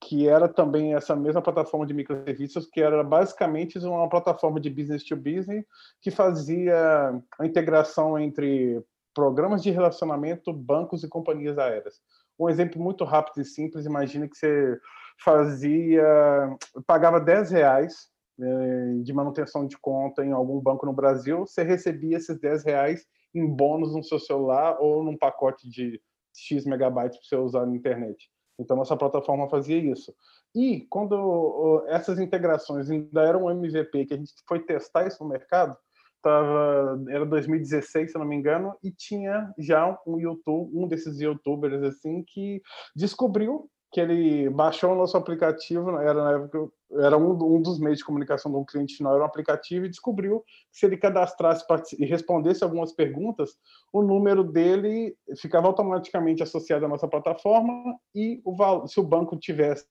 que 0.00 0.26
era 0.26 0.48
também 0.48 0.94
essa 0.94 1.14
mesma 1.14 1.42
plataforma 1.42 1.86
de 1.86 1.92
microserviços, 1.92 2.66
que 2.66 2.80
era 2.80 3.04
basicamente 3.04 3.78
uma 3.78 4.08
plataforma 4.08 4.58
de 4.58 4.70
business 4.70 5.04
to 5.04 5.14
business 5.14 5.64
que 6.00 6.10
fazia 6.10 7.20
a 7.38 7.46
integração 7.46 8.18
entre 8.18 8.82
programas 9.14 9.62
de 9.62 9.70
relacionamento, 9.70 10.52
bancos 10.52 11.04
e 11.04 11.08
companhias 11.08 11.58
aéreas. 11.58 12.00
Um 12.38 12.48
exemplo 12.48 12.80
muito 12.82 13.04
rápido 13.04 13.42
e 13.42 13.44
simples, 13.44 13.84
imagina 13.84 14.26
que 14.26 14.36
você 14.36 14.80
fazia, 15.22 16.56
pagava 16.86 17.20
10 17.20 17.50
reais 17.50 18.08
eh, 18.40 19.02
de 19.02 19.12
manutenção 19.12 19.66
de 19.66 19.76
conta 19.76 20.24
em 20.24 20.32
algum 20.32 20.58
banco 20.58 20.86
no 20.86 20.94
Brasil, 20.94 21.40
você 21.40 21.62
recebia 21.62 22.16
esses 22.16 22.40
10 22.40 22.64
reais 22.64 23.04
em 23.34 23.46
bônus 23.46 23.94
no 23.94 24.02
seu 24.02 24.18
celular 24.18 24.78
ou 24.80 25.04
num 25.04 25.18
pacote 25.18 25.68
de 25.68 26.00
X 26.34 26.64
megabytes 26.64 27.18
para 27.18 27.28
você 27.28 27.36
usar 27.36 27.66
na 27.66 27.76
internet. 27.76 28.30
Então, 28.60 28.76
nossa 28.76 28.96
plataforma 28.96 29.48
fazia 29.48 29.78
isso. 29.78 30.14
E 30.54 30.86
quando 30.90 31.84
essas 31.88 32.18
integrações 32.18 32.90
ainda 32.90 33.22
eram 33.22 33.44
um 33.44 33.50
MVP, 33.50 34.06
que 34.06 34.14
a 34.14 34.16
gente 34.16 34.32
foi 34.46 34.60
testar 34.60 35.06
isso 35.06 35.22
no 35.22 35.30
mercado, 35.30 35.76
tava, 36.22 37.02
era 37.08 37.24
2016, 37.24 38.12
se 38.12 38.18
não 38.18 38.26
me 38.26 38.36
engano, 38.36 38.74
e 38.82 38.90
tinha 38.90 39.52
já 39.58 39.98
um 40.06 40.18
YouTube, 40.18 40.70
um 40.74 40.86
desses 40.86 41.20
youtubers 41.20 41.82
assim 41.82 42.22
que 42.22 42.60
descobriu 42.94 43.68
que 43.92 44.00
ele 44.00 44.48
baixou 44.50 44.92
o 44.92 44.96
nosso 44.96 45.16
aplicativo, 45.16 45.90
era 45.98 46.14
na 46.14 46.32
época 46.32 46.68
era 46.98 47.16
um, 47.16 47.32
um 47.56 47.62
dos 47.62 47.78
meios 47.78 47.98
de 47.98 48.04
comunicação 48.04 48.50
do 48.50 48.64
cliente 48.64 48.96
final, 48.96 49.14
era 49.14 49.22
um 49.22 49.26
aplicativo, 49.26 49.86
e 49.86 49.88
descobriu 49.88 50.40
que 50.72 50.78
se 50.78 50.86
ele 50.86 50.96
cadastrasse 50.96 51.64
e 51.98 52.04
respondesse 52.04 52.64
algumas 52.64 52.92
perguntas, 52.92 53.56
o 53.92 54.02
número 54.02 54.42
dele 54.42 55.16
ficava 55.36 55.66
automaticamente 55.66 56.42
associado 56.42 56.84
à 56.84 56.88
nossa 56.88 57.06
plataforma 57.06 57.96
e 58.14 58.40
o, 58.44 58.86
se 58.86 58.98
o 58.98 59.04
banco 59.04 59.36
tivesse 59.36 59.86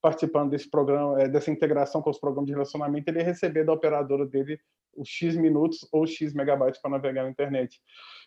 participando 0.00 0.50
desse 0.50 0.68
programa, 0.68 1.20
eh, 1.22 1.28
dessa 1.28 1.50
integração 1.50 2.02
com 2.02 2.10
os 2.10 2.18
programas 2.18 2.46
de 2.46 2.52
relacionamento, 2.52 3.08
ele 3.08 3.18
ia 3.18 3.24
receber 3.24 3.64
da 3.64 3.72
operadora 3.72 4.26
dele 4.26 4.58
os 4.96 5.08
X 5.08 5.36
minutos 5.36 5.86
ou 5.90 6.06
X 6.06 6.34
megabytes 6.34 6.80
para 6.80 6.90
navegar 6.90 7.22
na 7.24 7.30
internet. 7.30 7.80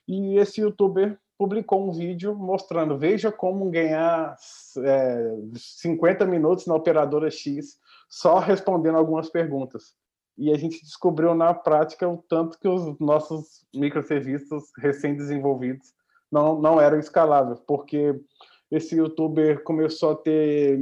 E 0.08 0.38
esse 0.38 0.62
youtuber 0.62 1.18
publicou 1.38 1.88
um 1.88 1.92
vídeo 1.92 2.34
mostrando, 2.36 2.98
veja 2.98 3.32
como 3.32 3.70
ganhar 3.70 4.36
é, 4.80 5.36
50 5.54 6.26
minutos 6.26 6.66
na 6.66 6.76
operadora 6.76 7.30
X 7.30 7.78
só 8.16 8.40
respondendo 8.40 8.98
algumas 8.98 9.30
perguntas. 9.30 9.94
E 10.38 10.50
a 10.50 10.58
gente 10.58 10.82
descobriu 10.82 11.36
na 11.36 11.54
prática 11.54 12.08
o 12.08 12.24
tanto 12.30 12.58
que 12.58 12.68
os 12.68 12.98
nossos 12.98 13.66
microserviços 13.76 14.64
recém-desenvolvidos 14.78 15.94
não, 16.32 16.62
não 16.62 16.80
eram 16.80 16.98
escaláveis, 16.98 17.60
porque 17.68 18.18
esse 18.72 18.96
youtuber 18.96 19.64
começou 19.64 20.12
a 20.12 20.16
ter 20.16 20.80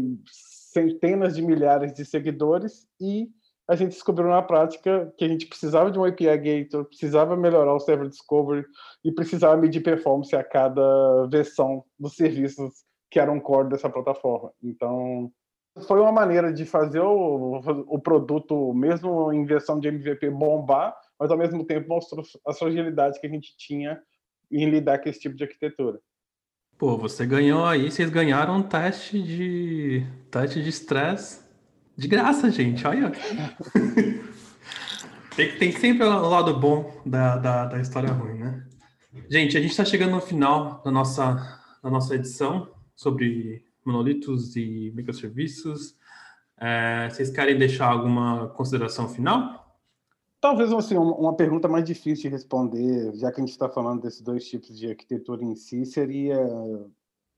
centenas 0.72 1.36
de 1.36 1.42
milhares 1.42 1.92
de 1.94 2.06
seguidores 2.06 2.88
e 3.02 3.28
a 3.68 3.76
gente 3.76 3.94
descobriu 3.94 4.30
na 4.30 4.42
prática 4.44 5.12
que 5.18 5.26
a 5.26 5.28
gente 5.28 5.48
precisava 5.48 5.90
de 5.90 5.98
um 5.98 6.06
API 6.06 6.38
Gator, 6.38 6.86
precisava 6.86 7.36
melhorar 7.36 7.74
o 7.74 7.80
Server 7.80 8.10
Discovery 8.10 8.64
e 9.04 9.12
precisava 9.12 9.58
medir 9.58 9.82
performance 9.82 10.36
a 10.36 10.44
cada 10.44 11.26
versão 11.28 11.84
dos 11.98 12.16
serviços 12.16 12.84
que 13.10 13.20
eram 13.20 13.40
core 13.40 13.70
dessa 13.70 13.90
plataforma. 13.90 14.52
Então, 14.62 15.32
foi 15.88 16.00
uma 16.00 16.12
maneira 16.12 16.54
de 16.54 16.66
fazer 16.66 17.00
o, 17.00 17.60
o 17.88 18.00
produto, 18.00 18.74
mesmo 18.74 19.34
em 19.34 19.46
versão 19.46 19.80
de 19.80 19.88
MVP, 19.88 20.30
bombar, 20.30 20.96
mas 21.20 21.32
ao 21.32 21.38
mesmo 21.38 21.66
tempo 21.66 21.90
mostrou 21.90 22.24
a 22.48 22.54
fragilidade 22.54 23.20
que 23.20 23.28
a 23.28 23.30
gente 23.30 23.56
tinha 23.58 24.00
em 24.52 24.70
lidar 24.70 25.00
com 25.00 25.10
esse 25.10 25.20
tipo 25.20 25.36
de 25.36 25.44
arquitetura. 25.44 26.00
Pô, 26.78 26.98
você 26.98 27.26
ganhou 27.26 27.66
aí, 27.66 27.90
vocês 27.90 28.10
ganharam 28.10 28.58
um 28.58 28.64
teste 28.64 29.22
de 29.22 30.06
teste 30.30 30.62
de 30.62 30.70
estresse 30.70 31.44
de 31.96 32.08
graça, 32.08 32.50
gente. 32.52 32.86
Olha. 32.86 33.12
tem, 35.36 35.58
tem 35.58 35.72
sempre 35.72 36.06
o 36.06 36.30
lado 36.30 36.60
bom 36.60 37.02
da, 37.06 37.38
da, 37.38 37.66
da 37.66 37.80
história 37.80 38.12
ruim, 38.12 38.40
né? 38.40 38.66
Gente, 39.30 39.58
a 39.58 39.62
gente 39.62 39.72
está 39.72 39.86
chegando 39.86 40.12
no 40.12 40.22
final 40.22 40.82
da 40.84 40.92
nossa, 40.92 41.60
da 41.82 41.90
nossa 41.90 42.16
edição 42.16 42.72
sobre 42.96 43.64
monolitos 43.86 44.56
e 44.56 44.92
microserviços. 44.96 45.96
É, 46.60 47.10
vocês 47.10 47.30
querem 47.30 47.58
deixar 47.58 47.88
alguma 47.88 48.50
consideração 48.50 49.08
final? 49.10 49.64
Talvez 50.40 50.74
assim, 50.74 50.98
uma 50.98 51.36
pergunta 51.36 51.70
mais 51.70 51.86
difícil 51.86 52.24
de 52.24 52.36
responder, 52.36 53.16
já 53.16 53.32
que 53.32 53.40
a 53.40 53.44
gente 53.44 53.54
está 53.54 53.70
falando 53.70 54.02
desses 54.02 54.22
dois 54.22 54.46
tipos 54.48 54.78
de 54.78 54.90
arquitetura 54.90 55.44
em 55.44 55.56
si, 55.56 55.86
seria 55.86 56.38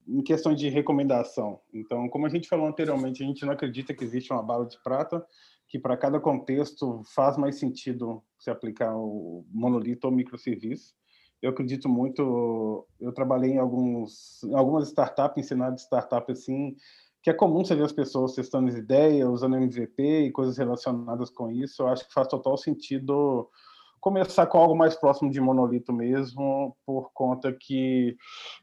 em 0.07 0.21
questão 0.21 0.53
de 0.53 0.69
recomendação. 0.69 1.59
Então, 1.73 2.09
como 2.09 2.25
a 2.25 2.29
gente 2.29 2.47
falou 2.47 2.67
anteriormente, 2.67 3.23
a 3.23 3.25
gente 3.27 3.45
não 3.45 3.53
acredita 3.53 3.93
que 3.93 4.03
existe 4.03 4.31
uma 4.31 4.41
bala 4.41 4.65
de 4.65 4.81
prata 4.83 5.25
que 5.67 5.79
para 5.79 5.97
cada 5.97 6.19
contexto 6.19 7.01
faz 7.13 7.37
mais 7.37 7.57
sentido 7.59 8.23
se 8.39 8.49
aplicar 8.49 8.95
o 8.95 9.45
monolito 9.51 10.07
ou 10.07 10.13
microserviço. 10.13 10.93
Eu 11.45 11.51
acredito 11.51 11.87
muito. 11.87 12.87
Eu 12.99 13.13
trabalhei 13.13 13.51
em 13.51 13.59
alguns, 13.59 14.43
em 14.43 14.55
algumas 14.55 14.87
startups, 14.87 15.37
ensinando 15.37 15.79
startup 15.79 16.31
assim, 16.31 16.75
que 17.21 17.29
é 17.29 17.33
comum 17.33 17.63
você 17.63 17.75
ver 17.75 17.83
as 17.83 17.91
pessoas 17.91 18.33
testando 18.33 18.75
ideias, 18.75 19.29
usando 19.29 19.55
MVP 19.55 20.25
e 20.25 20.31
coisas 20.31 20.57
relacionadas 20.57 21.29
com 21.29 21.51
isso. 21.51 21.83
Eu 21.83 21.87
acho 21.87 22.07
que 22.07 22.13
faz 22.13 22.27
total 22.27 22.57
sentido 22.57 23.47
começar 24.01 24.47
com 24.47 24.57
algo 24.57 24.75
mais 24.75 24.95
próximo 24.95 25.29
de 25.29 25.39
monolito 25.39 25.93
mesmo, 25.93 26.75
por 26.83 27.11
conta 27.13 27.53
que 27.53 28.15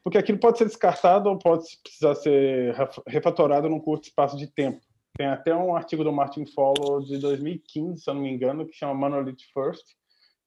porque 0.02 0.18
aquilo 0.18 0.38
pode 0.38 0.58
ser 0.58 0.64
descartado 0.64 1.28
ou 1.28 1.38
pode 1.38 1.64
precisar 1.82 2.16
ser 2.16 2.74
refatorado 3.06 3.68
num 3.68 3.80
curto 3.80 4.04
espaço 4.04 4.36
de 4.36 4.48
tempo. 4.48 4.80
Tem 5.16 5.26
até 5.26 5.54
um 5.54 5.76
artigo 5.76 6.02
do 6.02 6.12
Martin 6.12 6.46
Follow 6.46 7.00
de 7.00 7.18
2015, 7.18 8.02
se 8.02 8.10
eu 8.10 8.14
não 8.14 8.22
me 8.22 8.30
engano, 8.32 8.66
que 8.66 8.74
chama 8.74 8.94
Monolith 8.94 9.44
First, 9.52 9.84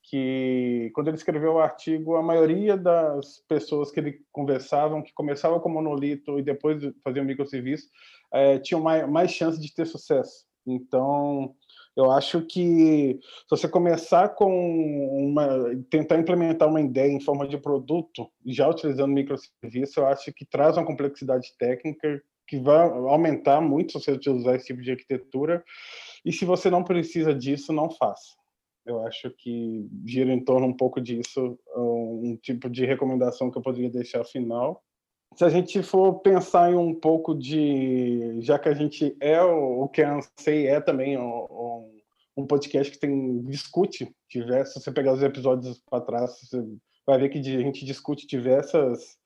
que 0.10 0.92
quando 0.94 1.08
ele 1.08 1.18
escreveu 1.18 1.54
o 1.54 1.60
artigo, 1.60 2.16
a 2.16 2.22
maioria 2.22 2.78
das 2.78 3.44
pessoas 3.48 3.92
que 3.92 4.00
ele 4.00 4.22
conversavam, 4.32 5.02
que 5.02 5.14
começavam 5.14 5.60
com 5.60 5.70
monolito 5.70 6.38
e 6.38 6.44
depois 6.44 6.82
faziam 7.04 7.26
microserviço, 7.26 7.90
é, 8.32 8.60
tinham 8.60 8.82
mais, 8.82 9.10
mais 9.10 9.32
chance 9.32 9.60
de 9.60 9.74
ter 9.74 9.86
sucesso. 9.86 10.46
Então, 10.68 11.56
eu 11.96 12.12
acho 12.12 12.42
que 12.42 13.20
se 13.22 13.50
você 13.50 13.68
começar 13.68 14.30
com 14.30 14.50
uma 15.18 15.48
tentar 15.90 16.18
implementar 16.18 16.68
uma 16.68 16.82
ideia 16.82 17.12
em 17.12 17.22
forma 17.22 17.48
de 17.48 17.58
produto, 17.58 18.30
já 18.46 18.68
utilizando 18.68 19.14
microserviço, 19.14 20.00
eu 20.00 20.08
acho 20.08 20.32
que 20.34 20.46
traz 20.46 20.78
uma 20.78 20.86
complexidade 20.86 21.54
técnica 21.58 22.22
que 22.48 22.60
vai 22.60 22.88
aumentar 22.90 23.60
muito 23.60 23.94
se 23.94 24.06
você 24.06 24.12
utilizar 24.12 24.56
esse 24.56 24.68
tipo 24.68 24.82
de 24.82 24.92
arquitetura. 24.92 25.64
E 26.24 26.32
se 26.32 26.46
você 26.46 26.70
não 26.70 26.84
precisa 26.84 27.34
disso, 27.34 27.74
não 27.74 27.90
faça. 27.90 28.45
Eu 28.86 29.06
acho 29.06 29.32
que 29.32 29.90
gira 30.06 30.32
em 30.32 30.44
torno 30.44 30.68
um 30.68 30.74
pouco 30.74 31.02
disso, 31.02 31.58
um 31.76 32.38
tipo 32.42 32.70
de 32.70 32.86
recomendação 32.86 33.50
que 33.50 33.58
eu 33.58 33.62
poderia 33.62 33.90
deixar 33.90 34.24
final. 34.24 34.84
Se 35.36 35.44
a 35.44 35.50
gente 35.50 35.82
for 35.82 36.20
pensar 36.20 36.72
em 36.72 36.76
um 36.76 36.94
pouco 36.94 37.36
de, 37.36 38.40
já 38.42 38.58
que 38.58 38.70
a 38.70 38.74
gente 38.74 39.16
é 39.20 39.42
o, 39.42 39.88
que 39.90 40.02
a 40.02 40.16
Ansei 40.16 40.68
é 40.68 40.80
também 40.80 41.18
um, 41.18 41.92
um 42.38 42.46
podcast 42.46 42.92
que 42.92 43.00
tem 43.00 43.42
discute 43.44 44.14
diversos. 44.30 44.76
Se 44.76 44.82
você 44.82 44.92
pegar 44.92 45.14
os 45.14 45.24
episódios 45.24 45.82
para 45.90 46.06
trás, 46.06 46.40
você 46.40 46.64
vai 47.06 47.20
ver 47.20 47.30
que 47.30 47.40
a 47.40 47.60
gente 47.60 47.86
discute 47.86 48.28
diversas 48.28 49.18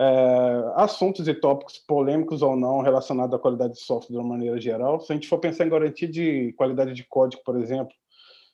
é, 0.00 0.72
assuntos 0.76 1.28
e 1.28 1.34
tópicos 1.34 1.78
polêmicos 1.78 2.40
ou 2.40 2.56
não 2.56 2.80
relacionados 2.80 3.34
à 3.34 3.38
qualidade 3.38 3.74
de 3.74 3.80
software 3.80 4.14
de 4.14 4.18
uma 4.18 4.30
maneira 4.30 4.58
geral. 4.58 4.98
Se 5.00 5.12
a 5.12 5.14
gente 5.14 5.28
for 5.28 5.38
pensar 5.38 5.66
em 5.66 5.70
garantia 5.70 6.08
de 6.08 6.54
qualidade 6.54 6.94
de 6.94 7.04
código, 7.04 7.42
por 7.44 7.60
exemplo, 7.60 7.92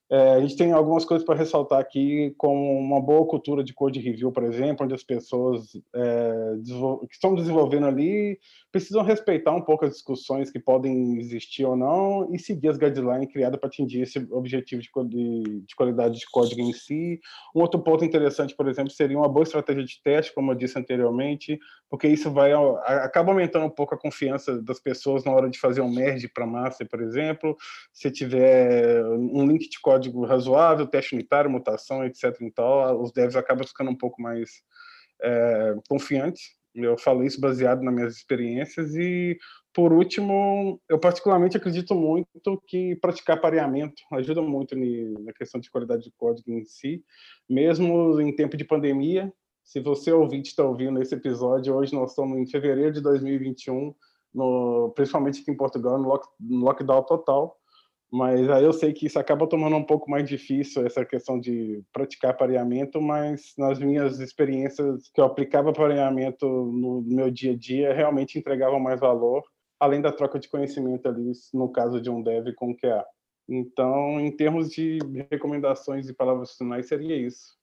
é, 0.09 0.35
a 0.35 0.41
gente 0.41 0.57
tem 0.57 0.71
algumas 0.71 1.05
coisas 1.05 1.27
para 1.27 1.39
ressaltar 1.39 1.81
aqui, 1.81 2.33
como 2.39 2.79
uma 2.79 3.01
boa 3.01 3.27
cultura 3.27 3.65
de 3.65 3.75
code 3.75 3.99
review, 3.99 4.31
por 4.31 4.45
exemplo, 4.45 4.85
onde 4.85 4.95
as 4.95 5.03
pessoas 5.03 5.77
é, 5.93 6.53
que 7.09 7.15
estão 7.15 7.35
desenvolvendo 7.35 7.87
ali 7.87 8.39
precisam 8.71 9.03
respeitar 9.03 9.53
um 9.53 9.63
pouco 9.63 9.85
as 9.85 9.95
discussões 9.95 10.51
que 10.51 10.61
podem 10.61 11.19
existir 11.19 11.65
ou 11.65 11.77
não 11.77 12.33
e 12.33 12.39
seguir 12.39 12.69
as 12.69 12.77
guidelines 12.77 13.33
criadas 13.33 13.59
para 13.59 13.69
atingir 13.69 14.03
esse 14.03 14.19
objetivo 14.31 14.81
de, 14.81 14.89
de, 15.09 15.61
de, 15.63 15.75
qualidade 15.75 16.21
de 16.21 16.27
código 16.31 16.61
em 16.61 16.73
si. 16.73 17.19
Um 17.55 17.63
outro 17.63 17.81
ponto 17.81 18.05
interessante, 18.05 18.55
por 18.55 18.69
exemplo, 18.69 18.91
seria 18.91 19.19
uma 19.19 19.29
boa 19.29 19.43
estratégia 19.43 19.83
de 19.83 20.01
teste, 20.03 20.33
como 20.35 20.53
eu 20.53 20.55
disse 20.55 20.79
anteriormente, 20.79 21.59
porque 21.91 22.07
isso 22.07 22.31
vai 22.31 22.53
acaba 22.53 23.33
aumentando 23.33 23.67
um 23.67 23.71
pouco 23.71 23.95
a 23.95 23.99
confiança 23.99 24.61
das 24.63 24.79
pessoas 24.79 25.25
na 25.25 25.33
hora 25.33 25.49
de 25.49 25.59
fazer 25.59 25.81
um 25.81 25.91
merge 25.91 26.29
para 26.29 26.47
master, 26.47 26.89
por 26.89 27.01
exemplo. 27.01 27.57
Se 27.93 28.11
tiver 28.11 29.05
um 29.05 29.47
link 29.47 29.69
de 29.69 29.81
código 29.81 29.96
razoável, 30.27 30.87
teste 30.87 31.15
unitário, 31.15 31.51
mutação, 31.51 32.05
etc. 32.05 32.37
Então, 32.41 33.01
os 33.01 33.13
devs 33.13 33.37
acabam 33.37 33.67
ficando 33.67 33.91
um 33.91 33.97
pouco 33.97 34.21
mais 34.21 34.63
é, 35.23 35.75
confiantes 35.89 36.57
eu 36.85 36.99
falo 36.99 37.25
isso 37.25 37.41
baseado 37.41 37.83
nas 37.83 37.95
minhas 37.95 38.15
experiências 38.15 38.95
e, 38.95 39.39
por 39.73 39.93
último, 39.93 40.81
eu 40.89 40.99
particularmente 40.99 41.57
acredito 41.57 41.95
muito 41.95 42.63
que 42.67 42.97
praticar 42.97 43.41
pareamento 43.41 44.03
ajuda 44.13 44.43
muito 44.43 44.77
na 44.77 45.33
questão 45.33 45.61
de 45.61 45.71
qualidade 45.71 46.05
de 46.05 46.13
código 46.13 46.51
em 46.51 46.65
si, 46.65 47.03
mesmo 47.49 48.21
em 48.21 48.35
tempo 48.35 48.57
de 48.57 48.65
pandemia. 48.65 49.33
Se 49.65 49.81
você 49.81 50.13
ouvinte 50.13 50.51
está 50.51 50.65
ouvindo 50.65 51.01
esse 51.01 51.15
episódio, 51.15 51.75
hoje 51.75 51.95
nós 51.95 52.11
estamos 52.11 52.39
em 52.39 52.47
fevereiro 52.47 52.93
de 52.93 53.01
2021, 53.01 53.95
no, 54.35 54.93
principalmente 54.95 55.41
aqui 55.41 55.51
em 55.51 55.57
Portugal, 55.57 55.99
no 55.99 56.65
lockdown 56.65 57.03
total. 57.05 57.57
Mas 58.17 58.49
aí 58.49 58.65
eu 58.65 58.73
sei 58.73 58.95
que 58.95 59.05
isso 59.05 59.19
acaba 59.19 59.47
tomando 59.47 59.77
um 59.77 59.85
pouco 59.85 60.11
mais 60.11 60.27
difícil, 60.27 60.87
essa 60.87 61.05
questão 61.05 61.39
de 61.39 61.85
praticar 61.93 62.35
pareamento, 62.35 62.99
mas 62.99 63.53
nas 63.59 63.79
minhas 63.79 64.21
experiências 64.21 65.11
que 65.13 65.21
eu 65.21 65.27
aplicava 65.27 65.71
pareamento 65.71 66.47
no 66.47 67.03
meu 67.03 67.31
dia 67.31 67.53
a 67.53 67.57
dia, 67.57 67.93
realmente 67.93 68.39
entregava 68.39 68.79
mais 68.79 68.99
valor, 69.01 69.43
além 69.79 70.01
da 70.01 70.11
troca 70.11 70.39
de 70.39 70.49
conhecimento 70.49 71.07
ali, 71.07 71.31
no 71.53 71.69
caso 71.69 72.01
de 72.01 72.09
um 72.09 72.23
dev 72.23 72.55
com 72.55 72.71
o 72.71 72.75
QA. 72.75 73.05
Então, 73.47 74.19
em 74.19 74.35
termos 74.35 74.71
de 74.71 74.99
recomendações 75.31 76.09
e 76.09 76.15
palavras 76.15 76.57
finais, 76.57 76.89
seria 76.89 77.15
isso. 77.15 77.55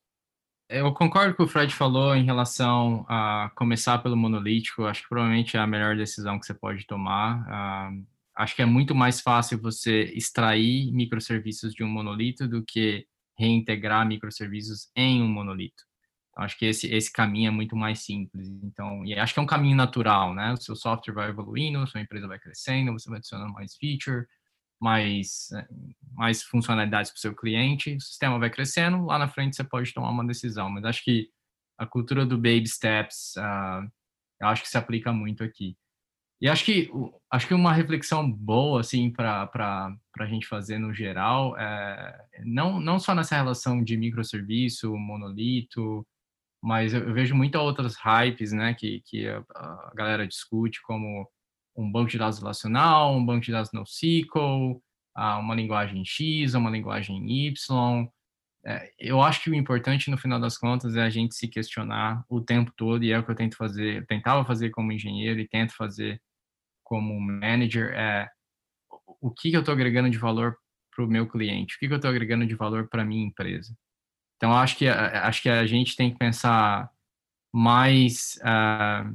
Eu 0.68 0.94
concordo 0.94 1.34
com 1.34 1.42
o 1.42 1.46
que 1.46 1.50
o 1.50 1.52
Fred 1.52 1.74
falou 1.74 2.14
em 2.14 2.24
relação 2.24 3.04
a 3.08 3.50
começar 3.56 3.98
pelo 3.98 4.16
monolítico. 4.16 4.84
Acho 4.84 5.02
que 5.02 5.08
provavelmente 5.08 5.56
é 5.56 5.60
a 5.60 5.66
melhor 5.66 5.96
decisão 5.96 6.38
que 6.38 6.46
você 6.46 6.54
pode 6.54 6.86
tomar. 6.86 7.44
Ah, 7.48 7.90
acho 8.36 8.56
que 8.56 8.62
é 8.62 8.66
muito 8.66 8.94
mais 8.94 9.20
fácil 9.20 9.60
você 9.60 10.04
extrair 10.14 10.92
microserviços 10.92 11.74
de 11.74 11.84
um 11.84 11.88
monolito 11.88 12.48
do 12.48 12.64
que 12.64 13.06
reintegrar 13.38 14.06
microserviços 14.06 14.90
em 14.96 15.22
um 15.22 15.28
monolito. 15.28 15.82
Então, 16.30 16.44
acho 16.44 16.58
que 16.58 16.66
esse, 16.66 16.92
esse 16.92 17.12
caminho 17.12 17.48
é 17.48 17.50
muito 17.50 17.76
mais 17.76 18.00
simples. 18.00 18.48
Então, 18.62 19.04
e 19.04 19.14
acho 19.14 19.32
que 19.32 19.40
é 19.40 19.42
um 19.42 19.46
caminho 19.46 19.76
natural, 19.76 20.34
né? 20.34 20.52
O 20.52 20.56
seu 20.56 20.74
software 20.74 21.14
vai 21.14 21.28
evoluindo, 21.30 21.78
a 21.78 21.86
sua 21.86 22.00
empresa 22.00 22.26
vai 22.26 22.38
crescendo, 22.38 22.92
você 22.92 23.08
vai 23.08 23.18
adicionando 23.18 23.52
mais 23.52 23.76
feature, 23.76 24.26
mais, 24.80 25.48
mais 26.12 26.42
funcionalidades 26.42 27.10
para 27.12 27.18
o 27.18 27.20
seu 27.20 27.34
cliente, 27.34 27.96
o 27.96 28.00
sistema 28.00 28.38
vai 28.38 28.50
crescendo, 28.50 29.04
lá 29.06 29.18
na 29.18 29.28
frente 29.28 29.56
você 29.56 29.64
pode 29.64 29.92
tomar 29.94 30.10
uma 30.10 30.26
decisão. 30.26 30.68
Mas 30.68 30.84
acho 30.84 31.04
que 31.04 31.30
a 31.78 31.86
cultura 31.86 32.26
do 32.26 32.36
baby 32.36 32.66
steps, 32.66 33.34
uh, 33.36 33.88
eu 34.40 34.48
acho 34.48 34.62
que 34.62 34.68
se 34.68 34.76
aplica 34.78 35.12
muito 35.12 35.44
aqui. 35.44 35.76
E 36.44 36.48
acho 36.48 36.62
que 36.62 36.90
acho 37.30 37.48
que 37.48 37.54
uma 37.54 37.72
reflexão 37.72 38.30
boa 38.30 38.80
assim 38.80 39.10
para 39.10 39.50
a 40.18 40.26
gente 40.26 40.46
fazer 40.46 40.78
no 40.78 40.92
geral 40.92 41.56
é 41.58 42.26
não 42.44 42.78
não 42.78 42.98
só 42.98 43.14
nessa 43.14 43.34
relação 43.34 43.82
de 43.82 43.96
microserviço, 43.96 44.94
monolito, 44.94 46.06
mas 46.62 46.92
eu, 46.92 47.08
eu 47.08 47.14
vejo 47.14 47.34
muitas 47.34 47.62
outras 47.62 47.96
hypes, 47.96 48.52
né, 48.52 48.74
que 48.74 49.00
que 49.06 49.26
a, 49.26 49.42
a, 49.56 49.92
galera 49.94 50.28
discute 50.28 50.82
como 50.82 51.26
um 51.74 51.90
banco 51.90 52.10
de 52.10 52.18
dados 52.18 52.38
relacional, 52.40 53.16
um 53.16 53.24
banco 53.24 53.46
de 53.46 53.52
dados 53.52 53.72
NoSQL, 53.72 54.82
uma 55.16 55.54
linguagem 55.54 56.04
X, 56.04 56.52
uma 56.54 56.70
linguagem 56.70 57.46
Y. 57.46 58.06
É, 58.66 58.92
eu 58.98 59.22
acho 59.22 59.42
que 59.42 59.50
o 59.50 59.54
importante 59.54 60.10
no 60.10 60.18
final 60.18 60.40
das 60.40 60.58
contas 60.58 60.94
é 60.96 61.02
a 61.02 61.10
gente 61.10 61.34
se 61.34 61.48
questionar 61.48 62.22
o 62.28 62.40
tempo 62.40 62.70
todo 62.76 63.02
e 63.02 63.12
é 63.12 63.18
o 63.18 63.24
que 63.24 63.30
eu 63.30 63.34
tento 63.34 63.56
fazer, 63.56 63.98
eu 63.98 64.06
tentava 64.06 64.44
fazer 64.44 64.70
como 64.70 64.92
engenheiro 64.92 65.40
e 65.40 65.48
tento 65.48 65.74
fazer 65.76 66.20
como 66.94 67.20
manager 67.20 67.92
é 67.92 68.30
o 69.20 69.32
que, 69.32 69.50
que 69.50 69.56
eu 69.56 69.60
estou 69.60 69.74
agregando 69.74 70.08
de 70.08 70.16
valor 70.16 70.56
para 70.94 71.04
o 71.04 71.08
meu 71.08 71.26
cliente, 71.26 71.74
o 71.74 71.78
que, 71.80 71.88
que 71.88 71.92
eu 71.92 71.96
estou 71.96 72.08
agregando 72.08 72.46
de 72.46 72.54
valor 72.54 72.88
para 72.88 73.02
a 73.02 73.04
minha 73.04 73.26
empresa. 73.26 73.76
Então, 74.36 74.52
acho 74.52 74.76
que, 74.76 74.86
acho 74.86 75.42
que 75.42 75.48
a 75.48 75.66
gente 75.66 75.96
tem 75.96 76.12
que 76.12 76.18
pensar 76.18 76.88
mais 77.52 78.38
uh, 78.42 79.12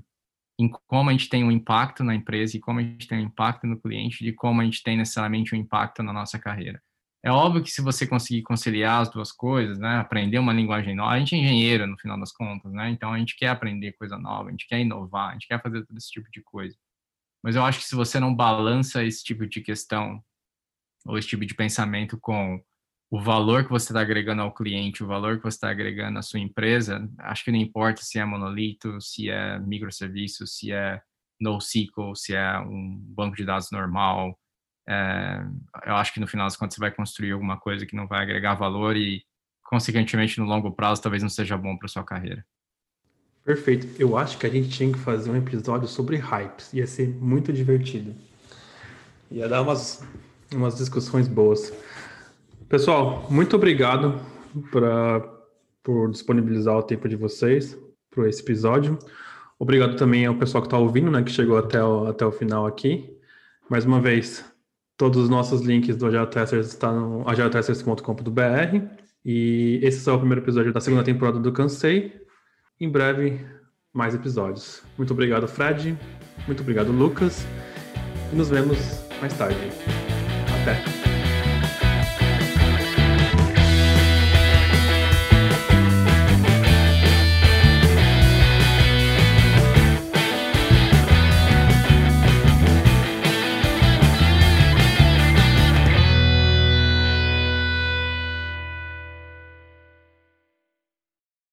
em 0.60 0.70
como 0.88 1.10
a 1.10 1.14
gente 1.14 1.30
tem 1.30 1.42
um 1.42 1.52
impacto 1.52 2.04
na 2.04 2.14
empresa 2.14 2.58
e 2.58 2.60
como 2.60 2.80
a 2.80 2.84
gente 2.84 3.08
tem 3.08 3.20
um 3.20 3.28
impacto 3.28 3.66
no 3.66 3.80
cliente, 3.80 4.26
de 4.26 4.34
como 4.34 4.60
a 4.60 4.66
gente 4.66 4.84
tem 4.84 4.98
necessariamente 4.98 5.56
um 5.56 5.58
impacto 5.58 6.04
na 6.04 6.12
nossa 6.12 6.38
carreira. 6.38 6.82
É 7.24 7.32
óbvio 7.32 7.64
que 7.64 7.72
se 7.72 7.82
você 7.82 8.06
conseguir 8.06 8.42
conciliar 8.42 9.02
as 9.02 9.10
duas 9.10 9.32
coisas, 9.32 9.80
né, 9.80 10.00
aprender 10.00 10.38
uma 10.38 10.52
linguagem 10.52 10.96
nova, 10.96 11.14
a 11.14 11.20
gente 11.20 11.34
é 11.34 11.38
engenheiro 11.38 11.88
no 11.88 11.98
final 11.98 12.20
das 12.20 12.34
contas, 12.34 12.74
né, 12.74 12.90
então 12.90 13.14
a 13.14 13.20
gente 13.20 13.38
quer 13.38 13.50
aprender 13.50 13.94
coisa 13.94 14.18
nova, 14.18 14.50
a 14.50 14.52
gente 14.52 14.68
quer 14.68 14.82
inovar, 14.82 15.30
a 15.30 15.34
gente 15.34 15.48
quer 15.48 15.62
fazer 15.62 15.86
todo 15.86 15.98
esse 15.98 16.12
tipo 16.12 16.30
de 16.30 16.42
coisa. 16.42 16.76
Mas 17.44 17.56
eu 17.56 17.64
acho 17.64 17.80
que 17.80 17.86
se 17.86 17.96
você 17.96 18.20
não 18.20 18.36
balança 18.36 19.04
esse 19.04 19.24
tipo 19.24 19.48
de 19.48 19.62
questão 19.62 20.24
ou 21.06 21.18
esse 21.18 21.28
tipo 21.28 21.46
de 21.46 21.56
pensamento 21.56 22.18
com 22.20 22.62
o 23.12 23.20
valor 23.20 23.64
que 23.64 23.72
você 23.72 23.92
está 23.92 24.02
agregando 24.02 24.42
ao 24.42 24.54
cliente, 24.54 25.04
o 25.04 25.08
valor 25.08 25.38
que 25.38 25.44
você 25.44 25.56
está 25.56 25.70
agregando 25.70 26.20
à 26.20 26.22
sua 26.22 26.40
empresa, 26.40 27.10
acho 27.20 27.44
que 27.44 27.52
não 27.52 27.58
importa 27.58 28.04
se 28.04 28.20
é 28.20 28.26
monolito, 28.26 29.02
se 29.02 29.30
é 29.30 29.58
microserviço, 29.60 30.46
se 30.46 30.72
é 30.72 31.02
NoSQL, 31.42 32.16
se 32.16 32.36
é 32.36 32.60
um 32.60 32.98
banco 33.00 33.36
de 33.36 33.46
dados 33.46 33.72
normal. 33.72 34.38
É, 34.88 35.42
eu 35.86 35.96
acho 35.96 36.14
que 36.14 36.20
no 36.20 36.28
final 36.28 36.46
das 36.46 36.56
contas 36.56 36.76
você 36.76 36.82
vai 36.82 36.92
construir 36.92 37.32
alguma 37.32 37.60
coisa 37.60 37.86
que 37.86 37.96
não 37.96 38.08
vai 38.08 38.22
agregar 38.22 38.56
valor 38.56 38.96
e, 38.96 39.24
consequentemente, 39.64 40.40
no 40.40 40.46
longo 40.46 40.72
prazo, 40.72 41.02
talvez 41.02 41.24
não 41.24 41.30
seja 41.30 41.58
bom 41.58 41.78
para 41.78 41.88
sua 41.88 42.04
carreira. 42.04 42.46
Perfeito. 43.50 43.88
Eu 43.98 44.16
acho 44.16 44.38
que 44.38 44.46
a 44.46 44.50
gente 44.50 44.70
tinha 44.70 44.92
que 44.92 45.00
fazer 45.00 45.32
um 45.32 45.36
episódio 45.36 45.88
sobre 45.88 46.18
hypes. 46.18 46.72
Ia 46.72 46.86
ser 46.86 47.10
muito 47.20 47.52
divertido. 47.52 48.14
Ia 49.32 49.50
dar 49.50 49.64
umas, 49.64 50.04
umas 50.54 50.78
discussões 50.78 51.28
boas. 51.28 51.74
Pessoal, 52.68 53.26
muito 53.28 53.56
obrigado 53.56 54.22
pra, 54.70 55.28
por 55.82 56.12
disponibilizar 56.12 56.78
o 56.78 56.84
tempo 56.84 57.10
de 57.10 57.16
vocês 57.16 57.76
para 58.12 58.30
esse 58.30 58.44
episódio. 58.44 59.00
Obrigado 59.58 59.96
também 59.96 60.28
ao 60.28 60.36
pessoal 60.36 60.62
que 60.62 60.68
está 60.68 60.78
ouvindo, 60.78 61.10
né, 61.10 61.24
que 61.24 61.32
chegou 61.32 61.58
até 61.58 61.84
o, 61.84 62.06
até 62.06 62.24
o 62.24 62.32
final 62.32 62.68
aqui. 62.68 63.18
Mais 63.68 63.84
uma 63.84 64.00
vez, 64.00 64.46
todos 64.96 65.24
os 65.24 65.28
nossos 65.28 65.62
links 65.62 65.98
do 65.98 66.06
Agile 66.06 66.28
Testers 66.28 66.68
estão 66.68 67.00
no 67.24 67.28
agiletesters.com.br. 67.28 69.00
E 69.26 69.80
esse 69.82 70.08
é 70.08 70.14
o 70.14 70.20
primeiro 70.20 70.44
episódio 70.44 70.72
da 70.72 70.80
segunda 70.80 71.04
temporada 71.04 71.40
do 71.40 71.52
Cansei. 71.52 72.29
Em 72.80 72.90
breve, 72.90 73.46
mais 73.94 74.16
episódios. 74.16 74.84
Muito 74.98 75.12
obrigado, 75.12 75.48
Fred. 75.48 75.98
Muito 76.48 76.62
obrigado, 76.62 76.92
Lucas. 76.92 77.46
E 78.32 78.36
nos 78.36 78.50
vemos 78.50 78.78
mais 79.22 79.34
tarde. 79.38 79.58
Até! 80.62 80.99